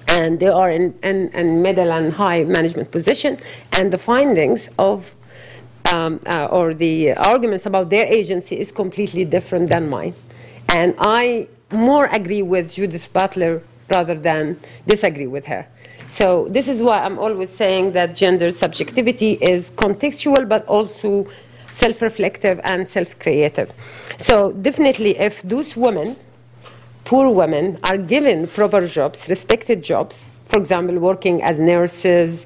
and 0.08 0.40
they 0.40 0.48
are 0.48 0.70
in, 0.70 0.98
in, 1.04 1.30
in 1.34 1.62
middle 1.62 1.92
and 1.92 2.12
high 2.14 2.44
management 2.44 2.92
position, 2.92 3.38
and 3.74 3.92
the 3.92 3.98
findings 3.98 4.70
of 4.78 5.16
um, 5.94 6.20
uh, 6.28 6.46
or 6.46 6.74
the 6.74 7.14
arguments 7.14 7.66
about 7.66 7.90
their 7.90 8.06
agency 8.06 8.60
is 8.60 8.72
completely 8.72 9.26
different 9.26 9.70
than 9.70 9.90
mine. 9.90 10.16
And 10.70 10.96
I 11.00 11.48
more 11.72 12.06
agree 12.12 12.42
with 12.42 12.72
Judith 12.72 13.12
Butler 13.14 13.64
rather 13.94 14.16
than 14.16 14.60
disagree 14.88 15.28
with 15.28 15.46
her. 15.46 15.68
So 16.08 16.48
this 16.50 16.68
is 16.68 16.82
why 16.82 17.00
I'm 17.00 17.18
always 17.20 17.50
saying 17.50 17.94
that 17.94 18.16
gender 18.16 18.52
subjectivity 18.52 19.34
is 19.42 19.72
contextual 19.72 20.48
but 20.48 20.66
also 20.68 21.28
self-reflective 21.72 22.62
and 22.66 22.88
self-creative. 22.88 23.72
So 24.18 24.52
definitely 24.54 25.18
if 25.18 25.42
those 25.42 25.76
women, 25.76 26.16
poor 27.04 27.30
women, 27.30 27.80
are 27.84 27.98
given 27.98 28.48
proper 28.48 28.88
jobs, 28.88 29.28
respected 29.28 29.84
jobs, 29.84 30.30
for 30.46 30.60
example, 30.60 30.98
working 31.00 31.44
as 31.44 31.60
nurses, 31.60 32.46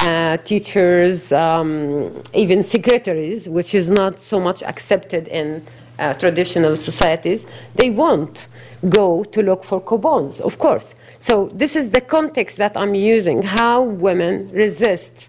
uh, 0.00 0.36
teachers, 0.38 1.32
um, 1.32 2.22
even 2.34 2.62
secretaries, 2.62 3.48
which 3.48 3.74
is 3.74 3.90
not 3.90 4.20
so 4.20 4.38
much 4.38 4.62
accepted 4.62 5.28
in 5.28 5.64
uh, 5.98 6.14
traditional 6.14 6.76
societies, 6.76 7.46
they 7.74 7.90
won't 7.90 8.48
go 8.88 9.24
to 9.24 9.42
look 9.42 9.64
for 9.64 9.80
coupons, 9.80 10.40
of 10.40 10.58
course. 10.58 10.94
So 11.18 11.50
this 11.52 11.76
is 11.76 11.90
the 11.90 12.00
context 12.00 12.56
that 12.58 12.76
I'm 12.76 12.94
using, 12.94 13.42
how 13.42 13.82
women 13.82 14.48
resist 14.52 15.28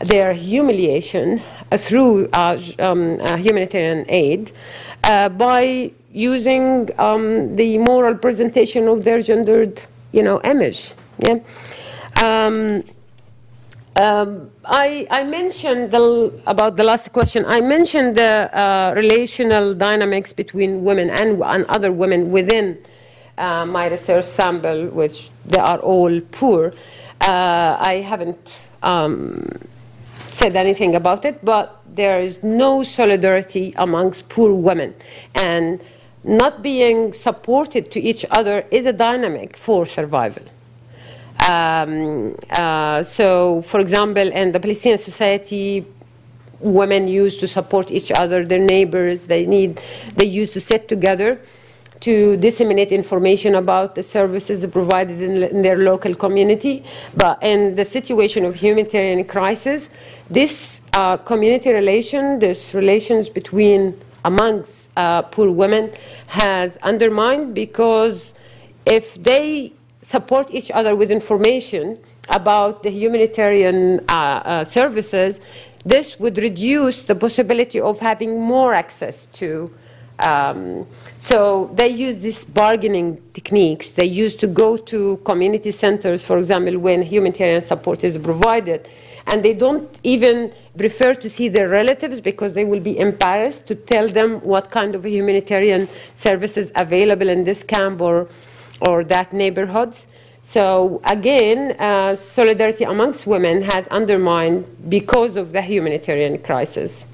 their 0.00 0.32
humiliation 0.32 1.40
uh, 1.70 1.76
through 1.76 2.28
uh, 2.32 2.58
um, 2.78 3.18
uh, 3.20 3.36
humanitarian 3.36 4.04
aid 4.08 4.52
uh, 5.04 5.28
by 5.28 5.90
using 6.12 6.88
um, 6.98 7.54
the 7.56 7.78
moral 7.78 8.14
presentation 8.14 8.88
of 8.88 9.04
their 9.04 9.20
gendered, 9.20 9.82
you 10.12 10.22
know, 10.22 10.40
image. 10.44 10.94
Yeah. 11.18 11.38
Um, 12.22 12.84
um, 13.98 14.50
I, 14.64 15.06
I, 15.10 15.24
mentioned 15.24 15.90
the, 15.90 16.32
about 16.46 16.76
the 16.76 16.84
last 16.84 17.12
question. 17.12 17.44
I 17.48 17.60
mentioned 17.60 18.16
the 18.16 18.48
uh, 18.56 18.92
relational 18.94 19.74
dynamics 19.74 20.32
between 20.32 20.84
women 20.84 21.10
and, 21.10 21.42
and 21.42 21.64
other 21.66 21.90
women 21.90 22.30
within 22.30 22.78
uh, 23.36 23.66
my 23.66 23.86
research 23.88 24.24
sample, 24.24 24.86
which 24.88 25.30
they 25.46 25.58
are 25.60 25.78
all 25.78 26.20
poor. 26.30 26.72
Uh, 27.20 27.76
I 27.80 28.04
haven't 28.06 28.58
um, 28.82 29.48
said 30.28 30.54
anything 30.54 30.94
about 30.94 31.24
it, 31.24 31.44
but 31.44 31.82
there 31.94 32.20
is 32.20 32.40
no 32.42 32.84
solidarity 32.84 33.74
amongst 33.76 34.28
poor 34.28 34.54
women. 34.54 34.94
And 35.34 35.82
not 36.22 36.62
being 36.62 37.12
supported 37.12 37.90
to 37.92 38.00
each 38.00 38.24
other 38.30 38.64
is 38.70 38.86
a 38.86 38.92
dynamic 38.92 39.56
for 39.56 39.86
survival. 39.86 40.44
Um, 41.48 42.36
uh, 42.58 43.02
so, 43.02 43.62
for 43.62 43.80
example, 43.80 44.30
in 44.30 44.52
the 44.52 44.60
Palestinian 44.60 44.98
society, 44.98 45.86
women 46.60 47.08
used 47.08 47.40
to 47.40 47.46
support 47.46 47.90
each 47.90 48.12
other, 48.12 48.44
their 48.44 48.58
neighbors. 48.58 49.22
They 49.22 49.46
need, 49.46 49.80
they 50.16 50.26
used 50.26 50.52
to 50.54 50.60
sit 50.60 50.88
together 50.88 51.40
to 52.00 52.36
disseminate 52.36 52.92
information 52.92 53.56
about 53.56 53.94
the 53.94 54.02
services 54.02 54.64
provided 54.66 55.20
in, 55.20 55.42
in, 55.42 55.62
their 55.62 55.76
local 55.76 56.14
community. 56.14 56.84
But 57.16 57.42
in 57.42 57.74
the 57.74 57.84
situation 57.84 58.44
of 58.44 58.54
humanitarian 58.54 59.24
crisis, 59.24 59.88
this 60.30 60.82
uh, 60.92 61.16
community 61.16 61.72
relation, 61.72 62.38
this 62.38 62.74
relations 62.74 63.28
between 63.28 63.98
amongst 64.24 64.90
uh, 64.96 65.22
poor 65.22 65.50
women, 65.50 65.92
has 66.26 66.76
undermined 66.82 67.54
because 67.54 68.34
if 68.84 69.14
they 69.22 69.72
support 70.08 70.50
each 70.50 70.70
other 70.70 70.96
with 70.96 71.10
information 71.10 71.98
about 72.30 72.82
the 72.82 72.90
humanitarian 72.90 74.00
uh, 74.08 74.14
uh, 74.16 74.64
services, 74.64 75.38
this 75.84 76.18
would 76.18 76.38
reduce 76.38 77.02
the 77.02 77.14
possibility 77.14 77.78
of 77.78 77.98
having 77.98 78.40
more 78.40 78.72
access 78.72 79.26
to. 79.34 79.70
Um, 80.20 80.86
so 81.18 81.70
they 81.74 81.88
use 81.88 82.16
these 82.16 82.46
bargaining 82.46 83.20
techniques. 83.34 83.90
They 83.90 84.06
used 84.06 84.40
to 84.40 84.46
go 84.46 84.78
to 84.92 85.18
community 85.26 85.72
centers, 85.72 86.24
for 86.24 86.38
example, 86.38 86.78
when 86.78 87.02
humanitarian 87.02 87.60
support 87.60 88.02
is 88.02 88.16
provided, 88.16 88.88
and 89.26 89.44
they 89.44 89.52
don't 89.52 89.88
even 90.04 90.54
prefer 90.78 91.12
to 91.16 91.28
see 91.28 91.48
their 91.48 91.68
relatives 91.68 92.18
because 92.18 92.54
they 92.54 92.64
will 92.64 92.80
be 92.80 92.98
embarrassed 92.98 93.66
to 93.66 93.74
tell 93.74 94.08
them 94.08 94.40
what 94.40 94.70
kind 94.70 94.94
of 94.94 95.04
humanitarian 95.04 95.86
services 96.14 96.72
available 96.76 97.28
in 97.28 97.44
this 97.44 97.62
camp 97.62 98.00
or 98.00 98.26
or 98.80 99.04
that 99.04 99.32
neighborhood. 99.32 99.94
So 100.42 101.00
again, 101.04 101.76
uh, 101.78 102.14
solidarity 102.16 102.84
amongst 102.84 103.26
women 103.26 103.62
has 103.62 103.86
undermined 103.88 104.66
because 104.88 105.36
of 105.36 105.52
the 105.52 105.60
humanitarian 105.60 106.38
crisis. 106.38 107.04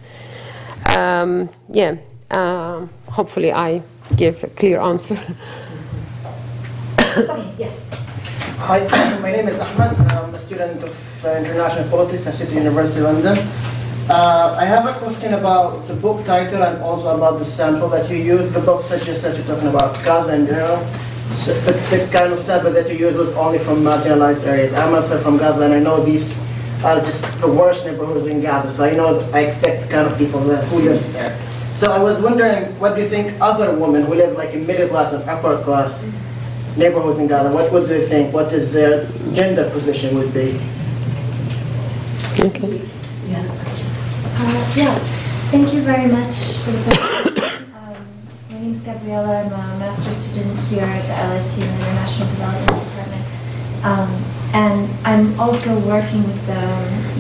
Um, 0.97 1.51
yeah, 1.69 1.97
uh, 2.31 2.87
hopefully 3.09 3.53
I 3.53 3.83
give 4.17 4.45
a 4.45 4.49
clear 4.49 4.81
answer. 4.81 5.15
okay, 7.01 7.55
yes. 7.59 7.77
Hi, 8.59 9.19
my 9.23 9.33
name 9.33 9.49
is 9.49 9.59
Ahmed. 9.59 9.99
I'm 10.13 10.35
a 10.35 10.39
student 10.39 10.85
of 10.85 11.25
uh, 11.25 11.31
international 11.33 11.89
politics 11.91 12.27
at 12.29 12.35
City 12.35 12.55
University 12.55 13.01
London. 13.01 13.39
Uh, 14.09 14.55
I 14.61 14.65
have 14.65 14.87
a 14.87 14.93
question 15.01 15.35
about 15.35 15.89
the 15.89 15.95
book 15.95 16.25
title 16.27 16.63
and 16.63 16.81
also 16.83 17.17
about 17.17 17.39
the 17.39 17.45
sample 17.45 17.89
that 17.89 18.09
you 18.09 18.19
use. 18.19 18.53
The 18.53 18.61
book 18.61 18.85
suggests 18.85 19.23
that 19.23 19.37
you're 19.37 19.47
talking 19.47 19.69
about 19.69 20.05
Gaza 20.05 20.35
in 20.35 20.47
general 20.47 20.87
the 21.35 22.09
kind 22.13 22.33
of 22.33 22.41
sample 22.41 22.73
that 22.73 22.89
you 22.89 22.97
use 22.97 23.17
was 23.17 23.33
only 23.33 23.59
from 23.59 23.79
marginalized 23.83 24.45
areas. 24.47 24.73
I'm 24.73 24.93
myself 24.93 25.23
from 25.23 25.37
Gaza, 25.37 25.63
and 25.63 25.75
I 25.75 25.81
know 25.81 26.03
these 26.05 26.39
are 26.85 27.01
just 27.01 27.23
the 27.41 27.49
worst 27.49 27.85
neighborhoods 27.85 28.27
in 28.27 28.41
Gaza. 28.41 28.71
So 28.71 28.85
I 28.85 28.93
know 28.93 29.19
I 29.33 29.41
expect 29.41 29.83
the 29.83 29.89
kind 29.89 30.07
of 30.07 30.17
people 30.17 30.41
that, 30.45 30.65
who 30.69 30.81
live 30.81 31.13
there. 31.13 31.39
So 31.77 31.91
I 31.91 31.99
was 31.99 32.21
wondering, 32.21 32.79
what 32.79 32.95
do 32.95 33.03
you 33.03 33.09
think 33.09 33.35
other 33.41 33.77
women 33.77 34.03
who 34.03 34.15
live 34.15 34.37
like 34.37 34.55
in 34.55 34.67
middle 34.67 34.89
class 34.89 35.13
and 35.13 35.29
upper 35.29 35.61
class 35.65 36.09
neighborhoods 36.77 37.19
in 37.19 37.27
Gaza, 37.27 37.53
what 37.53 37.71
would 37.73 37.89
they 37.89 38.07
think? 38.07 38.33
What 38.33 38.53
is 38.53 38.73
their 38.73 39.07
gender 39.33 39.69
position 39.71 40.17
would 40.17 40.33
be? 40.33 40.61
Okay. 42.41 42.89
Yeah. 43.29 43.47
Uh, 44.37 44.73
yeah. 44.77 44.99
Thank 45.51 45.73
you 45.73 45.83
very 45.83 46.11
much 46.11 46.59
for 46.59 46.71
the 46.73 46.83
question 46.85 47.34
name 48.65 48.75
is 48.75 48.81
Gabriela. 48.81 49.45
I'm 49.45 49.53
a 49.53 49.79
master's 49.79 50.17
student 50.17 50.59
here 50.73 50.85
at 50.85 51.05
the 51.05 51.17
LSE 51.29 51.61
in 51.61 51.69
the 51.69 51.85
International 51.85 52.29
Development 52.29 52.81
Department. 52.81 53.25
Um, 53.85 54.11
and 54.57 54.89
I'm 55.05 55.39
also 55.39 55.79
working 55.85 56.25
with 56.25 56.41
the 56.47 56.65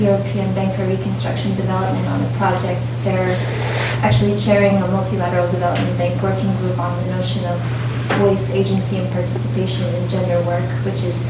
European 0.00 0.54
Bank 0.54 0.74
for 0.74 0.86
Reconstruction 0.86 1.54
Development 1.54 2.06
on 2.08 2.24
a 2.24 2.30
project. 2.38 2.80
They're 3.04 3.36
actually 4.00 4.40
chairing 4.40 4.80
a 4.80 4.88
multilateral 4.88 5.50
development 5.50 5.98
bank 5.98 6.22
working 6.22 6.48
group 6.64 6.78
on 6.78 6.96
the 7.04 7.10
notion 7.16 7.44
of 7.44 7.60
voice, 8.24 8.48
agency, 8.50 8.96
and 8.96 9.12
participation 9.12 9.84
in 9.96 10.08
gender 10.08 10.40
work, 10.48 10.64
which 10.88 11.02
is 11.04 11.20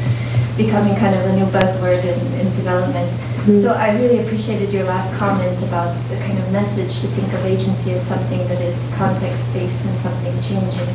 becoming 0.57 0.95
kind 0.95 1.13
of 1.15 1.21
a 1.25 1.35
new 1.35 1.45
buzzword 1.51 2.03
in, 2.03 2.19
in 2.39 2.47
development. 2.55 3.11
Mm-hmm. 3.11 3.61
So 3.61 3.73
I 3.73 3.93
really 3.99 4.19
appreciated 4.19 4.71
your 4.71 4.85
last 4.85 5.13
comment 5.19 5.57
about 5.63 5.93
the 6.09 6.15
kind 6.17 6.39
of 6.39 6.51
message 6.51 7.01
to 7.01 7.07
think 7.07 7.31
of 7.33 7.45
agency 7.45 7.91
as 7.91 8.01
something 8.07 8.39
that 8.47 8.61
is 8.61 8.75
context-based 8.95 9.85
and 9.85 9.97
something 9.99 10.33
changing. 10.41 10.89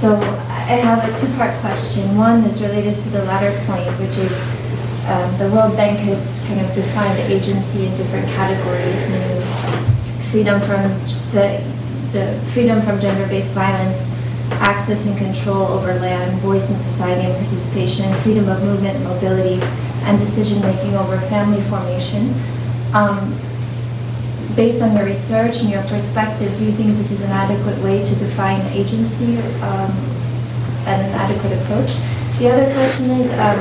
So 0.00 0.14
I 0.14 0.80
have 0.80 1.04
a 1.04 1.12
two-part 1.20 1.58
question. 1.60 2.16
One 2.16 2.44
is 2.44 2.62
related 2.62 2.98
to 3.02 3.08
the 3.10 3.24
latter 3.24 3.52
point, 3.66 3.90
which 4.00 4.16
is 4.16 4.32
um, 5.08 5.26
the 5.38 5.50
World 5.52 5.76
Bank 5.76 5.98
has 6.00 6.20
kind 6.46 6.60
of 6.60 6.72
defined 6.74 7.18
agency 7.32 7.86
in 7.86 7.96
different 7.96 8.26
categories, 8.36 9.00
meaning 9.10 9.42
freedom 10.30 10.60
from 10.60 10.82
the, 11.32 11.62
the 12.12 12.40
freedom 12.52 12.80
from 12.82 13.00
gender-based 13.00 13.52
violence, 13.52 14.07
access 14.50 15.06
and 15.06 15.16
control 15.18 15.66
over 15.66 15.94
land, 16.00 16.38
voice 16.40 16.68
in 16.68 16.78
society 16.80 17.26
and 17.26 17.46
participation, 17.46 18.12
freedom 18.22 18.48
of 18.48 18.62
movement 18.62 18.96
and 18.96 19.04
mobility, 19.04 19.60
and 20.04 20.18
decision 20.18 20.60
making 20.62 20.94
over 20.96 21.18
family 21.28 21.60
formation. 21.68 22.34
Um, 22.94 23.36
based 24.56 24.82
on 24.82 24.96
your 24.96 25.04
research 25.04 25.56
and 25.56 25.70
your 25.70 25.82
perspective, 25.84 26.56
do 26.58 26.64
you 26.64 26.72
think 26.72 26.96
this 26.96 27.10
is 27.10 27.22
an 27.22 27.30
adequate 27.30 27.78
way 27.82 28.04
to 28.04 28.14
define 28.16 28.60
agency 28.72 29.38
um, 29.62 29.90
and 30.86 31.02
an 31.06 31.12
adequate 31.14 31.52
approach? 31.62 31.94
The 32.38 32.50
other 32.50 32.72
question 32.72 33.10
is, 33.10 33.30
um, 33.38 33.58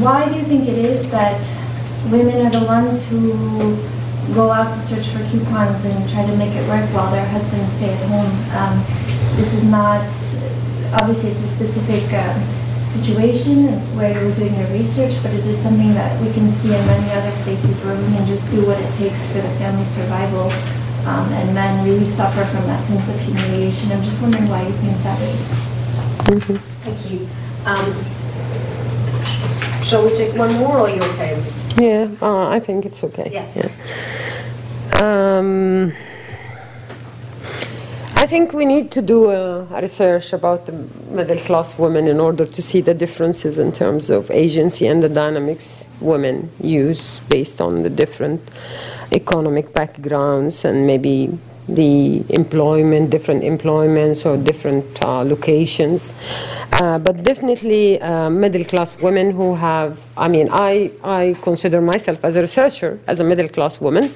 why 0.00 0.28
do 0.28 0.36
you 0.36 0.44
think 0.44 0.68
it 0.68 0.78
is 0.78 1.08
that 1.10 1.40
women 2.10 2.46
are 2.46 2.50
the 2.50 2.66
ones 2.66 3.04
who 3.06 3.76
go 4.32 4.50
out 4.50 4.72
to 4.72 4.78
search 4.86 5.06
for 5.08 5.20
coupons 5.30 5.84
and 5.84 6.08
try 6.10 6.24
to 6.24 6.36
make 6.36 6.54
it 6.54 6.66
work 6.68 6.88
while 6.94 7.10
their 7.12 7.26
husbands 7.26 7.72
stay 7.76 7.92
at 7.92 8.02
home? 8.08 8.32
Um, 8.56 8.80
this 9.36 9.52
is 9.52 9.64
not, 9.64 10.06
obviously 10.96 11.30
it's 11.30 11.42
a 11.42 11.48
specific 11.48 12.10
um, 12.14 12.40
situation 12.86 13.74
where 13.98 14.14
you're 14.14 14.34
doing 14.36 14.54
your 14.54 14.68
research, 14.68 15.20
but 15.22 15.34
it 15.34 15.44
is 15.44 15.58
something 15.62 15.92
that 15.94 16.18
we 16.22 16.32
can 16.32 16.50
see 16.52 16.72
in 16.74 16.86
many 16.86 17.10
other 17.12 17.34
places 17.42 17.84
where 17.84 17.96
we 17.96 18.06
can 18.14 18.24
just 18.26 18.48
do 18.50 18.64
what 18.64 18.78
it 18.80 18.92
takes 18.94 19.26
for 19.28 19.42
the 19.42 19.50
family 19.58 19.84
survival, 19.84 20.50
um, 21.06 21.28
and 21.34 21.52
men 21.52 21.84
really 21.84 22.08
suffer 22.12 22.44
from 22.46 22.64
that 22.64 22.82
sense 22.86 23.08
of 23.08 23.20
humiliation. 23.20 23.92
I'm 23.92 24.02
just 24.02 24.22
wondering 24.22 24.48
why 24.48 24.62
you 24.66 24.72
think 24.72 25.02
that 25.02 25.20
is. 25.20 25.42
Thank 26.84 27.10
you. 27.10 27.28
Um, 27.66 27.92
shall 29.82 30.04
we 30.04 30.14
take 30.14 30.34
one 30.36 30.52
more, 30.54 30.78
or 30.78 30.88
are 30.88 30.94
you 30.94 31.02
okay? 31.02 31.42
Yeah, 31.76 32.10
uh, 32.22 32.48
I 32.48 32.60
think 32.60 32.84
it's 32.86 33.02
okay. 33.02 33.30
Yeah. 33.32 33.68
Um, 35.02 35.92
I 38.16 38.26
think 38.26 38.52
we 38.52 38.64
need 38.64 38.90
to 38.92 39.02
do 39.02 39.30
a, 39.30 39.64
a 39.64 39.82
research 39.82 40.32
about 40.32 40.66
the 40.66 40.72
middle 41.10 41.38
class 41.38 41.76
women 41.78 42.06
in 42.06 42.20
order 42.20 42.46
to 42.46 42.62
see 42.62 42.80
the 42.80 42.94
differences 42.94 43.58
in 43.58 43.72
terms 43.72 44.08
of 44.08 44.30
agency 44.30 44.86
and 44.86 45.02
the 45.02 45.08
dynamics 45.08 45.86
women 46.00 46.50
use 46.60 47.20
based 47.28 47.60
on 47.60 47.82
the 47.82 47.90
different 47.90 48.40
economic 49.12 49.74
backgrounds 49.74 50.64
and 50.64 50.86
maybe 50.86 51.38
the 51.68 52.24
employment, 52.30 53.10
different 53.10 53.42
employments 53.42 54.26
or 54.26 54.36
different 54.36 54.84
uh, 55.04 55.22
locations. 55.22 56.12
Uh, 56.72 56.98
but 56.98 57.22
definitely 57.22 58.00
uh, 58.00 58.28
middle 58.28 58.64
class 58.64 58.96
women 59.00 59.30
who 59.30 59.54
have, 59.54 60.00
I 60.16 60.28
mean, 60.28 60.48
I, 60.50 60.90
I 61.02 61.36
consider 61.42 61.80
myself 61.80 62.24
as 62.24 62.36
a 62.36 62.42
researcher, 62.42 62.98
as 63.06 63.20
a 63.20 63.24
middle 63.24 63.48
class 63.48 63.80
woman, 63.80 64.12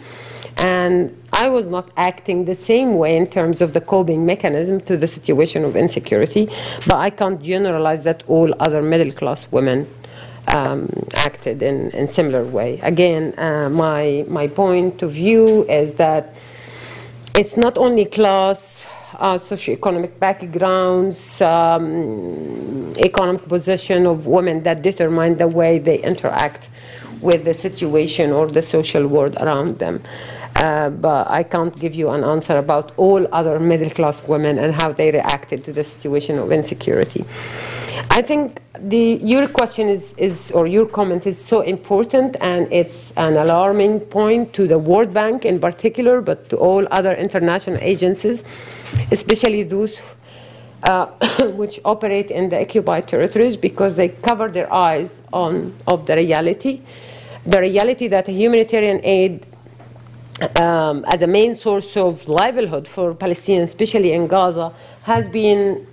and 0.59 1.17
I 1.33 1.49
was 1.49 1.69
not 1.69 1.91
acting 1.97 2.45
the 2.45 2.55
same 2.55 2.97
way 2.97 3.17
in 3.17 3.27
terms 3.27 3.61
of 3.61 3.73
the 3.73 3.81
coping 3.81 4.27
mechanism 4.27 4.81
to 4.83 4.97
the 4.97 5.07
situation 5.07 5.65
of 5.65 5.77
insecurity, 5.77 6.51
but 6.87 6.97
I 6.97 7.11
can't 7.11 7.41
generalize 7.41 8.03
that 8.05 8.25
all 8.27 8.53
other 8.59 8.83
middle 8.83 9.13
class 9.13 9.47
women 9.53 9.87
um, 10.49 10.89
acted 11.15 11.63
in, 11.63 11.91
in 11.91 12.09
similar 12.09 12.45
way. 12.45 12.81
Again, 12.83 13.39
uh, 13.39 13.69
my, 13.69 14.25
my 14.29 14.49
point 14.49 15.03
of 15.03 15.13
view 15.13 15.65
is 15.69 15.95
that 15.95 16.35
it's 17.39 17.57
not 17.57 17.79
only 17.79 18.05
class, 18.05 18.85
uh, 19.17 19.39
socioeconomic 19.39 20.19
backgrounds, 20.19 21.41
um, 21.41 22.93
economic 22.99 23.47
position 23.49 24.07
of 24.07 24.27
women 24.27 24.61
that 24.65 24.83
determine 24.83 25.37
the 25.37 25.47
way 25.47 25.79
they 25.79 25.99
interact 26.01 26.69
with 27.21 27.45
the 27.45 27.55
situation 27.55 28.33
or 28.33 28.49
the 28.49 28.61
social 28.61 29.07
world 29.07 29.37
around 29.37 29.79
them. 29.79 30.03
Uh, 30.57 30.91
but 30.91 31.31
I 31.31 31.45
can't 31.45 31.79
give 31.79 31.95
you 31.95 32.11
an 32.11 32.25
answer 32.25 32.57
about 32.57 32.91
all 32.97 33.25
other 33.33 33.61
middle 33.61 33.91
class 33.91 34.27
women 34.27 34.59
and 34.59 34.75
how 34.75 34.91
they 34.93 35.13
reacted 35.13 35.65
to 35.67 35.73
the 35.73 35.85
situation 35.85 36.41
of 36.41 36.51
insecurity. 36.51 37.25
I 38.11 38.23
think 38.23 38.61
the, 38.79 39.19
your 39.23 39.49
question 39.49 39.89
is, 39.89 40.15
is, 40.19 40.53
or 40.53 40.67
your 40.67 40.87
comment 40.87 41.27
is 41.27 41.43
so 41.43 41.63
important 41.63 42.37
and 42.41 42.73
it's 42.73 43.13
an 43.17 43.37
alarming 43.37 44.01
point 44.01 44.53
to 44.55 44.69
the 44.69 44.79
World 44.79 45.13
Bank 45.13 45.45
in 45.45 45.59
particular, 45.59 46.21
but 46.21 46.49
to 46.51 46.57
all 46.57 46.87
other 46.93 47.15
international 47.15 47.79
agencies, 47.81 48.45
especially 49.11 49.65
those 49.65 50.01
uh, 50.85 51.07
which 51.57 51.81
operate 51.85 52.31
in 52.31 52.49
the 52.49 52.61
occupied 52.61 53.09
territories 53.09 53.57
because 53.57 53.95
they 53.95 54.11
cover 54.11 54.49
their 54.49 54.73
eyes 54.73 55.21
on 55.33 55.77
of 55.89 56.07
the 56.07 56.15
reality, 56.15 56.81
the 57.47 57.61
reality 57.61 58.07
that 58.07 58.29
humanitarian 58.29 59.01
aid 59.03 59.45
um, 60.61 61.05
as 61.09 61.23
a 61.23 61.27
main 61.27 61.57
source 61.57 61.97
of 61.97 62.29
livelihood 62.29 62.87
for 62.87 63.13
Palestinians, 63.13 63.65
especially 63.65 64.13
in 64.13 64.29
Gaza, 64.29 64.73
has 65.03 65.29
been 65.29 65.85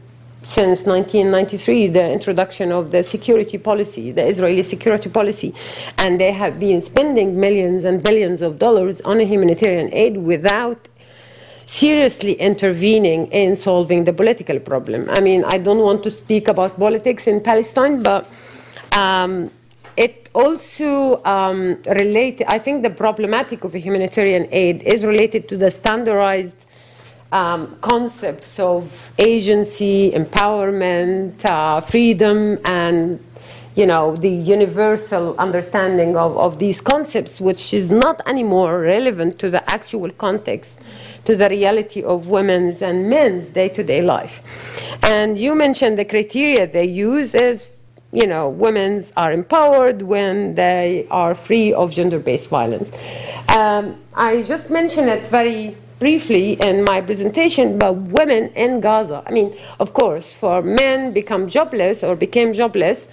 since 0.45 0.85
1993 0.85 1.87
the 1.87 2.11
introduction 2.11 2.71
of 2.71 2.91
the 2.91 3.03
security 3.03 3.57
policy, 3.57 4.11
the 4.11 4.25
Israeli 4.25 4.63
security 4.63 5.09
policy, 5.09 5.53
and 5.97 6.19
they 6.19 6.31
have 6.31 6.59
been 6.59 6.81
spending 6.81 7.39
millions 7.39 7.83
and 7.83 8.03
billions 8.03 8.41
of 8.41 8.59
dollars 8.59 9.01
on 9.01 9.19
humanitarian 9.19 9.93
aid 9.93 10.17
without 10.17 10.87
seriously 11.65 12.33
intervening 12.33 13.25
in 13.31 13.55
solving 13.55 14.03
the 14.03 14.13
political 14.13 14.59
problem. 14.59 15.09
I 15.09 15.19
mean, 15.19 15.43
I 15.45 15.57
don't 15.57 15.79
want 15.79 16.03
to 16.03 16.11
speak 16.11 16.47
about 16.47 16.77
politics 16.77 17.25
in 17.25 17.41
Palestine, 17.41 18.03
but 18.03 18.29
um, 18.95 19.49
it 19.97 20.29
also 20.35 21.23
um, 21.23 21.81
related, 21.99 22.45
I 22.49 22.59
think 22.59 22.83
the 22.83 22.91
problematic 22.91 23.63
of 23.63 23.73
humanitarian 23.73 24.47
aid 24.51 24.83
is 24.83 25.05
related 25.05 25.49
to 25.49 25.57
the 25.57 25.71
standardized 25.71 26.55
um, 27.35 27.75
concepts 27.81 28.59
of 28.59 29.11
agency, 29.27 30.11
empowerment, 30.11 31.33
uh, 31.51 31.81
freedom, 31.81 32.57
and 32.65 33.19
you 33.75 33.85
know 33.85 34.15
the 34.15 34.29
universal 34.29 35.35
understanding 35.37 36.15
of, 36.15 36.37
of 36.37 36.59
these 36.59 36.79
concepts, 36.79 37.41
which 37.41 37.73
is 37.73 37.91
not 37.91 38.21
anymore 38.25 38.79
relevant 38.79 39.37
to 39.39 39.49
the 39.49 39.61
actual 39.69 40.09
context, 40.11 40.77
to 41.25 41.35
the 41.35 41.49
reality 41.49 42.01
of 42.03 42.27
women's 42.27 42.81
and 42.81 43.09
men's 43.09 43.47
day-to-day 43.47 44.01
life. 44.01 44.35
And 45.13 45.37
you 45.37 45.55
mentioned 45.55 45.97
the 45.97 46.05
criteria 46.05 46.65
they 46.67 46.85
use 46.85 47.35
is 47.35 47.69
you 48.13 48.27
know, 48.27 48.47
women 48.47 49.03
are 49.17 49.33
empowered 49.33 50.01
when 50.01 50.55
they 50.55 51.05
are 51.11 51.35
free 51.35 51.73
of 51.73 51.91
gender-based 51.91 52.47
violence. 52.47 52.89
Um, 53.57 53.99
I 54.13 54.41
just 54.43 54.69
mentioned 54.69 55.09
it 55.09 55.27
very 55.27 55.75
briefly 55.99 56.57
in 56.65 56.83
my 56.83 57.01
presentation 57.01 57.75
about 57.75 57.95
women 57.95 58.49
in 58.55 58.81
Gaza. 58.81 59.23
I 59.25 59.31
mean, 59.31 59.55
of 59.79 59.93
course, 59.93 60.33
for 60.33 60.61
men 60.61 61.11
become 61.11 61.47
jobless 61.47 62.03
or 62.03 62.15
became 62.15 62.53
jobless, 62.53 63.07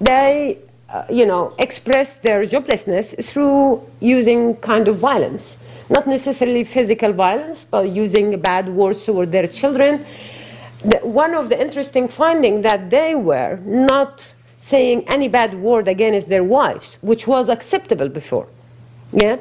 they, 0.00 0.58
uh, 0.88 1.04
you 1.10 1.26
know, 1.26 1.54
express 1.58 2.14
their 2.16 2.42
joblessness 2.44 3.22
through 3.24 3.82
using 4.00 4.56
kind 4.56 4.88
of 4.88 4.98
violence. 4.98 5.56
Not 5.90 6.06
necessarily 6.06 6.64
physical 6.64 7.12
violence, 7.12 7.66
but 7.70 7.90
using 7.90 8.40
bad 8.40 8.68
words 8.68 9.04
toward 9.04 9.30
their 9.30 9.46
children. 9.46 10.04
The, 10.80 10.98
one 11.02 11.34
of 11.34 11.50
the 11.50 11.60
interesting 11.60 12.08
findings 12.08 12.62
that 12.62 12.90
they 12.90 13.14
were 13.14 13.58
not 13.64 14.32
saying 14.58 15.04
any 15.12 15.28
bad 15.28 15.54
word 15.54 15.88
against 15.88 16.28
their 16.28 16.42
wives, 16.42 16.96
which 17.02 17.26
was 17.26 17.50
acceptable 17.50 18.08
before. 18.08 18.48
Yeah? 19.12 19.36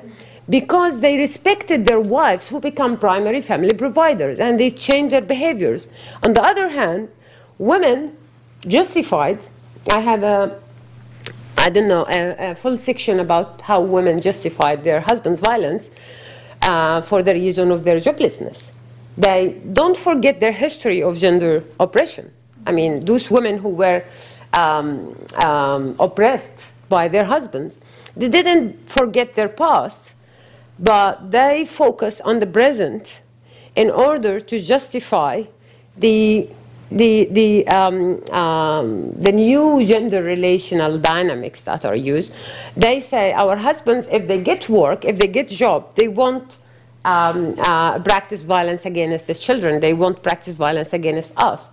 Because 0.49 0.99
they 0.99 1.17
respected 1.17 1.85
their 1.85 2.01
wives 2.01 2.47
who 2.47 2.59
become 2.59 2.97
primary 2.97 3.41
family 3.41 3.73
providers 3.73 4.39
and 4.39 4.59
they 4.59 4.71
changed 4.71 5.13
their 5.13 5.21
behaviors. 5.21 5.87
On 6.23 6.33
the 6.33 6.43
other 6.43 6.67
hand, 6.67 7.09
women 7.57 8.17
justified, 8.67 9.39
I 9.91 9.99
have 9.99 10.23
a 10.23 10.59
I 11.57 11.69
don't 11.69 11.87
know, 11.87 12.05
a, 12.09 12.51
a 12.51 12.55
full 12.55 12.77
section 12.77 13.21
about 13.21 13.61
how 13.61 13.79
women 13.79 14.19
justified 14.19 14.83
their 14.83 14.99
husband's 14.99 15.39
violence 15.39 15.91
uh, 16.63 17.01
for 17.01 17.23
the 17.23 17.33
reason 17.33 17.71
of 17.71 17.83
their 17.83 17.97
joblessness. 17.97 18.63
They 19.17 19.61
don't 19.71 19.95
forget 19.95 20.39
their 20.39 20.51
history 20.51 21.03
of 21.03 21.17
gender 21.17 21.63
oppression. 21.79 22.31
I 22.65 22.71
mean, 22.71 23.05
those 23.05 23.29
women 23.29 23.57
who 23.57 23.69
were 23.69 24.03
um, 24.57 25.15
um, 25.45 25.95
oppressed 25.99 26.63
by 26.89 27.07
their 27.07 27.23
husbands, 27.23 27.79
they 28.17 28.29
didn't 28.29 28.89
forget 28.89 29.35
their 29.35 29.49
past, 29.49 30.12
but 30.79 31.31
they 31.31 31.65
focus 31.65 32.21
on 32.21 32.39
the 32.39 32.47
present 32.47 33.21
in 33.75 33.89
order 33.89 34.39
to 34.39 34.59
justify 34.59 35.43
the 35.97 36.49
the 36.91 37.25
the 37.31 37.67
um, 37.69 38.23
um, 38.33 39.11
the 39.13 39.31
new 39.31 39.83
gender 39.85 40.21
relational 40.21 40.99
dynamics 40.99 41.61
that 41.63 41.85
are 41.85 41.95
used. 41.95 42.31
They 42.77 42.99
say 42.99 43.33
our 43.33 43.55
husbands, 43.55 44.07
if 44.11 44.27
they 44.27 44.39
get 44.39 44.69
work, 44.69 45.05
if 45.05 45.17
they 45.17 45.27
get 45.27 45.49
job, 45.49 45.95
they 45.95 46.07
won't 46.07 46.57
um, 47.05 47.55
uh, 47.59 47.99
practice 47.99 48.43
violence 48.43 48.85
against 48.85 49.27
the 49.27 49.33
children. 49.33 49.79
They 49.79 49.93
won't 49.93 50.21
practice 50.21 50.53
violence 50.53 50.93
against 50.93 51.33
us 51.37 51.72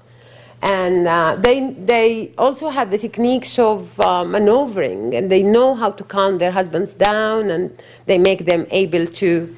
and 0.62 1.06
uh, 1.06 1.36
they 1.40 1.70
they 1.70 2.32
also 2.36 2.68
have 2.68 2.90
the 2.90 2.98
techniques 2.98 3.58
of 3.58 3.98
uh, 4.00 4.24
maneuvering 4.24 5.14
and 5.14 5.30
they 5.30 5.42
know 5.42 5.74
how 5.74 5.90
to 5.90 6.04
calm 6.04 6.38
their 6.38 6.50
husbands 6.50 6.92
down 6.92 7.50
and 7.50 7.82
they 8.06 8.18
make 8.18 8.44
them 8.44 8.66
able 8.70 9.06
to 9.06 9.54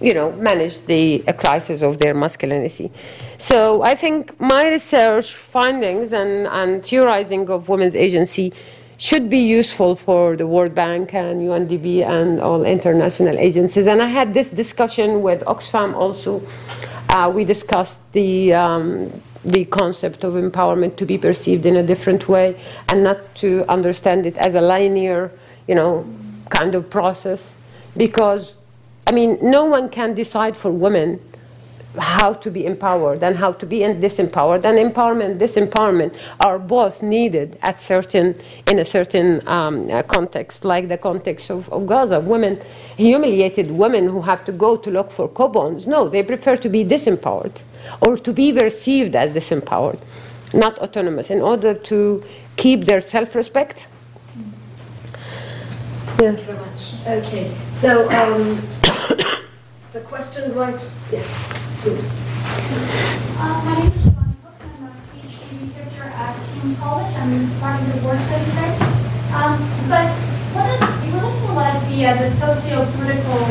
you 0.00 0.12
know 0.12 0.32
manage 0.32 0.84
the 0.86 1.20
crisis 1.38 1.82
of 1.82 1.98
their 1.98 2.12
masculinity 2.12 2.92
so 3.38 3.82
i 3.82 3.94
think 3.94 4.38
my 4.38 4.68
research 4.68 5.32
findings 5.34 6.12
and, 6.12 6.46
and 6.48 6.84
theorizing 6.84 7.48
of 7.48 7.68
women's 7.68 7.96
agency 7.96 8.52
should 8.96 9.28
be 9.28 9.38
useful 9.38 9.96
for 9.96 10.36
the 10.36 10.46
World 10.46 10.74
Bank 10.74 11.14
and 11.14 11.40
UNDP 11.40 12.06
and 12.06 12.40
all 12.40 12.64
international 12.64 13.36
agencies. 13.38 13.88
And 13.88 14.00
I 14.00 14.06
had 14.06 14.32
this 14.32 14.50
discussion 14.50 15.20
with 15.20 15.42
Oxfam 15.46 15.94
also. 15.94 16.42
Uh, 17.08 17.30
we 17.34 17.44
discussed 17.44 17.98
the 18.12 18.54
um, 18.54 19.10
the 19.44 19.64
concept 19.66 20.24
of 20.24 20.34
empowerment 20.34 20.96
to 20.96 21.06
be 21.06 21.18
perceived 21.18 21.66
in 21.66 21.76
a 21.76 21.82
different 21.82 22.28
way 22.28 22.58
and 22.88 23.04
not 23.04 23.34
to 23.36 23.64
understand 23.68 24.26
it 24.26 24.36
as 24.38 24.54
a 24.54 24.60
linear, 24.60 25.30
you 25.68 25.74
know, 25.74 26.06
kind 26.48 26.74
of 26.74 26.88
process. 26.88 27.54
Because, 27.96 28.54
I 29.06 29.12
mean, 29.12 29.38
no 29.42 29.64
one 29.64 29.88
can 29.88 30.14
decide 30.14 30.56
for 30.56 30.70
women 30.70 31.20
how 31.98 32.32
to 32.32 32.50
be 32.50 32.66
empowered 32.66 33.22
and 33.22 33.36
how 33.36 33.52
to 33.52 33.66
be 33.66 33.80
disempowered. 33.80 34.64
And 34.64 34.78
empowerment 34.78 35.38
disempowerment 35.38 36.16
are 36.40 36.58
both 36.58 37.02
needed 37.02 37.58
at 37.62 37.78
certain, 37.80 38.34
in 38.70 38.78
a 38.80 38.84
certain 38.84 39.46
um, 39.48 39.90
uh, 39.90 40.02
context, 40.02 40.64
like 40.64 40.88
the 40.88 40.98
context 40.98 41.50
of, 41.50 41.68
of 41.72 41.86
Gaza. 41.86 42.20
Women, 42.20 42.60
humiliated 42.96 43.70
women 43.70 44.08
who 44.08 44.20
have 44.22 44.44
to 44.46 44.52
go 44.52 44.76
to 44.76 44.90
look 44.90 45.10
for 45.10 45.28
coupons, 45.28 45.86
no, 45.86 46.08
they 46.08 46.22
prefer 46.22 46.56
to 46.56 46.68
be 46.68 46.84
disempowered 46.84 47.60
or 48.06 48.16
to 48.16 48.32
be 48.32 48.52
perceived 48.52 49.14
as 49.14 49.30
disempowered, 49.30 50.00
not 50.52 50.78
autonomous, 50.78 51.30
in 51.30 51.40
order 51.40 51.74
to 51.74 52.22
keep 52.56 52.84
their 52.84 53.00
self 53.00 53.34
respect. 53.34 53.86
Yeah. 54.36 56.32
Thank 56.32 56.38
you 56.38 56.44
very 56.44 56.58
much. 56.58 56.94
Okay, 57.06 57.56
so 57.72 58.08
um, 58.10 58.62
it's 59.86 59.94
a 59.94 60.00
question, 60.00 60.54
right? 60.54 60.90
Yes, 61.10 61.26
please. 61.84 62.16
Uh, 63.36 63.60
my 63.60 63.76
name 63.76 63.92
is 63.92 64.00
Shivani 64.08 64.32
Cook, 64.40 64.56
I'm 64.56 64.88
a 64.88 64.92
PhD 65.12 65.52
researcher 65.60 66.08
at 66.08 66.32
King's 66.48 66.78
College. 66.80 67.12
I'm 67.12 67.60
part 67.60 67.76
of 67.76 67.92
the 67.92 68.00
War 68.00 68.16
Study 68.16 68.48
there. 68.56 68.72
Um, 69.36 69.60
but 69.92 70.08
what 70.56 70.64
is, 70.72 70.80
we're 71.12 71.20
looking 71.20 71.60
at 71.60 71.76
the, 71.84 71.96
uh, 72.08 72.16
the 72.24 72.28
socio-political 72.40 73.44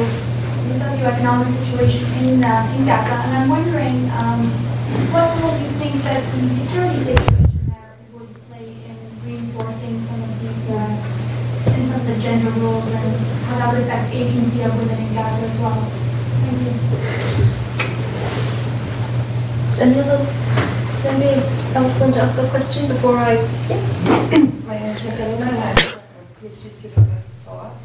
the 0.65 0.73
socioeconomic 0.81 1.53
situation 1.61 2.09
in, 2.25 2.43
uh, 2.43 2.73
in 2.73 2.85
Gaza, 2.89 3.13
and 3.21 3.37
I'm 3.37 3.49
wondering 3.49 4.09
um, 4.17 4.49
what 5.13 5.29
role 5.43 5.53
you 5.59 5.69
think 5.77 6.01
that 6.09 6.23
the 6.33 6.49
security 6.57 6.97
situation 7.03 7.69
there 7.69 7.93
would 8.17 8.33
play 8.49 8.65
in 8.65 8.97
reinforcing 9.27 10.01
some 10.09 10.23
of 10.25 10.31
these, 10.41 10.65
uh, 10.73 11.69
in 11.69 11.85
some 11.85 12.01
of 12.01 12.07
the 12.07 12.17
gender 12.17 12.49
roles, 12.65 12.89
and 12.89 13.13
how 13.45 13.59
that 13.61 13.73
would 13.73 13.83
affect 13.83 14.11
agency 14.15 14.63
of 14.63 14.73
women 14.73 14.97
in 14.97 15.13
Gaza 15.13 15.45
as 15.45 15.59
well. 15.59 15.85
Thank 16.41 17.61
you. 17.69 17.72
Any 19.79 19.99
other, 19.99 20.17
does 20.17 21.05
anybody 21.05 21.41
else 21.73 21.99
want 21.99 22.13
to 22.13 22.21
ask 22.21 22.37
a 22.37 22.47
question 22.49 22.87
before 22.87 23.17
I? 23.17 23.33
Yeah. 23.33 24.37
My 24.67 24.77
name 24.79 24.91
is 24.91 25.03
Magdalena, 25.03 25.45
and 25.45 25.79
I'm 25.79 25.87
a 25.89 26.45
PhD 26.45 26.69
student 26.69 27.09
with 27.09 27.25
SOAS. 27.43 27.75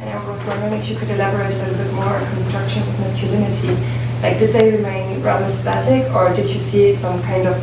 And 0.00 0.10
I 0.10 0.28
was 0.28 0.42
wondering 0.44 0.72
if 0.74 0.88
you 0.88 0.96
could 0.96 1.10
elaborate 1.10 1.54
a 1.54 1.58
little 1.58 1.76
bit 1.76 1.92
more 1.94 2.04
on 2.04 2.28
constructions 2.32 2.88
of 2.88 2.98
masculinity. 2.98 3.68
Like, 4.20 4.40
did 4.40 4.52
they 4.52 4.76
remain 4.76 5.22
rather 5.22 5.46
static, 5.46 6.12
or 6.12 6.34
did 6.34 6.50
you 6.50 6.58
see 6.58 6.92
some 6.92 7.22
kind 7.22 7.46
of 7.46 7.56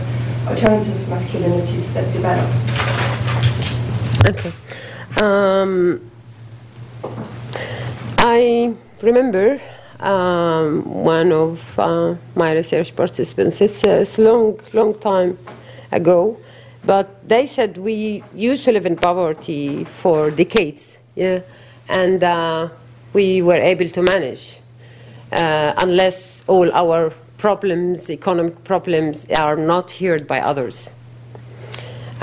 alternative 0.48 0.96
masculinities 1.10 1.94
that 1.94 2.12
developed? 2.14 2.56
Okay. 4.30 4.54
Um, 5.22 6.10
I 8.20 8.74
remember 9.02 9.62
um, 10.00 10.84
one 10.86 11.32
of 11.32 11.80
uh, 11.80 12.16
my 12.36 12.54
research 12.54 12.96
participants. 12.96 13.62
It's 13.62 13.84
a, 13.84 14.04
a 14.04 14.22
long, 14.22 14.60
long 14.74 14.98
time 15.00 15.38
ago, 15.91 16.38
but 16.84 17.28
they 17.28 17.48
said 17.48 17.78
we 17.78 18.24
used 18.34 18.66
to 18.66 18.72
live 18.72 18.86
in 18.86 18.96
poverty 18.96 19.84
for 19.86 20.32
decades. 20.32 20.98
Yeah, 21.16 21.41
and 21.89 22.24
uh, 22.24 22.70
we 23.14 23.41
were 23.41 23.56
able 23.56 23.88
to 23.89 24.02
manage, 24.02 24.60
uh, 25.32 25.74
unless 25.78 26.43
all 26.48 26.72
our 26.74 27.14
problems, 27.38 28.10
economic 28.10 28.64
problems, 28.64 29.26
are 29.38 29.56
not 29.56 29.91
heard 29.91 30.28
by 30.28 30.39
others. 30.41 30.89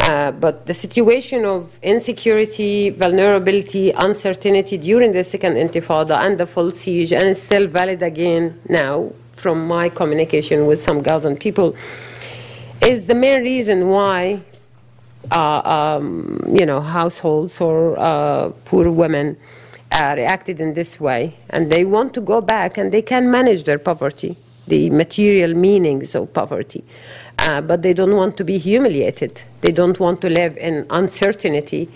Uh, 0.02 0.32
but 0.32 0.66
the 0.66 0.74
situation 0.74 1.44
of 1.44 1.78
insecurity, 1.82 2.90
vulnerability, 2.90 3.92
uncertainty 3.92 4.76
during 4.76 5.12
the 5.12 5.22
second 5.22 5.54
intifada 5.54 6.18
and 6.24 6.38
the 6.38 6.46
full 6.46 6.72
siege, 6.72 7.12
and 7.12 7.22
it's 7.22 7.42
still 7.42 7.68
valid 7.68 8.02
again 8.02 8.60
now 8.68 9.08
from 9.36 9.66
my 9.66 9.88
communication 9.88 10.66
with 10.66 10.80
some 10.82 11.02
Gazan 11.02 11.36
people, 11.36 11.76
is 12.86 13.06
the 13.06 13.14
main 13.14 13.42
reason 13.42 13.88
why 13.88 14.42
uh, 15.30 15.60
um, 15.64 16.42
you 16.52 16.66
know, 16.66 16.80
households 16.80 17.60
or 17.60 17.98
uh, 17.98 18.50
poor 18.64 18.90
women 18.90 19.36
uh, 19.92 20.14
reacted 20.16 20.60
in 20.60 20.74
this 20.74 20.98
way, 20.98 21.36
and 21.50 21.70
they 21.70 21.84
want 21.84 22.12
to 22.14 22.20
go 22.20 22.40
back 22.40 22.76
and 22.76 22.90
they 22.90 23.02
can 23.02 23.30
manage 23.30 23.64
their 23.64 23.78
poverty, 23.78 24.36
the 24.66 24.90
material 24.90 25.54
meanings 25.54 26.14
of 26.14 26.32
poverty, 26.32 26.84
uh, 27.42 27.60
but 27.60 27.82
they 27.82 27.92
don't 27.92 28.16
want 28.16 28.36
to 28.36 28.44
be 28.44 28.56
humiliated. 28.58 29.42
They 29.62 29.72
don't 29.72 29.98
want 29.98 30.20
to 30.22 30.28
live 30.28 30.56
in 30.56 30.86
uncertainty. 30.90 31.88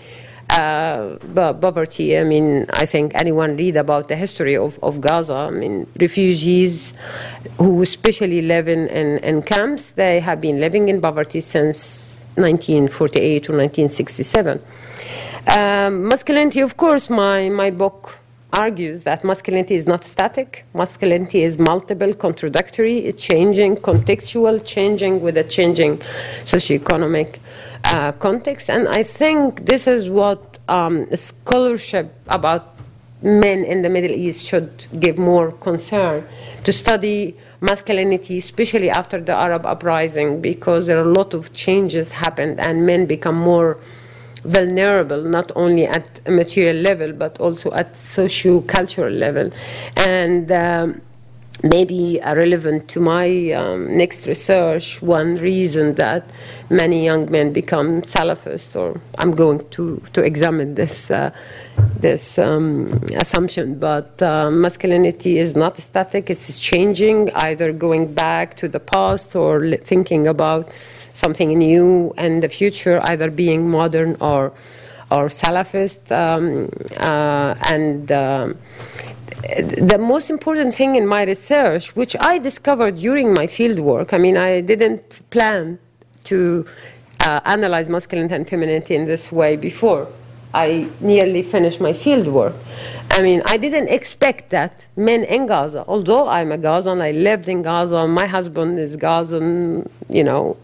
Uh, 0.49 1.17
poverty. 1.35 2.17
I 2.17 2.23
mean, 2.23 2.67
I 2.69 2.85
think 2.85 3.11
anyone 3.15 3.57
read 3.57 3.75
about 3.75 4.07
the 4.07 4.15
history 4.15 4.55
of, 4.55 4.79
of 4.81 5.01
Gaza. 5.01 5.33
I 5.33 5.49
mean, 5.51 5.85
refugees 5.99 6.93
who 7.57 7.81
especially 7.81 8.41
live 8.41 8.69
in, 8.69 8.87
in, 8.87 9.17
in 9.19 9.41
camps, 9.41 9.91
they 9.91 10.21
have 10.21 10.39
been 10.39 10.61
living 10.61 10.87
in 10.87 11.01
poverty 11.01 11.41
since 11.41 12.23
1948 12.35 13.43
to 13.43 13.51
1967. 13.51 14.61
Um, 15.57 16.07
masculinity, 16.07 16.61
of 16.61 16.77
course, 16.77 17.09
my, 17.09 17.49
my 17.49 17.69
book 17.69 18.17
argues 18.53 19.03
that 19.03 19.23
masculinity 19.23 19.75
is 19.75 19.87
not 19.87 20.03
static. 20.03 20.65
Masculinity 20.73 21.43
is 21.43 21.59
multiple, 21.59 22.13
contradictory, 22.13 23.11
changing, 23.13 23.75
contextual, 23.77 24.63
changing 24.65 25.21
with 25.21 25.37
a 25.37 25.43
changing 25.43 25.97
socioeconomic 26.43 27.39
uh, 27.83 28.11
context. 28.13 28.69
And 28.69 28.87
I 28.87 29.03
think 29.03 29.65
this 29.65 29.87
is 29.87 30.09
what 30.09 30.59
um, 30.67 31.07
scholarship 31.15 32.13
about 32.27 32.75
men 33.21 33.63
in 33.63 33.81
the 33.81 33.89
Middle 33.89 34.11
East 34.11 34.45
should 34.45 34.87
give 34.99 35.17
more 35.17 35.51
concern 35.51 36.25
to 36.63 36.71
study 36.71 37.35
masculinity, 37.61 38.37
especially 38.37 38.89
after 38.89 39.19
the 39.19 39.33
Arab 39.33 39.65
uprising, 39.65 40.41
because 40.41 40.85
there 40.87 40.97
are 40.97 41.09
a 41.09 41.13
lot 41.13 41.33
of 41.33 41.51
changes 41.53 42.11
happened 42.11 42.65
and 42.67 42.85
men 42.85 43.05
become 43.05 43.35
more 43.35 43.79
vulnerable, 44.47 45.21
not 45.23 45.51
only 45.55 45.85
at 45.85 46.19
a 46.25 46.31
material 46.31 46.77
level, 46.77 47.13
but 47.13 47.39
also 47.39 47.71
at 47.73 47.95
socio-cultural 47.95 49.13
level. 49.13 49.51
And 50.07 50.51
um, 50.51 51.01
maybe 51.63 52.19
relevant 52.23 52.87
to 52.89 52.99
my 52.99 53.51
um, 53.51 53.97
next 53.97 54.27
research, 54.27 55.01
one 55.01 55.35
reason 55.37 55.95
that 55.95 56.29
many 56.69 57.03
young 57.03 57.29
men 57.31 57.51
become 57.51 58.01
Salafist, 58.03 58.75
or 58.75 58.99
I'm 59.17 59.31
going 59.31 59.67
to, 59.71 60.01
to 60.13 60.21
examine 60.21 60.75
this, 60.75 61.09
uh, 61.09 61.31
this 61.99 62.37
um, 62.37 63.03
assumption, 63.15 63.79
but 63.79 64.21
uh, 64.21 64.51
masculinity 64.51 65.39
is 65.39 65.55
not 65.55 65.77
static, 65.77 66.29
it's 66.29 66.59
changing, 66.59 67.31
either 67.35 67.73
going 67.73 68.13
back 68.13 68.55
to 68.57 68.67
the 68.67 68.79
past 68.79 69.35
or 69.35 69.77
thinking 69.77 70.27
about 70.27 70.69
something 71.17 71.49
new 71.57 72.13
and 72.17 72.43
the 72.43 72.49
future, 72.49 73.01
either 73.09 73.29
being 73.31 73.69
modern 73.69 74.15
or, 74.21 74.53
or 75.11 75.23
Salafist. 75.27 76.11
Um, 76.11 76.69
uh, 76.97 77.55
and 77.73 78.11
um, 78.11 78.57
the 79.93 79.97
most 79.99 80.29
important 80.29 80.75
thing 80.75 80.95
in 80.95 81.07
my 81.07 81.23
research, 81.23 81.95
which 81.95 82.15
I 82.19 82.37
discovered 82.37 82.97
during 82.97 83.33
my 83.33 83.47
field 83.47 83.79
work, 83.79 84.13
I 84.13 84.17
mean, 84.17 84.37
I 84.37 84.61
didn't 84.61 85.21
plan 85.31 85.79
to 86.25 86.65
uh, 87.21 87.39
analyze 87.45 87.89
masculinity 87.89 88.35
and 88.35 88.47
femininity 88.47 88.95
in 88.95 89.05
this 89.05 89.31
way 89.31 89.55
before. 89.55 90.07
I 90.53 90.89
nearly 90.99 91.43
finished 91.43 91.79
my 91.79 91.93
field 91.93 92.27
work. 92.27 92.55
I 93.11 93.21
mean, 93.21 93.41
I 93.45 93.57
didn't 93.57 93.89
expect 93.89 94.49
that 94.51 94.85
men 94.95 95.23
in 95.23 95.45
Gaza, 95.47 95.83
although 95.87 96.27
I'm 96.27 96.51
a 96.51 96.57
Gazan, 96.57 97.01
I 97.01 97.11
lived 97.11 97.47
in 97.47 97.61
Gaza, 97.61 98.07
my 98.07 98.25
husband 98.25 98.79
is 98.79 98.95
Gazan, 98.95 99.89
you 100.09 100.23
know, 100.23 100.57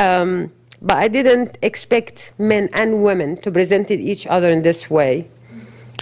um, 0.00 0.52
but 0.80 0.96
I 0.96 1.08
didn't 1.08 1.58
expect 1.62 2.32
men 2.38 2.68
and 2.74 3.02
women 3.02 3.36
to 3.38 3.50
present 3.50 3.90
each 3.90 4.26
other 4.26 4.50
in 4.50 4.62
this 4.62 4.88
way. 4.88 5.28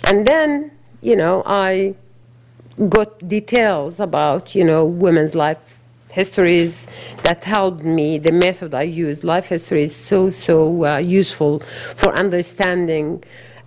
And 0.04 0.26
then 0.26 0.70
you 1.06 1.14
know, 1.14 1.42
I 1.46 1.94
got 2.88 3.28
details 3.28 4.00
about, 4.00 4.54
you 4.54 4.64
know, 4.64 4.84
women's 4.84 5.34
life 5.34 5.75
histories 6.20 6.86
that 7.26 7.44
helped 7.44 7.84
me. 7.84 8.18
The 8.28 8.32
method 8.32 8.70
I 8.74 8.86
used, 9.06 9.22
life 9.22 9.46
history, 9.56 9.82
is 9.84 9.94
so, 9.94 10.30
so 10.30 10.56
uh, 10.84 10.96
useful 10.98 11.60
for 12.00 12.10
understanding 12.24 13.22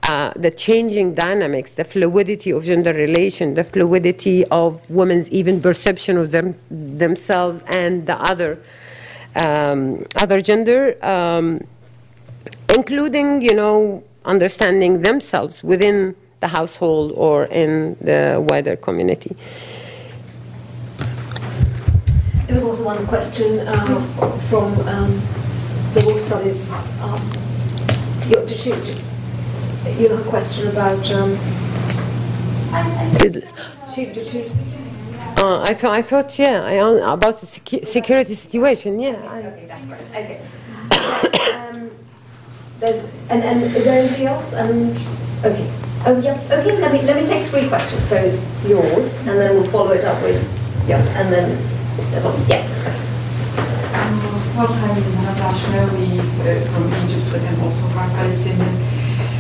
uh, 0.10 0.32
the 0.36 0.52
changing 0.66 1.14
dynamics, 1.14 1.70
the 1.82 1.84
fluidity 1.84 2.50
of 2.52 2.66
gender 2.72 2.94
relation, 2.94 3.54
the 3.54 3.64
fluidity 3.64 4.46
of 4.46 4.72
women's 4.90 5.30
even 5.30 5.62
perception 5.62 6.18
of 6.18 6.32
them 6.32 6.56
themselves 7.06 7.64
and 7.82 8.08
the 8.08 8.18
other 8.32 8.52
um, 9.46 9.82
other 10.24 10.42
gender, 10.42 10.82
um, 11.06 11.48
including, 12.78 13.28
you 13.48 13.56
know, 13.62 14.04
understanding 14.26 15.02
themselves 15.02 15.64
within 15.64 16.16
the 16.40 16.48
household 16.48 17.12
or 17.16 17.46
in 17.46 17.96
the 18.02 18.44
wider 18.50 18.76
community. 18.76 19.36
There 22.50 22.56
was 22.58 22.64
also 22.64 22.84
one 22.84 23.06
question 23.06 23.60
uh, 23.68 24.02
from 24.50 24.74
um, 24.88 25.22
the 25.94 26.02
war 26.04 26.18
studies. 26.18 26.68
Um, 27.00 27.22
you, 28.26 28.44
did 28.48 28.66
you, 28.66 28.74
you 30.00 30.10
have 30.10 30.26
a 30.26 30.30
question 30.32 30.68
about? 30.68 31.12
Um, 31.12 31.38
Did- 33.20 33.48
she, 33.94 34.08
did 34.08 34.26
she? 34.26 34.50
Uh, 35.38 35.62
I 35.62 35.76
thought, 35.76 35.92
I 35.94 36.02
thought, 36.02 36.40
yeah, 36.40 36.64
I, 36.64 37.14
about 37.14 37.40
the 37.40 37.46
secu- 37.46 37.86
security 37.86 38.34
situation. 38.34 39.00
Yeah, 39.00 39.12
I, 39.30 39.44
Okay, 39.44 39.66
that's 39.68 39.88
right. 39.88 40.02
Okay. 40.10 41.52
um, 41.54 41.92
there's 42.80 43.04
and, 43.30 43.44
and 43.44 43.62
is 43.62 43.86
there 43.86 44.00
anything 44.00 44.26
else? 44.26 44.54
And 44.54 44.98
okay. 45.46 45.72
Oh 46.08 46.20
yeah. 46.20 46.34
Okay. 46.50 46.80
Let 46.82 46.94
me 46.94 47.04
let 47.04 47.16
me 47.16 47.28
take 47.28 47.46
three 47.50 47.68
questions. 47.68 48.10
So 48.10 48.18
yours, 48.66 49.16
and 49.28 49.40
then 49.40 49.54
we'll 49.54 49.70
follow 49.70 49.92
it 49.92 50.04
up 50.04 50.20
with 50.24 50.42
yours, 50.90 51.06
and 51.10 51.32
then 51.32 51.79
there's 52.12 52.26
one. 52.26 52.36
Yeah. 52.48 52.66
Well, 54.56 54.74
I'm 54.74 55.24
Nada 55.24 55.42
Ashmawi 55.52 56.20
uh, 56.20 56.66
from 56.72 56.94
Egypt, 57.06 57.34
I'm 57.34 57.64
also 57.64 57.88
part 57.96 58.12
Palestinian. 58.12 58.76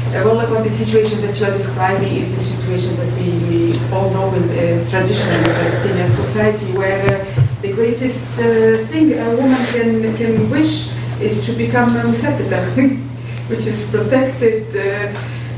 Uh, 0.09 0.23
well, 0.25 0.39
about 0.39 0.63
the 0.63 0.71
situation 0.71 1.21
that 1.21 1.39
you 1.39 1.45
are 1.45 1.51
describing 1.51 2.15
is 2.15 2.33
the 2.33 2.41
situation 2.41 2.95
that 2.95 3.11
we, 3.19 3.29
we 3.49 3.79
all 3.91 4.09
know 4.11 4.33
in 4.33 4.43
uh, 4.49 4.89
traditional 4.89 5.43
Palestinian 5.43 6.09
society, 6.09 6.71
where 6.71 7.05
uh, 7.05 7.25
the 7.61 7.73
greatest 7.73 8.23
uh, 8.39 8.77
thing 8.87 9.13
a 9.13 9.35
woman 9.35 9.63
can, 9.75 10.15
can 10.17 10.49
wish 10.49 10.89
is 11.19 11.45
to 11.45 11.51
become 11.53 11.95
a 11.97 12.03
musaddada, 12.09 12.63
which 13.49 13.67
is 13.67 13.87
protected, 13.91 14.65
uh, 14.75 15.13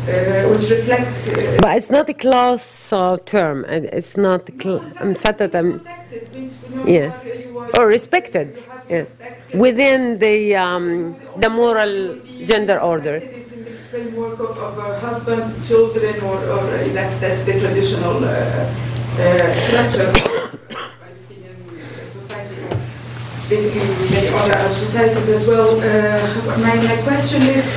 which 0.06 0.70
reflects. 0.70 1.28
Uh, 1.28 1.58
but 1.62 1.78
it's 1.78 1.89
not 1.89 2.10
a 2.10 2.14
class 2.14 2.91
uh, 2.91 3.18
term. 3.26 3.66
It's 3.68 4.18
not. 4.18 4.49
Cl- 4.62 4.84
I'm 4.99 5.16
sad 5.16 5.38
that 5.38 5.54
I'm. 5.56 5.80
protected 5.80 6.34
means, 6.34 6.60
you 6.70 6.76
know, 6.76 6.86
Yeah. 6.86 7.12
you 7.24 7.32
are- 7.32 7.36
you 7.36 7.60
are- 7.60 7.82
Or 7.84 7.88
respected. 7.88 8.49
Yeah. 8.89 9.06
Within 9.54 10.18
the 10.18 10.56
um, 10.56 11.16
the 11.43 11.49
moral 11.49 11.93
gender 12.52 12.80
order. 12.82 13.16
It 13.16 13.38
is 13.38 13.52
in 13.52 13.64
the 13.64 13.72
framework 13.91 14.39
of, 14.39 14.58
of 14.58 14.78
a 14.78 14.99
husband, 14.99 15.43
children, 15.70 16.16
or, 16.30 16.38
or 16.56 16.60
uh, 16.60 16.88
that's 16.97 17.18
that's 17.20 17.43
the 17.43 17.54
traditional 17.60 18.18
uh, 18.24 18.30
uh, 18.30 19.54
structure 19.66 20.08
of 20.08 20.16
Palestinian 21.04 21.56
society. 22.18 22.56
Basically, 23.49 23.86
many 24.16 24.28
other 24.39 24.54
Arab 24.54 24.76
societies 24.76 25.30
as 25.30 25.43
well. 25.47 25.70
Uh, 25.80 26.58
my, 26.66 26.76
my 26.89 26.97
question 27.08 27.41
is. 27.43 27.68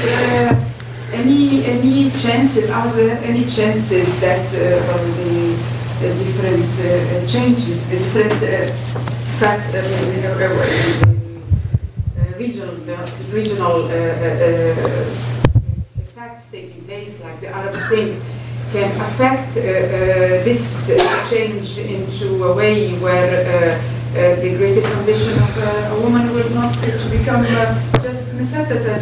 Uh, 1.13 1.17
any 1.17 1.65
any 1.65 2.11
chances 2.11 2.71
are 2.71 2.91
there 2.93 3.19
any 3.25 3.45
chances 3.45 4.19
that 4.21 4.47
uh, 4.55 4.61
the, 6.01 6.15
different 6.25 6.71
uh, 6.81 7.27
changes, 7.27 7.81
the 7.89 7.97
different 7.99 8.33
uh, 8.43 8.67
fact, 9.39 9.75
uh, 9.75 9.79
uh, 9.79 9.83
uh, 9.83 10.65
uh, 12.21 12.39
regional, 12.39 12.75
regional 13.33 13.85
uh, 13.85 13.89
uh, 13.89 13.95
uh, 13.95 15.05
facts 16.15 16.51
taking 16.51 16.85
place, 16.85 17.21
like 17.23 17.41
the 17.41 17.49
Arab 17.49 17.77
Spring, 17.77 18.21
can 18.73 18.91
affect 19.01 19.57
uh, 19.57 19.61
uh, 19.61 19.65
this 20.45 20.89
uh, 20.91 21.31
change 21.31 21.79
into 21.79 22.45
a 22.45 22.55
way 22.55 22.93
where 22.99 23.31
uh, 23.33 24.19
uh, 24.19 24.35
the 24.41 24.57
greatest 24.57 24.89
ambition 24.89 25.33
of 25.33 25.59
uh, 25.59 25.95
a 25.95 26.01
woman 26.01 26.35
will 26.35 26.51
not 26.51 26.73
to 26.75 27.09
become 27.11 27.45
uh, 27.47 27.75
just 28.03 28.25
Mesatata, 28.35 29.01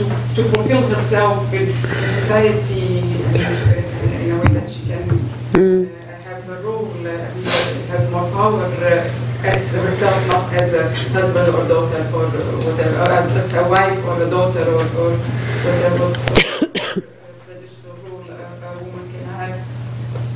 to, 0.00 0.08
to, 0.08 0.14
to 0.34 0.42
fulfill 0.52 0.88
herself 0.88 1.52
in 1.52 1.72
society 2.06 2.98
in, 2.98 3.04
in 3.04 4.30
a 4.32 4.38
way 4.38 4.50
that 4.56 4.70
she 4.70 4.86
can 4.86 5.04
uh, 5.04 6.12
have 6.24 6.48
a 6.48 6.62
role, 6.62 6.88
uh, 7.06 7.10
have 7.92 8.10
more 8.10 8.30
power 8.32 8.64
uh, 8.64 9.44
as 9.44 9.70
herself, 9.70 10.26
not 10.28 10.52
as 10.54 10.72
a 10.72 10.88
husband 11.12 11.54
or 11.54 11.68
daughter 11.68 12.00
or 12.16 12.28
whatever, 12.64 12.96
or 12.96 13.10
as 13.12 13.52
a 13.54 13.68
wife 13.68 14.04
or 14.06 14.22
a 14.22 14.30
daughter 14.30 14.64
or, 14.72 14.84
or 14.96 15.16
whatever 15.64 16.14
traditional 17.44 17.96
role 18.08 18.24
a, 18.24 18.32
a 18.32 18.78
woman 18.82 19.12
can 19.12 19.24
have. 19.24 19.66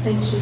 Thank 0.04 0.32
you. 0.32 0.40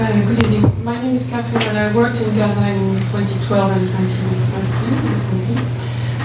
Uh, 0.00 0.12
Good 0.28 0.44
evening. 0.44 0.84
My 0.84 1.00
name 1.02 1.16
is 1.16 1.28
Catherine 1.28 1.62
and 1.62 1.78
I 1.78 1.94
worked 1.94 2.20
in 2.20 2.36
Gaza 2.36 2.66
in 2.68 2.94
2012 3.12 3.70
and 3.70 3.88
2013 3.88 5.12
recently. 5.12 5.63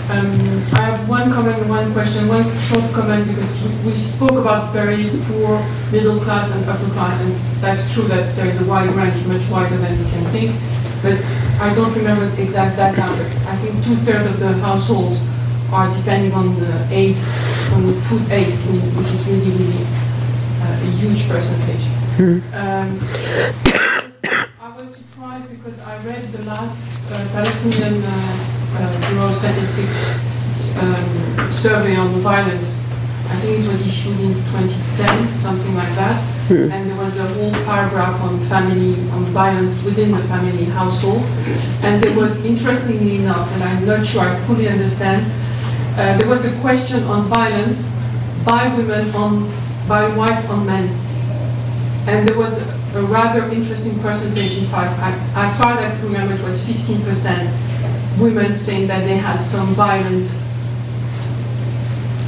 Um, 0.09 0.25
I 0.73 0.89
have 0.89 1.07
one 1.07 1.31
comment 1.31 1.59
and 1.59 1.69
one 1.69 1.93
question, 1.93 2.27
one 2.27 2.41
short 2.65 2.91
comment 2.93 3.27
because 3.27 3.85
we 3.85 3.93
spoke 3.93 4.31
about 4.31 4.73
very 4.73 5.05
poor, 5.29 5.61
middle 5.91 6.19
class 6.21 6.49
and 6.49 6.65
upper 6.65 6.89
class 6.93 7.21
and 7.21 7.31
that's 7.61 7.85
true 7.93 8.05
that 8.05 8.35
there 8.35 8.47
is 8.47 8.59
a 8.59 8.65
wide 8.65 8.89
range, 8.89 9.23
much 9.27 9.47
wider 9.51 9.77
than 9.77 9.99
you 9.99 10.05
can 10.05 10.25
think. 10.33 10.55
But 11.03 11.13
I 11.61 11.75
don't 11.75 11.93
remember 11.93 12.25
the 12.25 12.41
exact 12.41 12.75
data, 12.75 13.05
but 13.05 13.29
I 13.53 13.55
think 13.57 13.85
two-thirds 13.85 14.33
of 14.33 14.39
the 14.39 14.53
households 14.65 15.21
are 15.71 15.93
depending 15.95 16.33
on 16.33 16.59
the 16.59 16.87
aid, 16.89 17.15
on 17.73 17.85
the 17.85 17.93
food 18.09 18.25
aid, 18.31 18.49
which 18.97 19.13
is 19.13 19.27
really, 19.27 19.51
really 19.61 19.85
uh, 19.85 20.73
a 20.73 20.91
huge 20.97 21.27
percentage. 21.29 21.85
Um, 22.57 22.97
I 24.59 24.73
was 24.75 24.95
surprised 24.95 25.49
because 25.51 25.79
I 25.81 26.03
read 26.03 26.23
the 26.31 26.45
last 26.45 26.81
uh, 27.11 27.27
Palestinian 27.31 28.03
uh, 28.03 28.48
uh, 28.75 29.09
Bureau 29.09 29.27
of 29.29 29.37
Statistics 29.37 30.15
um, 30.81 31.51
survey 31.51 31.95
on 31.95 32.09
violence. 32.21 32.77
I 33.29 33.35
think 33.41 33.63
it 33.65 33.67
was 33.69 33.85
issued 33.85 34.19
in 34.19 34.33
2010, 34.33 35.39
something 35.39 35.75
like 35.75 35.93
that. 35.95 36.17
And 36.71 36.89
there 36.89 36.97
was 36.97 37.15
a 37.17 37.27
whole 37.27 37.51
paragraph 37.65 38.19
on 38.21 38.39
family, 38.47 38.93
on 39.11 39.23
violence 39.25 39.81
within 39.83 40.11
the 40.11 40.23
family 40.23 40.65
household. 40.65 41.21
And 41.85 42.03
there 42.03 42.15
was, 42.17 42.35
interestingly 42.43 43.17
enough, 43.17 43.47
and 43.53 43.63
I'm 43.63 43.85
not 43.85 44.03
sure 44.05 44.21
I 44.23 44.39
fully 44.47 44.67
understand, 44.67 45.25
uh, 45.93 46.17
there 46.17 46.27
was 46.27 46.43
a 46.45 46.51
question 46.61 47.03
on 47.03 47.27
violence 47.27 47.91
by 48.45 48.73
women 48.75 49.13
on, 49.13 49.45
by 49.87 50.07
wife 50.15 50.49
on 50.49 50.65
men. 50.65 50.87
And 52.07 52.27
there 52.27 52.37
was 52.37 52.53
a 52.95 53.01
rather 53.03 53.43
interesting 53.51 53.99
percentage, 53.99 54.57
in 54.57 54.65
fact, 54.69 54.97
I- 54.99 55.45
as 55.45 55.55
far 55.59 55.73
as 55.73 55.79
I 55.85 55.95
can 55.95 56.05
remember, 56.05 56.33
it 56.33 56.41
was 56.41 56.61
15% 56.65 57.47
women 58.19 58.55
saying 58.55 58.87
that 58.87 59.03
they 59.05 59.17
had 59.17 59.37
some 59.39 59.67
violent 59.75 60.29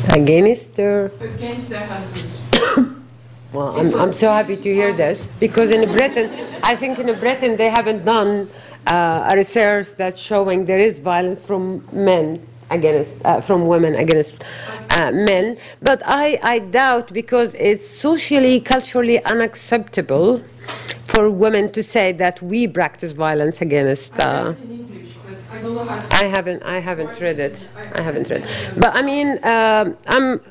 Against 0.09 0.75
their. 0.75 1.05
against 1.19 1.69
their 1.69 1.85
husbands. 1.85 2.41
Well, 3.53 3.77
I'm, 3.77 3.93
I'm 3.95 4.13
so 4.13 4.31
happy 4.31 4.55
to 4.55 4.73
hear 4.73 4.93
this 4.93 5.27
because 5.37 5.71
in 5.71 5.83
Britain, 5.91 6.31
I 6.63 6.73
think 6.73 6.99
in 6.99 7.13
Britain 7.19 7.57
they 7.57 7.69
haven't 7.69 8.05
done 8.05 8.49
uh, 8.89 9.27
a 9.29 9.35
research 9.35 9.89
that's 9.97 10.17
showing 10.17 10.63
there 10.65 10.79
is 10.79 10.99
violence 10.99 11.43
from 11.43 11.85
men 11.91 12.47
against, 12.69 13.11
uh, 13.25 13.41
from 13.41 13.67
women 13.67 13.95
against 13.95 14.45
uh, 14.91 15.11
men. 15.11 15.57
But 15.81 16.01
I, 16.05 16.39
I 16.43 16.59
doubt 16.59 17.11
because 17.11 17.53
it's 17.55 17.85
socially, 17.85 18.61
culturally 18.61 19.21
unacceptable 19.25 20.41
for 21.07 21.29
women 21.29 21.73
to 21.73 21.83
say 21.83 22.13
that 22.13 22.41
we 22.41 22.69
practice 22.69 23.11
violence 23.11 23.61
against. 23.61 24.17
Uh, 24.17 24.53
read 24.55 24.57
it 24.57 24.63
in 24.63 24.71
English, 24.79 25.09
but 25.27 25.37
I 26.11 26.25
haven't. 26.25 26.63
I 26.63 26.79
haven't 26.79 27.19
read 27.19 27.39
it. 27.39 27.67
I 27.75 28.01
haven't 28.01 28.29
read. 28.29 28.47
But 28.77 28.95
I 28.95 29.01
mean, 29.01 29.39
um, 29.43 29.97
I'm. 30.07 30.41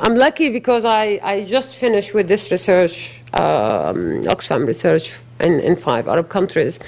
I'm 0.00 0.14
lucky 0.14 0.50
because 0.50 0.84
I, 0.84 1.18
I 1.22 1.42
just 1.44 1.76
finished 1.76 2.12
with 2.12 2.28
this 2.28 2.50
research, 2.50 3.22
um, 3.32 4.20
Oxfam 4.24 4.66
research 4.66 5.18
in, 5.46 5.58
in 5.60 5.74
five 5.74 6.06
Arab 6.06 6.28
countries. 6.28 6.78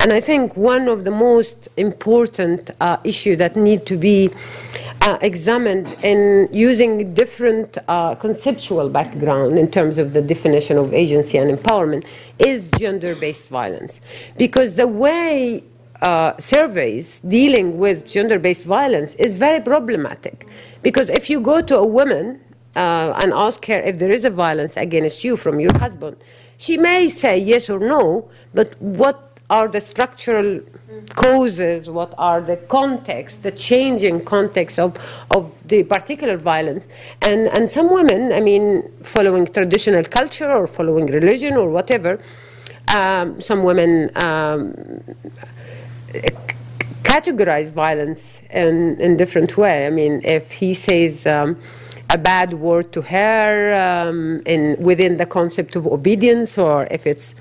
And 0.00 0.12
I 0.12 0.20
think 0.20 0.56
one 0.56 0.88
of 0.88 1.04
the 1.04 1.12
most 1.12 1.68
important 1.76 2.72
uh, 2.80 2.96
issues 3.04 3.38
that 3.38 3.54
need 3.54 3.86
to 3.86 3.96
be 3.96 4.30
uh, 5.02 5.18
examined 5.20 5.86
in 6.02 6.48
using 6.52 7.14
different 7.14 7.78
uh, 7.86 8.16
conceptual 8.16 8.88
background 8.88 9.60
in 9.60 9.70
terms 9.70 9.96
of 9.98 10.12
the 10.12 10.20
definition 10.20 10.76
of 10.76 10.92
agency 10.92 11.38
and 11.38 11.56
empowerment 11.56 12.04
is 12.40 12.70
gender-based 12.72 13.46
violence. 13.46 14.00
Because 14.36 14.74
the 14.74 14.88
way 14.88 15.62
uh, 16.02 16.36
surveys 16.38 17.20
dealing 17.20 17.78
with 17.78 18.06
gender 18.06 18.38
based 18.38 18.64
violence 18.64 19.14
is 19.16 19.34
very 19.34 19.60
problematic. 19.60 20.48
Because 20.82 21.10
if 21.10 21.30
you 21.30 21.40
go 21.40 21.60
to 21.62 21.78
a 21.78 21.86
woman 21.86 22.40
uh, 22.74 23.18
and 23.22 23.32
ask 23.32 23.64
her 23.66 23.80
if 23.80 23.98
there 23.98 24.10
is 24.10 24.24
a 24.24 24.30
violence 24.30 24.76
against 24.76 25.24
you 25.24 25.36
from 25.36 25.60
your 25.60 25.76
husband, 25.78 26.16
she 26.58 26.76
may 26.76 27.08
say 27.08 27.38
yes 27.38 27.68
or 27.68 27.78
no, 27.78 28.30
but 28.54 28.80
what 28.80 29.38
are 29.48 29.68
the 29.68 29.80
structural 29.80 30.60
causes, 31.14 31.88
what 31.88 32.12
are 32.18 32.40
the 32.40 32.56
context, 32.68 33.42
the 33.42 33.50
changing 33.52 34.24
context 34.24 34.78
of, 34.78 34.96
of 35.34 35.52
the 35.68 35.82
particular 35.84 36.36
violence. 36.36 36.88
And, 37.22 37.48
and 37.56 37.70
some 37.70 37.92
women, 37.92 38.32
I 38.32 38.40
mean, 38.40 38.90
following 39.02 39.46
traditional 39.46 40.04
culture 40.04 40.50
or 40.50 40.66
following 40.66 41.06
religion 41.06 41.54
or 41.54 41.70
whatever, 41.70 42.20
um, 42.94 43.40
some 43.40 43.62
women 43.62 44.10
um, 44.24 44.74
categorize 47.02 47.70
violence 47.70 48.42
in 48.50 49.00
in 49.00 49.16
different 49.16 49.56
way. 49.56 49.86
I 49.86 49.90
mean, 49.90 50.20
if 50.24 50.52
he 50.52 50.74
says 50.74 51.26
um, 51.26 51.58
a 52.10 52.18
bad 52.18 52.54
word 52.54 52.92
to 52.92 53.02
her 53.02 53.74
um, 53.74 54.42
in 54.46 54.76
within 54.78 55.16
the 55.16 55.26
concept 55.26 55.76
of 55.76 55.86
obedience, 55.86 56.58
or 56.58 56.86
if 56.90 57.06
it's 57.06 57.34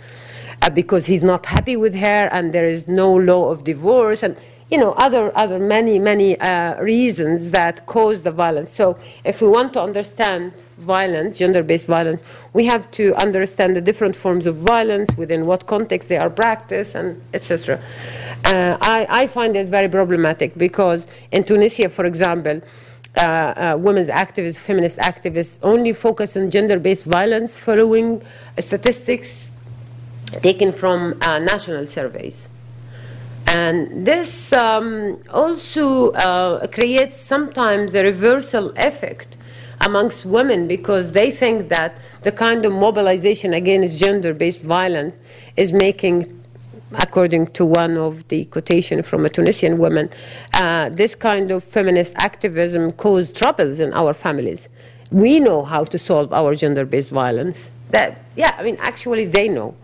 uh, 0.62 0.70
because 0.70 1.06
he's 1.06 1.24
not 1.24 1.46
happy 1.46 1.76
with 1.76 1.96
her 1.96 2.30
and 2.32 2.54
there 2.54 2.68
is 2.68 2.88
no 2.88 3.14
law 3.14 3.50
of 3.52 3.64
divorce 3.64 4.24
and 4.24 4.36
you 4.72 4.80
know 4.80 4.94
other 4.94 5.32
other 5.38 5.60
many 5.60 6.00
many 6.00 6.40
uh, 6.40 6.82
reasons 6.82 7.52
that 7.52 7.86
cause 7.86 8.22
the 8.24 8.32
violence 8.32 8.72
so 8.72 8.98
if 9.24 9.40
we 9.42 9.48
want 9.48 9.72
to 9.72 9.82
understand 9.82 10.52
violence 10.80 11.38
gender-based 11.38 11.88
violence 11.88 12.24
we 12.54 12.66
have 12.66 12.90
to 12.90 13.14
understand 13.24 13.76
the 13.76 13.82
different 13.82 14.16
forms 14.16 14.48
of 14.48 14.58
violence 14.58 15.10
within 15.18 15.46
what 15.46 15.68
context 15.68 16.10
they 16.10 16.18
are 16.18 16.32
practiced 16.32 16.96
and 16.96 17.22
etc 17.34 17.80
uh, 18.46 18.78
I, 18.82 19.06
I 19.10 19.28
find 19.28 19.56
it 19.56 19.68
very 19.68 19.88
problematic 19.88 20.56
because 20.58 21.06
in 21.32 21.44
tunisia 21.44 21.88
for 21.90 22.06
example 22.06 22.60
uh, 23.18 23.24
uh, 23.24 23.78
women's 23.80 24.10
activists, 24.10 24.58
feminist 24.58 24.98
activists, 24.98 25.58
only 25.64 25.94
focus 25.94 26.36
on 26.36 26.50
gender-based 26.50 27.06
violence 27.06 27.56
following 27.56 28.22
statistics 28.60 29.50
taken 30.42 30.74
from 30.74 31.18
uh, 31.22 31.40
national 31.40 31.88
surveys. 31.88 32.50
And 33.56 34.06
this 34.06 34.52
um, 34.52 35.18
also 35.30 36.12
uh, 36.12 36.68
creates 36.68 37.16
sometimes 37.16 37.96
a 37.96 38.04
reversal 38.04 38.74
effect 38.76 39.38
amongst 39.88 40.26
women 40.26 40.68
because 40.68 41.14
they 41.14 41.32
think 41.32 41.70
that 41.70 41.98
the 42.24 42.34
kind 42.34 42.66
of 42.66 42.74
mobilization 42.74 43.54
against 43.54 43.98
gender 43.98 44.34
based 44.34 44.60
violence 44.60 45.16
is 45.56 45.72
making, 45.72 46.18
according 46.96 47.48
to 47.58 47.66
one 47.66 47.96
of 47.98 48.28
the 48.28 48.44
quotation 48.46 49.02
from 49.02 49.26
a 49.26 49.30
Tunisian 49.30 49.78
woman, 49.78 50.10
uh, 50.56 50.90
this 50.90 51.16
kind 51.16 51.50
of 51.50 51.64
feminist 51.64 52.14
activism 52.18 52.92
caused 52.92 53.38
troubles 53.38 53.80
in 53.80 53.94
our 53.94 54.14
families. 54.14 54.68
We 55.12 55.40
know 55.40 55.64
how 55.64 55.86
to 55.86 55.98
solve 55.98 56.34
our 56.34 56.56
gender 56.56 56.84
based 56.84 57.12
violence. 57.12 57.72
That, 57.92 58.20
yeah, 58.36 58.54
I 58.58 58.64
mean, 58.64 58.76
actually, 58.82 59.26
they 59.26 59.48
know. 59.48 59.76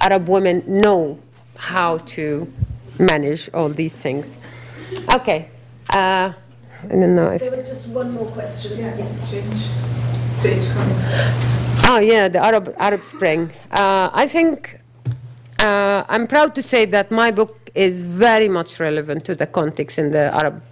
Arab 0.00 0.28
women 0.28 0.64
know 0.66 1.18
how 1.56 1.98
to 2.16 2.50
manage 2.98 3.50
all 3.54 3.68
these 3.68 3.94
things. 3.94 4.26
Okay. 5.12 5.48
Uh, 5.94 6.32
I 6.82 6.88
don't 6.88 7.14
know 7.14 7.30
if. 7.30 7.40
There 7.40 7.50
was 7.50 7.68
just 7.68 7.88
one 7.88 8.12
more 8.12 8.26
question. 8.26 8.78
Yeah. 8.78 8.96
Change, 9.30 9.68
change. 10.42 10.66
Oh 11.90 11.98
yeah, 11.98 12.28
the 12.28 12.38
Arab 12.38 12.74
Arab 12.78 13.04
Spring. 13.04 13.50
Uh, 13.70 14.10
I 14.12 14.26
think 14.26 14.78
uh, 15.60 16.04
I'm 16.08 16.26
proud 16.26 16.54
to 16.54 16.62
say 16.62 16.84
that 16.86 17.10
my 17.10 17.30
book 17.30 17.70
is 17.74 18.00
very 18.00 18.48
much 18.48 18.80
relevant 18.80 19.24
to 19.24 19.34
the 19.34 19.46
context 19.46 19.98
in 19.98 20.10
the 20.10 20.32
Arab 20.34 20.62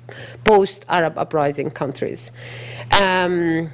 post-Arab 0.44 1.18
uprising 1.18 1.70
countries. 1.70 2.30
Um, 3.02 3.70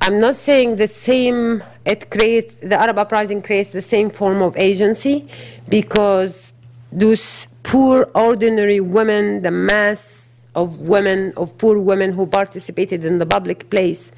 I'm 0.00 0.18
not 0.18 0.36
saying 0.36 0.76
the 0.76 0.88
same. 0.88 1.62
It 1.84 2.10
creates 2.10 2.56
the 2.56 2.80
Arab 2.80 2.98
uprising 2.98 3.42
creates 3.42 3.70
the 3.70 3.82
same 3.82 4.08
form 4.08 4.40
of 4.42 4.56
agency 4.56 5.28
because 5.68 6.52
those 6.90 7.46
poor 7.62 8.08
ordinary 8.14 8.80
women, 8.80 9.42
the 9.42 9.50
mass 9.50 10.46
of 10.54 10.78
women, 10.80 11.32
of 11.36 11.56
poor 11.58 11.78
women 11.78 12.12
who 12.12 12.26
participated 12.26 13.04
in 13.04 13.18
the 13.18 13.26
public 13.26 13.70
place, 13.70 14.10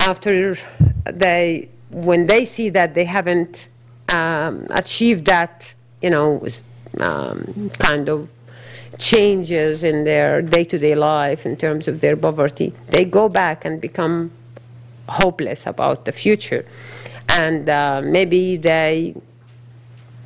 after 0.00 0.56
they, 1.04 1.68
when 1.90 2.26
they 2.26 2.44
see 2.44 2.70
that 2.70 2.94
they 2.94 3.04
haven't 3.04 3.68
um, 4.14 4.66
achieved 4.70 5.24
that, 5.26 5.72
you 6.02 6.10
know, 6.10 6.44
um, 7.00 7.70
kind 7.78 8.08
of 8.08 8.30
changes 8.98 9.84
in 9.84 10.04
their 10.04 10.42
day-to-day 10.42 10.94
life 10.94 11.46
in 11.46 11.56
terms 11.56 11.88
of 11.88 12.00
their 12.00 12.16
poverty, 12.16 12.74
they 12.88 13.04
go 13.04 13.28
back 13.28 13.64
and 13.64 13.80
become 13.80 14.30
hopeless 15.08 15.66
about 15.66 16.04
the 16.04 16.12
future, 16.12 16.64
and 17.40 17.68
uh, 17.68 18.02
maybe 18.04 18.56
they 18.56 19.14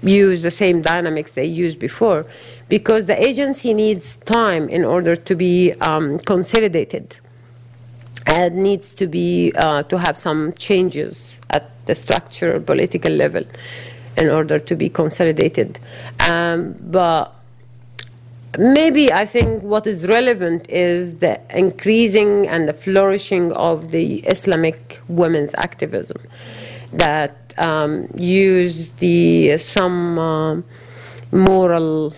use 0.05 0.43
the 0.43 0.51
same 0.51 0.83
dynamics 0.83 1.33
they 1.33 1.45
used 1.45 1.79
before 1.79 2.27
because 2.69 3.07
the 3.07 3.27
agency 3.27 3.75
needs 3.75 4.17
time 4.25 4.69
in 4.69 4.85
order 4.85 5.17
to 5.17 5.35
be 5.35 5.73
um, 5.89 6.19
consolidated. 6.21 7.17
And 8.27 8.57
needs 8.57 8.95
to 8.95 9.07
be 9.07 9.53
uh, 9.57 9.83
to 9.85 9.99
have 9.99 10.17
some 10.17 10.55
changes 10.55 11.39
at 11.51 11.71
the 11.87 11.95
structural 11.95 12.59
political 12.61 13.13
level 13.13 13.45
in 14.17 14.31
order 14.31 14.59
to 14.59 14.75
be 14.75 14.89
consolidated. 14.89 15.79
Um, 16.31 16.75
but 16.81 17.35
maybe 18.59 19.13
I 19.13 19.27
think 19.27 19.63
what 19.63 19.87
is 19.87 20.07
relevant 20.07 20.71
is 20.71 21.19
the 21.19 21.39
increasing 21.51 22.49
and 22.49 22.67
the 22.67 22.73
flourishing 22.73 23.53
of 23.53 23.91
the 23.91 24.21
Islamic 24.21 25.01
women's 25.09 25.55
activism 25.55 26.19
that 26.99 27.55
um, 27.59 28.09
use 28.17 28.91
the 28.99 29.59
some 29.59 30.19
uh, 30.19 30.61
moral 31.33 32.15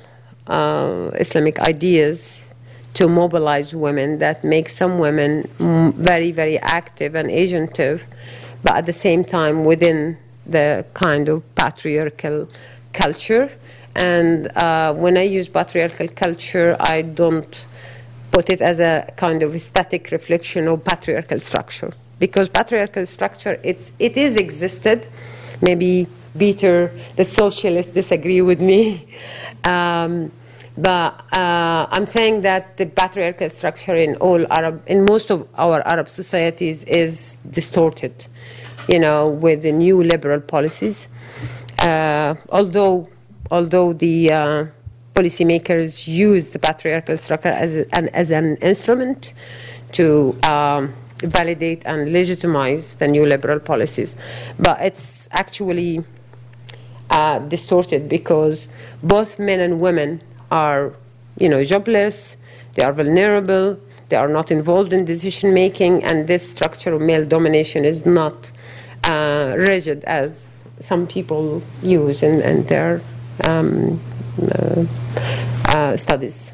uh, 0.46 1.10
Islamic 1.14 1.58
ideas 1.60 2.50
to 2.94 3.08
mobilize 3.08 3.74
women 3.74 4.18
that 4.18 4.42
make 4.44 4.68
some 4.68 4.98
women 4.98 5.48
very 5.98 6.32
very 6.32 6.58
active 6.58 7.14
and 7.14 7.28
agentive, 7.28 8.04
but 8.62 8.76
at 8.76 8.86
the 8.86 8.92
same 8.92 9.24
time 9.24 9.64
within 9.64 10.16
the 10.46 10.84
kind 10.94 11.28
of 11.28 11.42
patriarchal 11.54 12.48
culture. 12.92 13.50
And 13.96 14.46
uh, 14.58 14.94
when 14.94 15.16
I 15.16 15.22
use 15.22 15.48
patriarchal 15.48 16.08
culture, 16.08 16.76
I 16.78 17.02
don't 17.02 17.66
put 18.30 18.50
it 18.50 18.60
as 18.60 18.78
a 18.78 19.10
kind 19.16 19.42
of 19.42 19.58
static 19.60 20.10
reflection 20.10 20.68
of 20.68 20.84
patriarchal 20.84 21.40
structure 21.40 21.92
because 22.18 22.48
patriarchal 22.48 23.06
structure 23.06 23.60
it 23.62 23.90
it 23.98 24.16
is 24.16 24.36
existed. 24.36 25.08
Maybe 25.60 26.06
Peter, 26.38 26.92
the 27.16 27.24
socialists, 27.24 27.92
disagree 27.92 28.42
with 28.42 28.60
me. 28.60 29.08
Um, 29.64 30.30
but 30.78 31.24
uh, 31.36 31.88
I'm 31.90 32.06
saying 32.06 32.42
that 32.42 32.76
the 32.76 32.86
patriarchal 32.86 33.50
structure 33.50 33.96
in 33.96 34.14
all 34.16 34.46
Arab, 34.52 34.80
in 34.86 35.04
most 35.04 35.32
of 35.32 35.48
our 35.56 35.80
Arab 35.88 36.08
societies, 36.08 36.84
is 36.84 37.38
distorted. 37.50 38.26
You 38.86 39.00
know, 39.00 39.30
with 39.30 39.62
the 39.62 39.72
neoliberal 39.72 40.46
policies. 40.46 41.08
Uh, 41.80 42.36
although, 42.50 43.08
although 43.50 43.92
the 43.92 44.30
uh, 44.30 44.66
policymakers 45.16 46.06
use 46.06 46.50
the 46.50 46.58
patriarchal 46.58 47.16
structure 47.16 47.48
as 47.48 47.74
an 47.74 48.08
as 48.10 48.30
an 48.30 48.56
instrument 48.56 49.32
to 49.92 50.36
um, 50.48 50.94
validate 51.22 51.82
and 51.86 52.12
legitimize 52.12 52.96
the 52.96 53.06
neoliberal 53.06 53.64
policies, 53.64 54.16
but 54.58 54.80
it's 54.80 55.28
actually 55.32 56.04
uh, 57.10 57.38
distorted 57.40 58.08
because 58.08 58.68
both 59.02 59.38
men 59.38 59.60
and 59.60 59.80
women 59.80 60.22
are, 60.50 60.92
you 61.38 61.48
know, 61.48 61.62
jobless, 61.62 62.36
they 62.74 62.82
are 62.82 62.92
vulnerable, 62.92 63.78
they 64.08 64.16
are 64.16 64.28
not 64.28 64.50
involved 64.50 64.92
in 64.92 65.04
decision 65.04 65.52
making, 65.54 66.04
and 66.04 66.26
this 66.26 66.50
structure 66.50 66.94
of 66.94 67.00
male 67.00 67.24
domination 67.24 67.84
is 67.84 68.06
not 68.06 68.50
uh, 69.04 69.54
rigid 69.56 70.04
as 70.04 70.52
some 70.80 71.06
people 71.06 71.62
use 71.82 72.22
in, 72.22 72.40
in 72.42 72.66
their 72.66 73.00
um, 73.44 74.00
uh, 74.52 74.84
uh, 75.68 75.96
studies. 75.96 76.52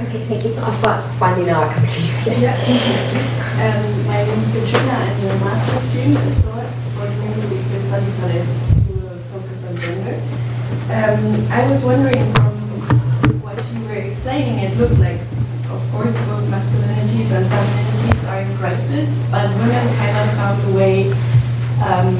Okay, 0.00 0.24
thank 0.26 0.44
you. 0.44 0.54
I 0.56 0.70
fi- 0.80 1.02
finally 1.18 1.46
now 1.46 1.62
I 1.62 1.74
come 1.74 1.86
to 1.86 2.02
you. 2.02 2.12
Yes. 2.42 2.58
Um, 3.60 4.06
my 4.06 4.24
name 4.24 4.40
is 4.40 4.48
Katrina. 4.48 4.92
I'm 4.92 5.26
a 5.26 5.44
master's 5.44 5.82
student 5.90 6.16
at 6.16 6.32
SOAS, 6.42 6.74
coordinating 6.96 7.50
research 7.50 7.84
studies 7.86 8.16
it 8.40 8.46
who 8.88 8.94
will 9.04 9.18
focus 9.30 9.64
on 9.68 9.76
gender. 9.76 10.16
Um, 10.90 11.46
I 11.52 11.68
was 11.70 11.84
wondering 11.84 12.24
from 12.34 12.52
what 13.44 13.58
you 13.72 13.84
were 13.86 14.00
explaining, 14.00 14.58
it 14.64 14.76
looked 14.78 14.98
like, 14.98 15.20
of 15.70 15.80
course, 15.92 16.16
both 16.26 16.44
masculinities 16.48 17.30
and 17.30 17.46
femininities 17.46 18.24
are 18.28 18.40
in 18.40 18.56
crisis, 18.56 19.08
but 19.30 19.48
women 19.60 19.86
kind 20.00 20.16
of 20.18 20.34
found 20.34 20.58
a 20.72 20.76
way 20.76 21.12
um, 21.84 22.16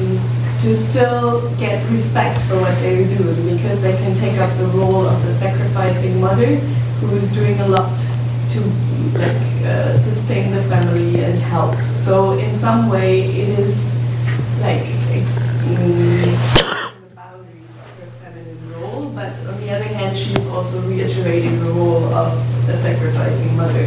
to 0.61 0.77
still 0.89 1.49
get 1.57 1.83
respect 1.91 2.39
for 2.47 2.61
what 2.61 2.75
they're 2.79 3.07
doing 3.17 3.57
because 3.57 3.81
they 3.81 3.97
can 3.97 4.15
take 4.17 4.37
up 4.39 4.55
the 4.57 4.67
role 4.77 5.05
of 5.07 5.21
the 5.25 5.33
sacrificing 5.35 6.21
mother 6.21 6.61
who 7.03 7.17
is 7.17 7.31
doing 7.33 7.59
a 7.59 7.67
lot 7.67 7.97
to 8.49 8.59
like 9.19 9.41
uh, 9.65 9.97
sustain 10.03 10.51
the 10.53 10.63
family 10.63 11.23
and 11.23 11.37
help. 11.39 11.75
So 11.97 12.33
in 12.33 12.59
some 12.59 12.89
way, 12.89 13.23
it 13.23 13.59
is 13.59 13.75
like 14.61 14.83
mm, 14.83 16.23
the 16.55 17.15
boundaries 17.15 17.69
of 17.79 17.99
her 17.99 18.09
feminine 18.23 18.71
role, 18.73 19.09
but 19.09 19.35
on 19.47 19.59
the 19.59 19.69
other 19.71 19.85
hand, 19.85 20.17
she's 20.17 20.45
also 20.47 20.81
reiterating 20.87 21.59
the 21.59 21.71
role 21.71 22.03
of 22.13 22.31
a 22.69 22.77
sacrificing 22.81 23.55
mother. 23.57 23.85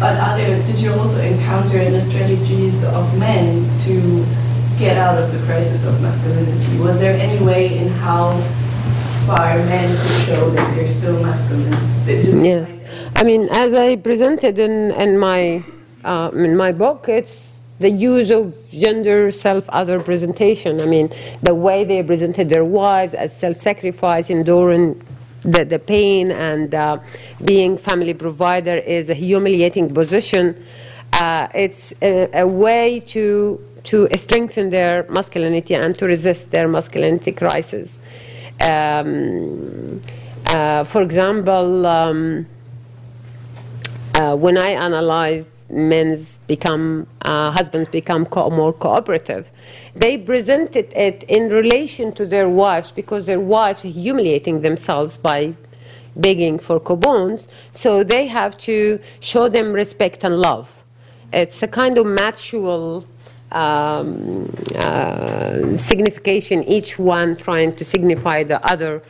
But 0.00 0.16
are 0.16 0.36
there, 0.36 0.64
did 0.64 0.78
you 0.78 0.92
also 0.94 1.20
encounter 1.20 1.78
any 1.78 2.00
strategies 2.00 2.82
of 2.84 3.18
men 3.18 3.64
to 3.84 4.24
get 4.78 4.96
out 4.96 5.18
of 5.18 5.32
the 5.32 5.44
crisis 5.46 5.84
of 5.84 6.00
masculinity? 6.00 6.78
Was 6.78 6.98
there 6.98 7.18
any 7.18 7.44
way 7.44 7.78
in 7.78 7.88
how 7.88 8.30
men 9.36 9.96
could 9.96 10.26
show 10.26 10.50
that 10.50 10.74
they're 10.74 10.88
still 10.88 11.22
masculine? 11.22 12.44
Yeah. 12.44 12.66
I 13.16 13.24
mean, 13.24 13.48
as 13.52 13.74
I 13.74 13.96
presented 13.96 14.58
in, 14.58 14.92
in 14.92 15.18
my 15.18 15.64
uh, 16.04 16.30
in 16.32 16.56
my 16.56 16.72
book, 16.72 17.08
it's 17.08 17.50
the 17.80 17.90
use 17.90 18.30
of 18.30 18.54
gender 18.70 19.30
self-other 19.30 20.00
presentation. 20.00 20.80
I 20.80 20.86
mean, 20.86 21.12
the 21.42 21.54
way 21.54 21.84
they 21.84 22.02
presented 22.02 22.48
their 22.48 22.64
wives 22.64 23.14
as 23.14 23.36
self-sacrifice, 23.36 24.30
enduring 24.30 25.02
the, 25.42 25.64
the 25.64 25.78
pain, 25.78 26.30
and 26.30 26.74
uh, 26.74 26.98
being 27.44 27.76
family 27.76 28.14
provider 28.14 28.76
is 28.76 29.10
a 29.10 29.14
humiliating 29.14 29.92
position. 29.92 30.64
Uh, 31.12 31.48
it's 31.54 31.92
a, 32.02 32.28
a 32.40 32.46
way 32.46 33.00
to 33.00 33.64
to 33.84 34.08
strengthen 34.16 34.68
their 34.70 35.06
masculinity 35.08 35.74
and 35.74 35.98
to 35.98 36.06
resist 36.06 36.50
their 36.50 36.68
masculinity 36.68 37.32
crisis. 37.32 37.96
Um, 38.60 40.00
uh, 40.46 40.84
for 40.84 41.02
example, 41.02 41.86
um, 41.86 42.46
uh, 44.14 44.36
when 44.36 44.58
I 44.58 44.70
analyzed 44.70 45.46
men's 45.70 46.38
become 46.46 47.06
uh, 47.22 47.50
husbands 47.50 47.88
become 47.90 48.24
co- 48.24 48.50
more 48.50 48.72
cooperative, 48.72 49.50
they 49.94 50.18
presented 50.18 50.92
it 50.94 51.22
in 51.24 51.50
relation 51.50 52.12
to 52.12 52.26
their 52.26 52.48
wives 52.48 52.90
because 52.90 53.26
their 53.26 53.40
wives 53.40 53.84
are 53.84 53.88
humiliating 53.88 54.60
themselves 54.60 55.16
by 55.16 55.54
begging 56.16 56.58
for 56.58 56.80
coupons, 56.80 57.46
so 57.72 58.02
they 58.02 58.26
have 58.26 58.56
to 58.58 58.98
show 59.20 59.48
them 59.48 59.72
respect 59.72 60.24
and 60.24 60.36
love. 60.36 60.82
It's 61.32 61.62
a 61.62 61.68
kind 61.68 61.98
of 61.98 62.06
mutual 62.06 63.04
um, 63.52 64.52
uh, 64.76 65.76
signification, 65.76 66.64
each 66.64 66.98
one 66.98 67.36
trying 67.36 67.74
to 67.76 67.84
signify 67.84 68.44
the 68.44 68.64
other 68.70 69.02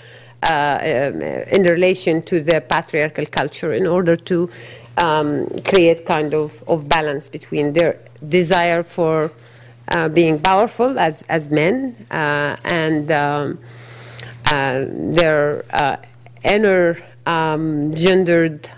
uh, 0.45 0.79
um, 0.81 1.23
in 1.23 1.63
relation 1.65 2.23
to 2.23 2.41
the 2.41 2.61
patriarchal 2.61 3.27
culture 3.27 3.73
in 3.73 3.87
order 3.87 4.15
to 4.15 4.49
um, 4.99 5.47
create 5.65 6.07
kind 6.07 6.35
of, 6.35 6.63
of 6.69 6.89
balance 6.89 7.29
between 7.29 7.73
their 7.73 7.99
desire 8.29 8.83
for 8.83 9.33
uh, 9.95 10.09
being 10.09 10.39
powerful 10.39 10.99
as, 10.99 11.23
as 11.29 11.51
men 11.51 11.95
uh, 12.11 12.57
and 12.65 13.11
um, 13.11 13.59
uh, 14.53 14.85
their 15.11 15.65
uh, 15.71 15.97
inner 16.45 16.97
um, 17.27 17.93
gendered 17.95 18.69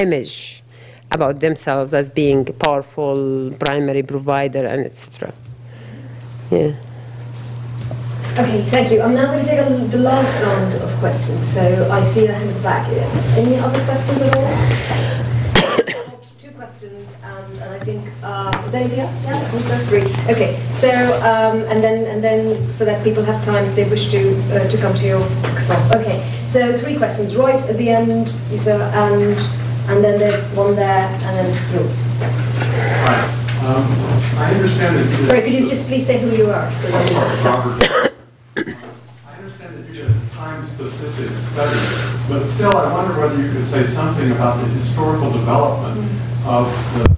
image 0.00 0.61
about 1.14 1.40
themselves 1.40 1.94
as 1.94 2.08
being 2.10 2.48
a 2.48 2.52
powerful 2.52 3.52
primary 3.60 4.02
provider 4.02 4.66
and 4.66 4.86
etc. 4.86 5.32
Yeah. 6.50 6.74
Okay, 8.32 8.62
thank 8.70 8.90
you. 8.90 9.02
I'm 9.02 9.14
now 9.14 9.26
going 9.30 9.44
to 9.44 9.50
take 9.50 9.60
a, 9.60 9.68
the 9.88 9.98
last 9.98 10.42
round 10.42 10.74
of 10.74 10.90
questions. 11.00 11.52
So 11.52 11.90
I 11.90 12.02
see 12.12 12.26
a 12.26 12.32
hand 12.32 12.62
back. 12.62 12.88
Any 13.36 13.56
other 13.56 13.84
questions 13.84 14.22
at 14.22 14.36
all? 14.36 14.48
Two 16.40 16.50
questions, 16.52 17.08
and, 17.22 17.58
and 17.58 17.74
I 17.74 17.84
think 17.84 18.08
uh, 18.22 18.64
is 18.66 18.72
anything 18.72 19.00
else? 19.00 19.22
Yes, 19.24 19.52
also 19.52 19.76
three. 19.84 20.06
Okay, 20.32 20.58
so 20.70 20.88
um, 21.20 21.60
and 21.68 21.84
then 21.84 22.06
and 22.06 22.24
then 22.24 22.72
so 22.72 22.86
that 22.86 23.04
people 23.04 23.22
have 23.22 23.44
time 23.44 23.66
if 23.66 23.76
they 23.76 23.88
wish 23.88 24.10
to 24.12 24.32
uh, 24.54 24.66
to 24.66 24.78
come 24.78 24.94
to 24.94 25.04
your 25.06 25.20
expo. 25.52 25.76
Okay, 26.00 26.32
so 26.46 26.78
three 26.78 26.96
questions. 26.96 27.36
Right 27.36 27.60
at 27.60 27.76
the 27.76 27.90
end, 27.90 28.34
you 28.50 28.58
and 28.70 29.38
and 29.88 30.02
then 30.04 30.18
there's 30.18 30.44
one 30.56 30.74
there, 30.76 31.06
and 31.08 31.36
then 31.36 31.72
yours. 31.74 32.00
Hi. 33.04 33.38
Um, 33.62 33.86
I 34.38 34.50
understand 34.54 34.96
that. 34.96 35.28
Sorry, 35.28 35.42
could 35.42 35.54
you 35.54 35.68
just 35.68 35.86
please 35.86 36.04
say 36.06 36.18
who 36.18 36.30
you 36.36 36.50
are? 36.50 36.72
So 36.74 36.88
that 36.88 37.08
we- 37.08 37.48
Robert. 37.48 37.88
I 39.26 39.32
understand 39.38 39.76
that 39.76 39.86
you 39.88 40.02
did 40.02 40.10
a 40.10 40.28
time-specific 40.34 41.30
study, 41.38 41.78
but 42.28 42.44
still, 42.44 42.76
I 42.76 42.92
wonder 42.92 43.20
whether 43.20 43.40
you 43.40 43.52
could 43.52 43.64
say 43.64 43.84
something 43.84 44.30
about 44.32 44.60
the 44.60 44.66
historical 44.74 45.30
development 45.30 46.10
of 46.44 46.66
the, 46.94 47.04
the- 47.04 47.16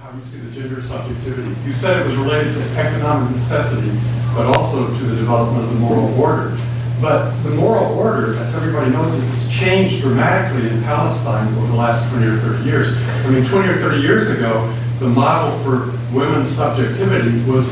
how 0.00 0.14
you 0.14 0.22
see 0.22 0.38
the 0.40 0.50
gender 0.50 0.82
subjectivity. 0.82 1.54
You 1.64 1.72
said 1.72 2.00
it 2.00 2.06
was 2.06 2.16
related 2.16 2.52
to 2.54 2.60
economic 2.78 3.34
necessity, 3.34 3.98
but 4.34 4.46
also 4.46 4.86
to 4.86 5.02
the 5.04 5.16
development 5.16 5.64
of 5.64 5.70
the 5.74 5.80
moral 5.80 6.12
order. 6.20 6.56
But 7.02 7.34
the 7.42 7.50
moral 7.50 7.98
order, 7.98 8.36
as 8.36 8.54
everybody 8.54 8.92
knows, 8.92 9.12
has 9.20 9.50
changed 9.50 10.02
dramatically 10.02 10.70
in 10.70 10.80
Palestine 10.84 11.52
over 11.58 11.66
the 11.66 11.74
last 11.74 12.08
20 12.12 12.26
or 12.26 12.38
30 12.38 12.64
years. 12.64 12.96
I 13.26 13.30
mean, 13.30 13.44
20 13.44 13.68
or 13.68 13.78
30 13.78 14.00
years 14.00 14.30
ago, 14.30 14.72
the 15.00 15.08
model 15.08 15.58
for 15.64 15.90
women's 16.16 16.46
subjectivity 16.46 17.42
was 17.50 17.68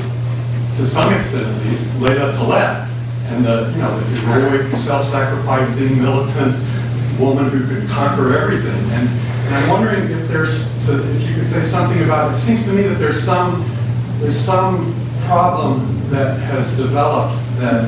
to 0.78 0.88
some 0.88 1.14
extent 1.14 1.46
at 1.46 1.66
least, 1.66 1.86
Leila 2.00 2.32
Khaled, 2.32 2.88
and 3.30 3.44
the, 3.44 3.70
you 3.70 3.78
know, 3.78 4.00
the 4.00 4.06
heroic, 4.18 4.74
self-sacrificing, 4.74 6.02
militant 6.02 6.56
woman 7.20 7.50
who 7.50 7.72
could 7.72 7.88
conquer 7.88 8.36
everything. 8.36 8.82
And, 8.90 9.08
and 9.08 9.54
I'm 9.54 9.68
wondering 9.68 10.10
if 10.10 10.26
there's, 10.26 10.64
to, 10.86 11.08
if 11.14 11.28
you 11.28 11.36
could 11.36 11.46
say 11.46 11.62
something 11.62 12.02
about, 12.02 12.32
it 12.32 12.36
seems 12.36 12.64
to 12.64 12.72
me 12.72 12.82
that 12.82 12.98
there's 12.98 13.22
some, 13.22 13.64
there's 14.18 14.38
some 14.38 14.92
problem 15.26 16.10
that 16.10 16.40
has 16.40 16.76
developed 16.76 17.36
that, 17.58 17.84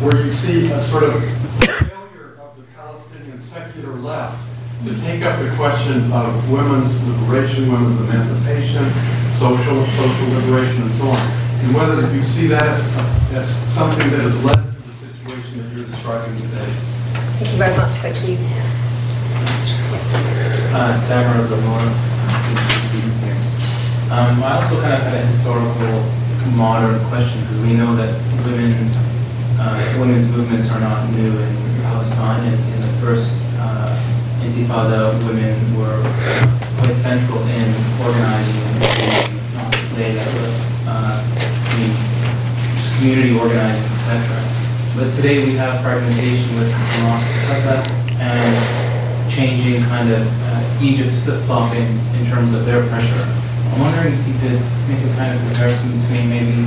where 0.00 0.24
you 0.24 0.30
see 0.30 0.70
a 0.72 0.80
sort 0.80 1.04
of 1.04 1.14
failure 1.60 2.38
of 2.40 2.56
the 2.56 2.62
Palestinian 2.74 3.38
secular 3.38 3.94
left 3.94 4.38
to 4.84 5.00
take 5.02 5.22
up 5.22 5.38
the 5.38 5.54
question 5.56 6.10
of 6.12 6.50
women's 6.50 7.02
liberation, 7.06 7.70
women's 7.70 8.00
emancipation, 8.00 8.84
social, 9.36 9.86
social 9.86 10.28
liberation, 10.34 10.82
and 10.82 10.90
so 10.92 11.04
on 11.08 11.40
and 11.62 11.74
whether 11.74 12.00
you 12.14 12.22
see 12.22 12.46
that 12.46 12.62
as, 12.62 12.80
as 13.36 13.46
something 13.68 14.08
that 14.10 14.20
has 14.20 14.36
led 14.44 14.56
to 14.56 14.80
the 14.80 14.94
situation 14.96 15.60
that 15.60 15.76
you're 15.76 15.86
describing 15.92 16.34
today. 16.40 16.72
Thank 17.36 17.52
you 17.52 17.58
very 17.58 17.76
much. 17.76 17.92
Thank 18.00 18.16
you. 18.24 18.38
Uh, 20.72 20.96
Samar 20.96 21.44
Lamore, 21.52 21.84
here. 23.20 23.36
Um, 24.08 24.42
I 24.42 24.56
also 24.56 24.80
kind 24.80 24.94
of 24.94 25.02
had 25.04 25.14
a 25.20 25.26
historical 25.26 26.00
modern 26.56 26.96
question 27.12 27.40
because 27.42 27.60
we 27.60 27.74
know 27.74 27.94
that 27.96 28.08
women, 28.46 28.88
uh, 29.60 29.76
women's 30.00 30.24
movements 30.32 30.70
are 30.70 30.80
not 30.80 31.04
new 31.12 31.36
in 31.36 31.82
Palestine. 31.84 32.48
And 32.48 32.56
in 32.56 32.80
the 32.80 32.92
first 33.04 33.28
uh, 33.60 33.92
Intifada, 34.40 35.12
women 35.28 35.52
were 35.76 36.00
quite 36.80 36.96
central 36.96 37.44
in 37.44 37.68
organizing 38.00 38.64
not 39.52 39.72
today 39.92 40.16
that 40.16 40.26
was 40.32 40.56
uh, 40.88 41.20
I 41.20 41.72
mean, 41.76 41.92
community 42.96 43.36
organizing, 43.36 43.84
etc. 44.00 44.40
But 44.96 45.12
today 45.12 45.44
we 45.44 45.52
have 45.60 45.82
fragmentation 45.84 46.48
with 46.56 46.72
Hamas 46.72 47.84
and 48.16 48.56
changing 49.30 49.84
kind 49.84 50.10
of 50.10 50.24
uh, 50.24 50.82
Egypt 50.82 51.12
flip-flopping 51.22 51.88
in 52.16 52.26
terms 52.26 52.54
of 52.54 52.64
their 52.64 52.86
pressure. 52.88 53.28
I'm 53.72 53.80
wondering 53.80 54.14
if 54.14 54.26
you 54.26 54.34
could 54.40 54.58
make 54.88 55.04
a 55.04 55.12
kind 55.16 55.36
of 55.36 55.40
comparison 55.46 56.00
between 56.00 56.28
maybe 56.28 56.66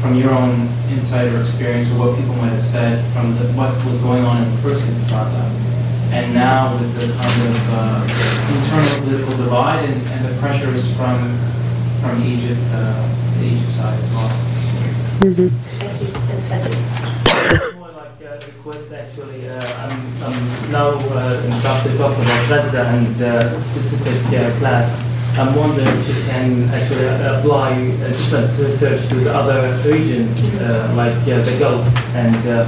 from 0.00 0.14
your 0.14 0.30
own 0.30 0.68
insight 0.90 1.28
or 1.32 1.40
experience 1.40 1.90
or 1.92 1.98
what 1.98 2.16
people 2.18 2.34
might 2.36 2.54
have 2.54 2.64
said 2.64 3.02
from 3.12 3.34
the, 3.36 3.44
what 3.52 3.74
was 3.84 3.98
going 3.98 4.24
on 4.24 4.42
in 4.42 4.50
the 4.50 4.58
first 4.58 4.84
Intifada 4.86 5.68
and 6.10 6.32
now 6.32 6.72
with 6.78 6.94
the 6.94 7.12
kind 7.20 7.42
of 7.48 7.56
uh, 7.74 8.02
internal 8.54 9.00
political 9.04 9.36
divide 9.44 9.84
and, 9.84 10.06
and 10.08 10.24
the 10.24 10.40
pressures 10.40 10.90
from 10.96 11.38
from 12.00 12.22
Egypt, 12.22 12.60
uh, 12.72 13.08
the 13.38 13.44
Egypt 13.44 13.70
side 13.72 13.98
as 13.98 14.10
well. 14.12 14.30
more 17.74 17.90
like 17.90 18.20
a 18.22 18.38
request 18.46 18.92
actually. 18.92 19.48
Uh, 19.48 19.84
I'm, 19.84 20.22
I'm 20.22 20.72
now 20.72 20.90
uh, 20.90 21.58
about 21.58 21.84
to 21.84 21.98
talk 21.98 22.16
about 22.16 22.48
Gaza 22.48 22.82
and 22.86 23.22
uh, 23.22 23.60
specific 23.62 24.24
uh, 24.26 24.58
class. 24.60 25.07
I'm 25.38 25.54
wondering 25.54 25.86
if 25.86 26.08
you 26.08 26.14
can 26.26 26.68
actually 26.70 27.06
apply 27.06 27.70
uh, 27.70 28.08
different 28.10 28.58
research 28.58 29.08
to 29.08 29.14
the 29.22 29.32
other 29.32 29.70
regions 29.88 30.34
uh, 30.58 30.92
like 30.96 31.14
uh, 31.30 31.38
the 31.46 31.56
Gulf 31.60 31.86
and 32.18 32.34
uh, 32.48 32.66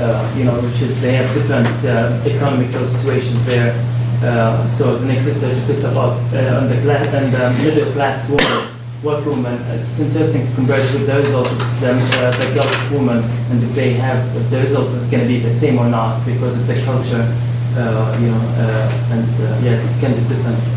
uh, 0.00 0.34
you 0.34 0.44
know 0.44 0.58
which 0.62 0.80
is 0.80 0.98
they 1.02 1.12
have 1.12 1.28
different 1.34 1.68
uh, 1.84 2.16
economical 2.24 2.86
situations 2.86 3.44
there. 3.44 3.76
Uh, 4.24 4.66
so 4.70 4.96
the 4.96 5.04
next 5.04 5.26
research 5.26 5.58
it's 5.68 5.84
about 5.84 6.16
uh, 6.32 6.56
on 6.56 6.70
the 6.70 6.80
class 6.80 7.06
and 7.12 7.28
the 7.34 7.44
middle 7.62 7.92
class 7.92 8.30
woman 8.30 8.72
workwoman. 9.04 9.60
It's 9.76 10.00
interesting 10.00 10.46
to 10.48 10.54
compare 10.54 10.80
it 10.80 10.88
with 10.94 11.06
the 11.06 11.20
result 11.20 11.52
of 11.52 11.80
them, 11.82 11.98
uh, 12.00 12.32
the 12.38 12.54
Gulf 12.54 12.92
woman 12.92 13.24
and 13.50 13.62
if 13.62 13.74
they 13.74 13.92
have 13.92 14.24
if 14.34 14.48
the 14.48 14.60
result 14.64 14.88
is 14.88 15.10
going 15.10 15.22
to 15.22 15.28
be 15.28 15.40
the 15.40 15.52
same 15.52 15.76
or 15.78 15.88
not 15.90 16.24
because 16.24 16.56
of 16.56 16.66
the 16.66 16.80
culture, 16.80 17.28
uh, 17.76 18.18
you 18.18 18.28
know, 18.32 18.40
uh, 18.56 19.12
and 19.12 19.28
uh, 19.44 19.60
yeah, 19.60 19.76
it's 19.76 20.00
kind 20.00 20.14
of 20.14 20.75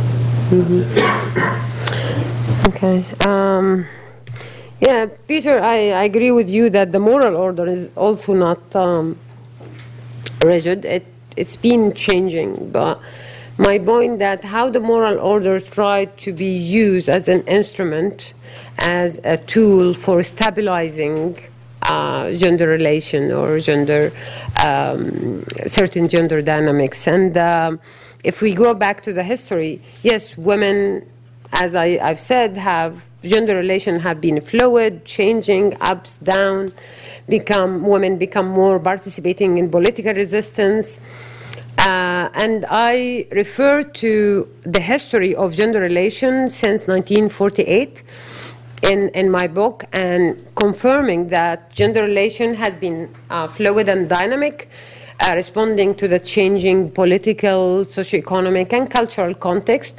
different. 0.49 0.85
Okay. 2.67 3.05
Um, 3.25 3.85
yeah, 4.81 5.07
Peter, 5.27 5.59
I, 5.59 5.91
I 5.91 6.03
agree 6.03 6.31
with 6.31 6.49
you 6.49 6.69
that 6.69 6.91
the 6.91 6.99
moral 6.99 7.35
order 7.35 7.67
is 7.67 7.89
also 7.95 8.33
not 8.33 8.75
um, 8.75 9.17
rigid. 10.41 10.85
It, 10.85 11.05
it's 11.35 11.55
been 11.55 11.93
changing, 11.93 12.71
but 12.71 13.01
my 13.57 13.77
point 13.77 14.19
that 14.19 14.43
how 14.43 14.69
the 14.69 14.79
moral 14.79 15.19
order 15.19 15.59
tried 15.59 16.17
to 16.19 16.31
be 16.31 16.57
used 16.57 17.09
as 17.09 17.27
an 17.27 17.43
instrument, 17.43 18.33
as 18.87 19.19
a 19.23 19.37
tool 19.37 19.93
for 19.93 20.23
stabilizing 20.23 21.37
uh, 21.91 22.31
gender 22.31 22.67
relation 22.67 23.31
or 23.31 23.59
gender 23.59 24.11
um, 24.67 25.43
certain 25.65 26.07
gender 26.07 26.41
dynamics. 26.41 27.07
And 27.07 27.37
um 27.37 27.79
if 28.23 28.41
we 28.41 28.53
go 28.53 28.73
back 28.73 29.01
to 29.03 29.13
the 29.13 29.23
history, 29.23 29.81
yes, 30.03 30.37
women 30.37 31.05
as 31.53 31.75
I, 31.75 31.99
I've 32.01 32.19
said, 32.19 32.55
have 32.57 33.03
gender 33.23 33.55
relation 33.55 33.99
have 33.99 34.21
been 34.21 34.39
fluid, 34.41 35.05
changing, 35.05 35.77
ups, 35.81 36.17
down, 36.17 36.69
become 37.27 37.83
women 37.83 38.17
become 38.17 38.47
more 38.47 38.79
participating 38.79 39.57
in 39.57 39.69
political 39.69 40.13
resistance. 40.13 40.99
Uh, 41.77 42.29
and 42.33 42.65
I 42.69 43.25
refer 43.31 43.83
to 43.83 44.47
the 44.63 44.81
history 44.81 45.35
of 45.35 45.53
gender 45.53 45.79
relations 45.79 46.55
since 46.55 46.87
1948 46.87 48.03
in, 48.83 49.09
in 49.09 49.29
my 49.29 49.47
book 49.47 49.85
and 49.93 50.43
confirming 50.55 51.27
that 51.27 51.71
gender 51.71 52.03
relation 52.03 52.53
has 52.53 52.77
been 52.77 53.13
uh, 53.29 53.47
fluid 53.47 53.89
and 53.89 54.07
dynamic, 54.09 54.69
uh, 55.21 55.33
responding 55.33 55.93
to 55.95 56.07
the 56.07 56.19
changing 56.19 56.89
political, 56.91 57.83
socioeconomic, 57.85 58.71
and 58.73 58.89
cultural 58.89 59.33
context. 59.33 59.97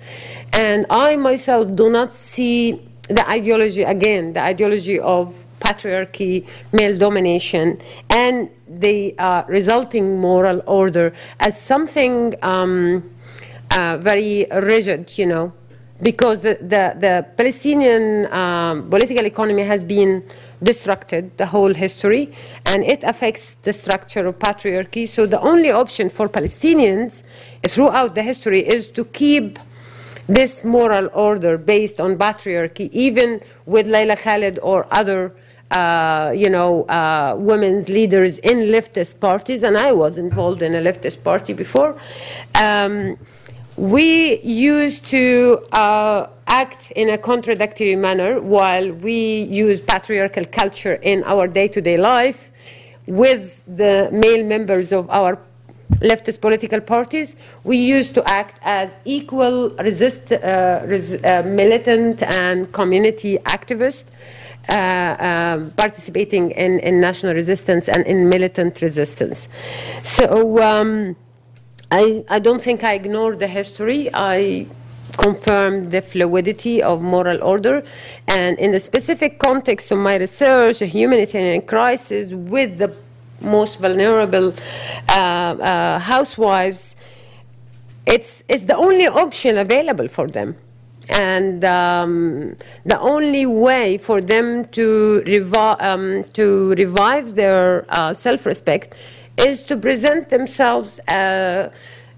And 0.52 0.86
I 0.90 1.16
myself 1.16 1.74
do 1.74 1.90
not 1.90 2.15
see 2.15 2.82
the 3.09 3.28
ideology, 3.28 3.82
again, 3.82 4.32
the 4.32 4.43
ideology 4.43 4.98
of 4.98 5.44
patriarchy, 5.61 6.47
male 6.73 6.97
domination, 6.97 7.81
and 8.09 8.48
the 8.66 9.19
uh, 9.19 9.43
resulting 9.47 10.19
moral 10.19 10.62
order 10.66 11.12
as 11.40 11.61
something 11.61 12.35
um, 12.43 13.11
uh, 13.78 13.98
very 13.98 14.47
rigid, 14.52 15.16
you 15.19 15.27
know, 15.27 15.52
because 16.02 16.40
the, 16.40 16.55
the, 16.60 16.94
the 16.98 17.27
Palestinian 17.36 18.32
um, 18.32 18.89
political 18.89 19.27
economy 19.27 19.62
has 19.62 19.85
been 19.85 20.24
destructed 20.62 21.31
the 21.36 21.47
whole 21.47 21.72
history 21.72 22.32
and 22.66 22.85
it 22.85 23.02
affects 23.05 23.56
the 23.62 23.72
structure 23.72 24.27
of 24.27 24.39
patriarchy. 24.39 25.09
So 25.09 25.27
the 25.27 25.40
only 25.40 25.70
option 25.70 26.09
for 26.09 26.28
Palestinians 26.28 27.22
throughout 27.66 28.14
the 28.14 28.22
history 28.22 28.66
is 28.66 28.90
to 28.90 29.05
keep 29.06 29.59
this 30.27 30.64
moral 30.64 31.09
order 31.12 31.59
based 31.59 32.01
on 32.01 32.16
patriarchy, 32.16 32.89
even 32.93 33.40
with 33.66 33.86
Layla 33.86 34.16
Khalid 34.16 34.59
or 34.62 34.86
other 34.93 35.35
uh, 35.70 36.32
you 36.35 36.51
know, 36.51 36.82
uh, 36.85 37.36
women's 37.39 37.89
leaders 37.89 38.39
in 38.39 38.59
leftist 38.59 39.20
parties, 39.20 39.62
and 39.62 39.77
I 39.77 39.93
was 39.93 40.18
involved 40.18 40.62
in 40.62 40.74
a 40.74 40.81
leftist 40.81 41.22
party 41.22 41.52
before. 41.52 41.97
Um, 42.60 43.16
we 43.81 44.39
used 44.43 45.07
to 45.07 45.66
uh, 45.73 46.27
act 46.48 46.90
in 46.90 47.09
a 47.09 47.16
contradictory 47.16 47.97
manner 47.97 48.39
while 48.39 48.93
we 48.93 49.44
use 49.44 49.81
patriarchal 49.81 50.44
culture 50.44 50.97
in 50.97 51.24
our 51.24 51.48
day 51.48 51.66
to 51.66 51.81
day 51.81 51.97
life 51.97 52.51
with 53.07 53.65
the 53.78 54.11
male 54.12 54.44
members 54.44 54.93
of 54.93 55.09
our 55.09 55.39
leftist 56.02 56.43
political 56.43 56.78
parties. 56.78 57.36
We 57.65 57.78
used 57.78 58.15
to 58.16 58.23
act 58.28 58.61
as 58.65 58.98
equal 59.07 59.70
resist, 59.77 60.31
uh, 60.31 60.82
res, 60.85 61.15
uh, 61.24 61.43
militant 61.47 62.23
and 62.23 62.70
community 62.73 63.39
activists. 63.47 64.05
Uh, 64.69 65.16
um, 65.19 65.70
participating 65.70 66.51
in, 66.51 66.78
in, 66.81 67.01
national 67.01 67.35
resistance 67.35 67.89
and 67.89 68.07
in 68.07 68.28
militant 68.28 68.82
resistance. 68.82 69.48
So 70.05 70.62
um, 70.62 71.16
I, 71.91 72.25
I, 72.29 72.39
don't 72.39 72.62
think 72.62 72.85
I 72.85 72.95
ignored 72.95 73.41
the 73.41 73.49
history. 73.49 74.11
I 74.15 74.67
confirmed 75.19 75.91
the 75.91 76.01
fluidity 76.01 76.83
of 76.83 77.03
moral 77.03 77.43
order. 77.43 77.83
And 78.29 78.59
in 78.59 78.71
the 78.71 78.81
specific 78.81 79.39
context 79.39 79.91
of 79.91 79.99
my 79.99 80.17
research, 80.17 80.83
a 80.83 80.87
humanitarian 80.87 81.62
crisis 81.62 82.33
with 82.33 82.79
the 82.79 82.95
most 83.41 83.81
vulnerable 83.81 84.55
uh, 85.09 85.12
uh, 85.12 85.99
housewives, 85.99 86.95
it's, 88.07 88.43
it's 88.49 88.62
the 88.62 88.77
only 88.77 89.07
option 89.09 89.59
available 89.59 90.09
for 90.09 90.29
them 90.29 90.57
and 91.09 91.65
um, 91.65 92.57
the 92.85 92.99
only 93.01 93.47
way 93.47 93.99
for 93.99 94.21
them 94.21 94.65
to, 94.67 95.23
revi- 95.27 95.83
um, 95.83 96.23
to 96.35 96.71
revive 96.75 97.35
their 97.35 97.85
uh, 97.99 98.15
self-respect 98.15 98.95
is 99.47 99.62
to 99.62 99.77
present 99.77 100.29
themselves, 100.29 100.99
uh, 101.09 101.71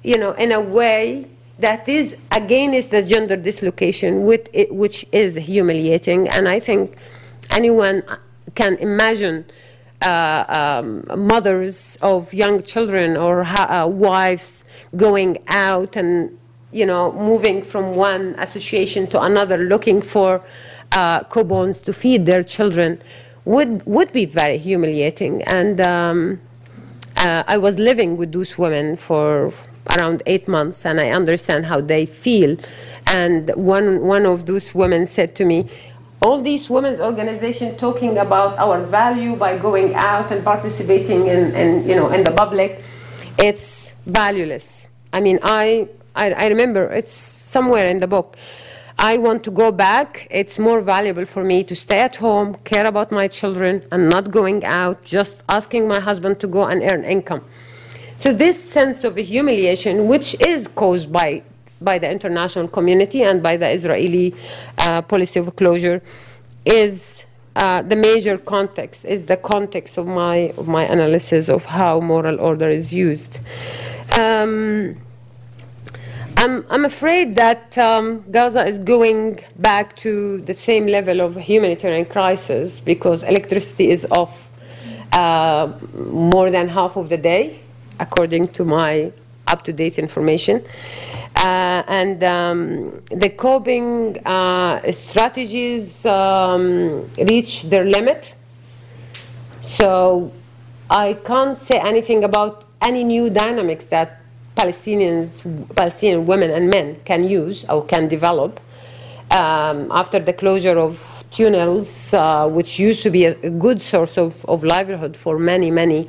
you 0.02 0.18
know, 0.18 0.32
in 0.32 0.52
a 0.52 0.60
way 0.60 1.26
that 1.58 1.88
is 1.88 2.16
against 2.32 2.90
the 2.90 3.02
gender 3.02 3.36
dislocation, 3.36 4.26
it, 4.52 4.74
which 4.74 5.06
is 5.12 5.36
humiliating. 5.36 6.28
And 6.30 6.48
I 6.48 6.58
think 6.58 6.96
anyone 7.50 8.02
can 8.54 8.76
imagine 8.78 9.44
uh, 10.06 10.44
um, 10.58 11.04
mothers 11.28 11.96
of 12.02 12.34
young 12.34 12.62
children 12.62 13.16
or 13.16 13.44
ha- 13.44 13.84
uh, 13.84 13.88
wives 13.88 14.64
going 14.96 15.38
out 15.48 15.96
and 15.96 16.36
you 16.72 16.86
know, 16.86 17.12
moving 17.12 17.62
from 17.62 17.94
one 17.94 18.34
association 18.38 19.06
to 19.08 19.20
another, 19.20 19.58
looking 19.58 20.00
for 20.00 20.42
uh, 20.92 21.20
to 21.20 21.92
feed 21.92 22.26
their 22.26 22.42
children, 22.42 23.00
would 23.44 23.84
would 23.86 24.12
be 24.12 24.24
very 24.24 24.58
humiliating. 24.58 25.42
And 25.42 25.80
um, 25.80 26.40
uh, 27.22 27.44
I 27.46 27.56
was 27.56 27.78
living 27.78 28.16
with 28.16 28.32
those 28.32 28.58
women 28.58 28.96
for 28.96 29.52
around 29.90 30.22
eight 30.26 30.48
months, 30.48 30.84
and 30.84 31.00
I 31.00 31.10
understand 31.10 31.66
how 31.66 31.80
they 31.80 32.06
feel. 32.06 32.56
And 33.06 33.50
one 33.54 34.02
one 34.02 34.26
of 34.26 34.46
those 34.46 34.74
women 34.74 35.06
said 35.06 35.34
to 35.36 35.44
me, 35.44 35.68
"All 36.20 36.40
these 36.42 36.68
women's 36.68 37.00
organizations 37.00 37.78
talking 37.78 38.18
about 38.18 38.58
our 38.58 38.82
value 38.82 39.36
by 39.36 39.56
going 39.58 39.94
out 39.94 40.30
and 40.32 40.44
participating 40.44 41.26
in, 41.26 41.54
in 41.54 41.88
you 41.88 41.94
know 41.94 42.10
in 42.10 42.24
the 42.24 42.32
public, 42.32 42.82
it's 43.38 43.94
valueless." 44.06 44.86
I 45.12 45.20
mean, 45.20 45.38
I 45.42 45.88
I, 46.16 46.32
I 46.32 46.46
remember 46.48 46.90
it's 46.92 47.14
somewhere 47.14 47.86
in 47.86 48.00
the 48.00 48.06
book. 48.06 48.36
I 48.98 49.18
want 49.18 49.42
to 49.44 49.50
go 49.50 49.72
back. 49.72 50.26
It's 50.30 50.58
more 50.58 50.80
valuable 50.80 51.24
for 51.24 51.42
me 51.42 51.64
to 51.64 51.74
stay 51.74 52.00
at 52.00 52.16
home, 52.16 52.56
care 52.64 52.86
about 52.86 53.10
my 53.10 53.28
children, 53.28 53.84
and 53.90 54.08
not 54.08 54.30
going 54.30 54.64
out, 54.64 55.02
just 55.04 55.36
asking 55.48 55.88
my 55.88 55.98
husband 55.98 56.40
to 56.40 56.46
go 56.46 56.64
and 56.64 56.82
earn 56.92 57.04
income. 57.04 57.44
So, 58.18 58.32
this 58.32 58.62
sense 58.62 59.02
of 59.04 59.16
humiliation, 59.16 60.06
which 60.06 60.36
is 60.40 60.68
caused 60.68 61.10
by, 61.10 61.42
by 61.80 61.98
the 61.98 62.08
international 62.08 62.68
community 62.68 63.22
and 63.22 63.42
by 63.42 63.56
the 63.56 63.68
Israeli 63.68 64.34
uh, 64.78 65.02
policy 65.02 65.40
of 65.40 65.56
closure, 65.56 66.00
is 66.64 67.24
uh, 67.56 67.82
the 67.82 67.96
major 67.96 68.38
context, 68.38 69.04
is 69.04 69.26
the 69.26 69.36
context 69.36 69.98
of 69.98 70.06
my, 70.06 70.54
of 70.56 70.68
my 70.68 70.84
analysis 70.84 71.48
of 71.48 71.64
how 71.64 72.00
moral 72.00 72.40
order 72.40 72.70
is 72.70 72.92
used. 72.94 73.38
Um, 74.20 74.96
I'm, 76.36 76.64
I'm 76.70 76.84
afraid 76.84 77.36
that 77.36 77.76
um, 77.78 78.24
Gaza 78.30 78.64
is 78.66 78.78
going 78.78 79.40
back 79.58 79.94
to 79.96 80.40
the 80.42 80.54
same 80.54 80.86
level 80.86 81.20
of 81.20 81.36
humanitarian 81.36 82.04
crisis 82.04 82.80
because 82.80 83.22
electricity 83.22 83.90
is 83.90 84.06
off 84.10 84.48
uh, 85.12 85.72
more 85.94 86.50
than 86.50 86.68
half 86.68 86.96
of 86.96 87.08
the 87.08 87.16
day, 87.16 87.60
according 88.00 88.48
to 88.48 88.64
my 88.64 89.12
up 89.48 89.62
to 89.64 89.72
date 89.72 89.98
information. 89.98 90.64
Uh, 91.36 91.82
and 91.86 92.24
um, 92.24 93.02
the 93.10 93.28
coping 93.28 94.18
uh, 94.26 94.92
strategies 94.92 96.04
um, 96.06 97.10
reach 97.30 97.64
their 97.64 97.84
limit. 97.84 98.34
So 99.60 100.32
I 100.90 101.14
can't 101.24 101.56
say 101.56 101.78
anything 101.78 102.24
about 102.24 102.64
any 102.80 103.04
new 103.04 103.30
dynamics 103.30 103.84
that 103.86 104.21
Palestinians, 104.56 105.40
Palestinian 105.76 106.26
women 106.26 106.50
and 106.50 106.68
men 106.68 107.00
can 107.04 107.24
use 107.24 107.64
or 107.68 107.84
can 107.84 108.08
develop 108.08 108.60
um, 109.40 109.90
after 109.90 110.18
the 110.18 110.32
closure 110.32 110.78
of 110.78 111.24
tunnels, 111.30 112.12
uh, 112.14 112.48
which 112.48 112.78
used 112.78 113.02
to 113.02 113.10
be 113.10 113.24
a, 113.24 113.34
good 113.50 113.80
source 113.80 114.18
of, 114.18 114.44
of, 114.44 114.62
livelihood 114.76 115.16
for 115.16 115.38
many, 115.38 115.70
many 115.70 116.08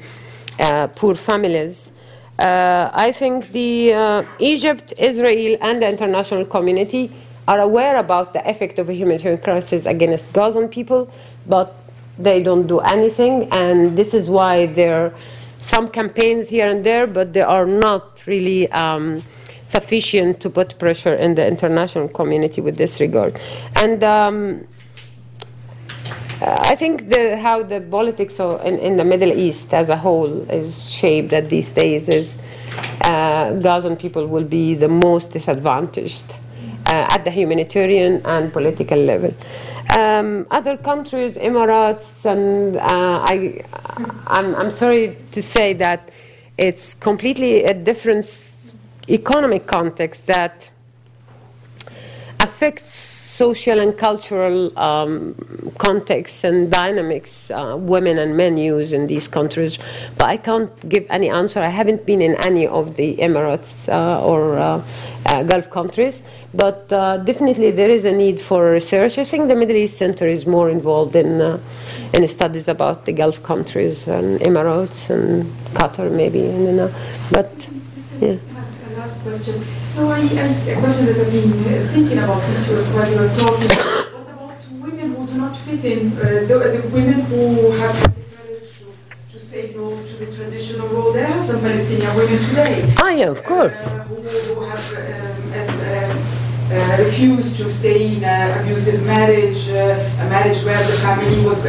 uh, 0.60 0.88
poor 0.88 1.16
families. 1.16 1.92
Uh, 2.40 2.90
I 2.94 3.12
think 3.12 3.52
the 3.52 3.94
uh, 3.94 4.24
Egypt, 4.40 4.94
Israel, 4.98 5.58
and 5.62 5.82
the 5.82 5.88
international 5.88 6.46
community 6.46 7.12
are 7.48 7.60
aware 7.62 7.98
about 7.98 8.34
the 8.34 8.48
effect 8.50 8.80
of 8.80 8.90
a 8.90 8.94
humanitarian 8.94 9.40
crisis 9.42 9.86
against 9.86 10.32
Gazan 10.34 10.68
people, 10.68 11.10
but 11.48 11.78
they 12.20 12.44
don't 12.44 12.68
do 12.68 12.80
anything, 12.80 13.50
and 13.54 13.98
this 13.98 14.14
is 14.14 14.30
why 14.30 14.68
they're 14.68 15.14
some 15.64 15.88
campaigns 15.88 16.50
here 16.50 16.68
and 16.68 16.84
there, 16.84 17.08
but 17.08 17.34
they 17.34 17.42
are 17.42 17.66
not 17.66 18.24
really 18.28 18.70
um, 18.72 19.24
sufficient 19.66 20.40
to 20.42 20.50
put 20.50 20.78
pressure 20.78 21.16
in 21.16 21.36
the 21.36 21.48
international 21.48 22.08
community 22.10 22.62
with 22.62 22.78
this 22.78 23.00
regard. 23.00 23.40
And 23.78 24.04
um, 24.04 24.68
I 26.42 26.76
think 26.76 27.10
the, 27.10 27.38
how 27.38 27.64
the 27.64 27.80
politics 27.80 28.40
in, 28.40 28.78
in, 28.80 28.98
the 28.98 29.06
Middle 29.06 29.32
East 29.32 29.74
as 29.74 29.90
a 29.90 29.96
whole 29.96 30.42
is 30.52 30.90
shaped 30.90 31.32
at 31.32 31.50
these 31.50 31.70
days 31.70 32.10
is 32.10 32.38
uh, 33.06 33.54
Gazan 33.54 33.96
people 33.96 34.28
will 34.28 34.44
be 34.44 34.76
the 34.76 34.90
most 34.90 35.32
disadvantaged 35.32 36.36
uh, 36.88 37.08
at 37.12 37.24
the 37.24 37.32
humanitarian 37.32 38.22
and 38.26 38.52
political 38.52 38.98
level. 38.98 39.34
Um, 39.98 40.48
other 40.50 40.76
countries, 40.76 41.36
Emirates, 41.36 42.26
and 42.26 42.78
uh, 42.78 43.24
I, 43.30 43.64
I'm, 44.26 44.56
I'm 44.56 44.72
sorry 44.72 45.18
to 45.32 45.42
say 45.44 45.74
that 45.74 46.10
it's 46.58 46.96
completely 46.96 47.64
a 47.66 47.76
different 47.76 48.26
economic 49.08 49.68
context 49.68 50.26
that 50.26 50.72
affects 52.40 52.92
social 52.94 53.80
and 53.80 53.98
cultural 53.98 54.78
um, 54.78 55.36
contexts 55.78 56.44
and 56.44 56.72
dynamics 56.72 57.50
uh, 57.52 57.76
women 57.78 58.20
and 58.20 58.38
men 58.38 58.58
use 58.58 58.94
in 58.94 59.08
these 59.08 59.28
countries. 59.28 59.80
But 60.18 60.28
I 60.28 60.38
can't 60.38 60.72
give 60.90 61.06
any 61.10 61.30
answer. 61.30 61.60
I 61.60 61.70
haven't 61.70 62.06
been 62.06 62.22
in 62.22 62.36
any 62.46 62.68
of 62.68 62.96
the 62.96 63.18
Emirates 63.18 63.90
uh, 63.90 64.24
or 64.24 64.60
uh, 64.60 64.84
Gulf 65.42 65.72
countries, 65.72 66.22
but 66.54 66.92
uh, 66.94 67.18
definitely 67.18 67.72
there 67.72 67.90
is 67.90 68.06
a 68.06 68.12
need 68.12 68.40
for 68.40 68.70
research. 68.70 69.18
I 69.18 69.24
think 69.24 69.48
the 69.48 69.56
Middle 69.56 69.78
East 69.78 69.98
Center 69.98 70.28
is 70.28 70.46
more 70.46 70.70
involved 70.70 71.16
in, 71.16 71.42
uh, 71.42 71.60
in 72.14 72.28
studies 72.28 72.68
about 72.68 73.06
the 73.06 73.14
Gulf 73.14 73.42
countries 73.42 74.08
and 74.08 74.40
Emirates 74.42 75.10
and 75.10 75.46
Qatar, 75.74 76.12
maybe. 76.12 76.44
but 77.32 77.52
yeah. 78.22 78.38
Last 78.98 79.20
question. 79.22 79.66
No, 79.96 80.10
I, 80.10 80.20
a 80.20 80.80
question 80.80 81.06
that 81.08 81.18
I've 81.18 81.32
been 81.32 81.52
uh, 81.52 81.92
thinking 81.92 82.18
about 82.20 82.42
since 82.44 82.68
you, 82.68 82.78
while 82.96 83.10
you 83.12 83.18
were 83.20 83.28
talking. 83.30 83.68
what 84.14 84.30
about 84.30 84.64
women 84.72 85.14
who 85.14 85.28
do 85.28 85.34
not 85.34 85.58
fit 85.58 85.84
in? 85.84 86.12
Uh, 86.18 86.46
the, 86.48 86.80
the, 86.82 86.90
women 86.90 87.22
who 87.22 87.72
have 87.72 87.96
the 88.02 88.22
courage 88.36 88.70
to, 88.80 89.34
to 89.34 89.40
say 89.54 89.72
no 89.76 89.90
to 90.08 90.14
the 90.16 90.26
traditional 90.36 90.88
role. 90.88 91.14
There 91.14 91.28
are 91.28 91.40
some 91.40 91.60
Palestinian 91.62 92.16
women 92.16 92.40
today. 92.50 92.96
Oh, 93.04 93.10
yeah, 93.10 93.30
of 93.30 93.44
course. 93.44 93.82
Uh, 93.86 94.00
who, 94.10 94.16
who, 94.16 94.62
have 94.66 94.86
um, 94.98 95.80
uh, 95.90 96.74
uh, 96.74 97.04
refused 97.04 97.58
to 97.58 97.70
stay 97.70 98.16
in 98.16 98.24
an 98.24 98.50
abusive 98.60 99.04
marriage, 99.06 99.70
uh, 99.70 100.24
a 100.24 100.30
marriage 100.36 100.60
where 100.66 100.82
the 100.90 100.98
family 101.06 101.40
was 101.46 101.60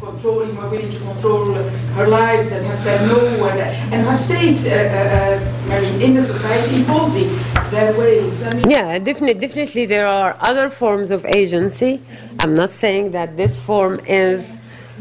controlling 0.00 0.56
or 0.56 0.70
willing 0.70 0.90
to 0.90 1.00
control 1.00 1.52
her 1.98 2.08
lives 2.08 2.50
and 2.50 2.64
have 2.64 2.78
said 2.78 3.06
no 3.06 3.20
and, 3.48 3.60
and 3.92 4.00
have 4.08 4.18
stayed 4.18 4.60
uh, 4.66 4.70
uh, 4.70 5.74
I 5.76 5.80
mean, 5.82 6.00
in 6.00 6.14
the 6.14 6.22
society 6.22 6.76
imposing 6.76 7.28
their 7.70 7.92
ways. 7.98 8.42
I 8.42 8.54
mean, 8.54 8.70
yeah, 8.70 8.98
definitely, 8.98 9.38
definitely 9.46 9.84
there 9.84 10.06
are 10.06 10.34
other 10.48 10.70
forms 10.70 11.10
of 11.10 11.26
agency. 11.26 12.00
I'm 12.40 12.54
not 12.54 12.70
saying 12.70 13.12
that 13.12 13.36
this 13.36 13.60
form 13.60 14.00
is 14.06 14.56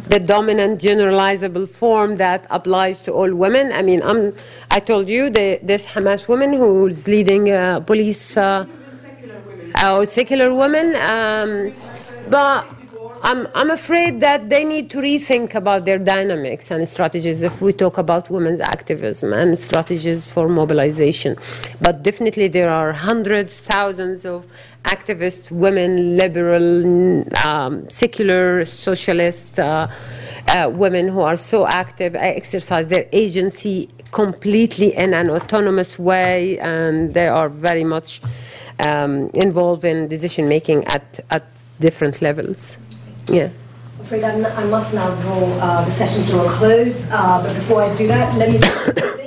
the 0.09 0.19
dominant 0.19 0.81
generalizable 0.81 1.69
form 1.69 2.15
that 2.17 2.45
applies 2.49 2.99
to 3.01 3.11
all 3.11 3.33
women. 3.33 3.71
I 3.71 3.81
mean, 3.81 4.01
I'm, 4.03 4.35
I 4.69 4.79
told 4.79 5.09
you 5.09 5.29
the, 5.29 5.59
this 5.63 5.85
Hamas 5.85 6.27
woman 6.27 6.53
who's 6.53 7.07
leading 7.07 7.51
uh, 7.51 7.79
police, 7.81 8.37
uh, 8.37 8.65
secular 9.01 9.39
women. 9.39 9.71
Uh, 9.75 10.05
secular 10.05 10.53
women 10.53 10.95
um, 11.11 11.73
but 12.29 12.67
I'm, 13.23 13.47
I'm 13.53 13.69
afraid 13.69 14.19
that 14.21 14.49
they 14.49 14.63
need 14.63 14.89
to 14.91 14.97
rethink 14.97 15.53
about 15.53 15.85
their 15.85 15.99
dynamics 15.99 16.71
and 16.71 16.87
strategies 16.89 17.43
if 17.43 17.61
we 17.61 17.71
talk 17.71 17.99
about 17.99 18.31
women's 18.31 18.59
activism 18.59 19.31
and 19.31 19.57
strategies 19.59 20.25
for 20.25 20.49
mobilization. 20.49 21.37
But 21.81 22.01
definitely 22.01 22.47
there 22.47 22.69
are 22.69 22.91
hundreds, 22.91 23.59
thousands 23.59 24.25
of 24.25 24.45
activists, 24.85 25.51
women, 25.51 26.17
liberal, 26.17 27.23
um, 27.47 27.87
secular, 27.91 28.65
socialist 28.65 29.59
uh, 29.59 29.87
uh, 30.47 30.71
women 30.73 31.07
who 31.07 31.21
are 31.21 31.37
so 31.37 31.67
active, 31.67 32.15
exercise 32.15 32.87
their 32.87 33.05
agency 33.11 33.87
completely 34.11 34.95
in 34.95 35.13
an 35.13 35.29
autonomous 35.29 35.99
way, 35.99 36.57
and 36.57 37.13
they 37.13 37.27
are 37.27 37.49
very 37.49 37.83
much 37.83 38.19
um, 38.87 39.29
involved 39.35 39.85
in 39.85 40.07
decision 40.07 40.49
making 40.49 40.83
at, 40.85 41.19
at 41.29 41.45
different 41.79 42.19
levels. 42.23 42.79
Yeah. 43.27 43.49
I'm 43.97 44.05
afraid 44.05 44.23
I'm, 44.23 44.45
i 44.45 44.63
must 44.65 44.93
now 44.93 45.09
draw 45.21 45.45
uh, 45.59 45.85
the 45.85 45.91
session 45.91 46.25
to 46.27 46.43
a 46.45 46.49
close. 46.49 47.05
Uh, 47.11 47.41
but 47.43 47.53
before 47.53 47.83
I 47.83 47.95
do 47.95 48.07
that, 48.07 48.35
let 48.37 48.51
me 48.51 48.57
say. 48.57 49.11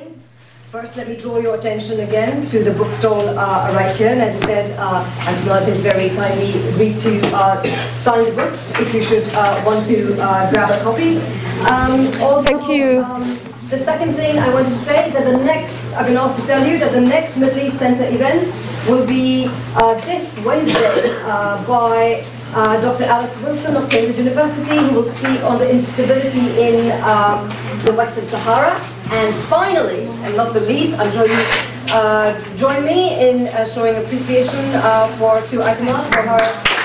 First, 0.75 0.97
let 0.97 1.09
me 1.09 1.15
draw 1.15 1.39
your 1.39 1.55
attention 1.55 2.01
again 2.01 2.45
to 2.47 2.65
the 2.65 2.73
bookstall 2.73 3.29
uh, 3.39 3.73
right 3.77 3.95
here. 3.95 4.09
And 4.09 4.21
as 4.21 4.35
I 4.43 4.47
said, 4.47 4.77
uh, 4.77 5.09
as 5.21 5.39
Aitemad 5.43 5.67
very 5.77 6.09
kindly 6.09 6.51
agreed 6.71 6.99
to 6.99 7.21
uh, 7.33 7.63
sign 8.03 8.25
the 8.25 8.33
books 8.33 8.69
if 8.81 8.93
you 8.93 9.01
should 9.01 9.29
uh, 9.35 9.63
want 9.65 9.87
to 9.87 10.21
uh, 10.21 10.51
grab 10.51 10.71
a 10.71 10.83
copy. 10.83 11.19
Um, 11.71 12.09
also, 12.21 12.43
Thank 12.43 12.69
you. 12.69 13.05
Um, 13.05 13.39
the 13.71 13.79
second 13.79 14.15
thing 14.15 14.37
I 14.41 14.53
wanted 14.53 14.71
to 14.71 14.85
say 14.85 15.07
is 15.07 15.13
that 15.13 15.23
the 15.23 15.45
next, 15.45 15.79
I've 15.95 16.07
been 16.07 16.17
asked 16.17 16.41
to 16.41 16.47
tell 16.49 16.67
you 16.67 16.77
that 16.81 16.91
the 16.91 17.01
next 17.01 17.37
Middle 17.37 17.61
East 17.61 17.79
Center 17.79 18.09
event 18.13 18.53
will 18.89 19.07
be 19.07 19.47
uh, 19.77 19.95
this 20.05 20.27
Wednesday 20.41 21.07
by 21.69 22.27
uh, 22.55 22.81
Dr. 22.81 23.05
Alice 23.05 23.37
Wilson 23.43 23.77
of 23.77 23.91
Cambridge 23.91 24.17
University, 24.19 24.77
who 24.79 24.93
will 24.93 25.11
speak 25.11 25.43
on 25.43 25.59
the 25.59 25.69
instability 25.69 26.47
in 26.61 26.93
um, 27.03 27.49
the 27.85 27.93
Western 27.93 28.27
Sahara. 28.27 28.81
And 29.11 29.35
finally, 29.47 30.07
and 30.23 30.37
not 30.37 30.55
the 30.55 30.61
least, 30.61 30.99
I'm 30.99 31.11
sure 31.13 31.27
you 31.27 31.43
uh, 31.91 32.33
join 32.57 32.85
me 32.85 33.29
in 33.29 33.49
uh, 33.49 33.67
showing 33.67 33.97
appreciation 33.97 34.65
uh, 34.77 35.09
for 35.19 35.41
to 35.41 35.57
Aitemad 35.59 36.13
for 36.13 36.23
her 36.23 36.84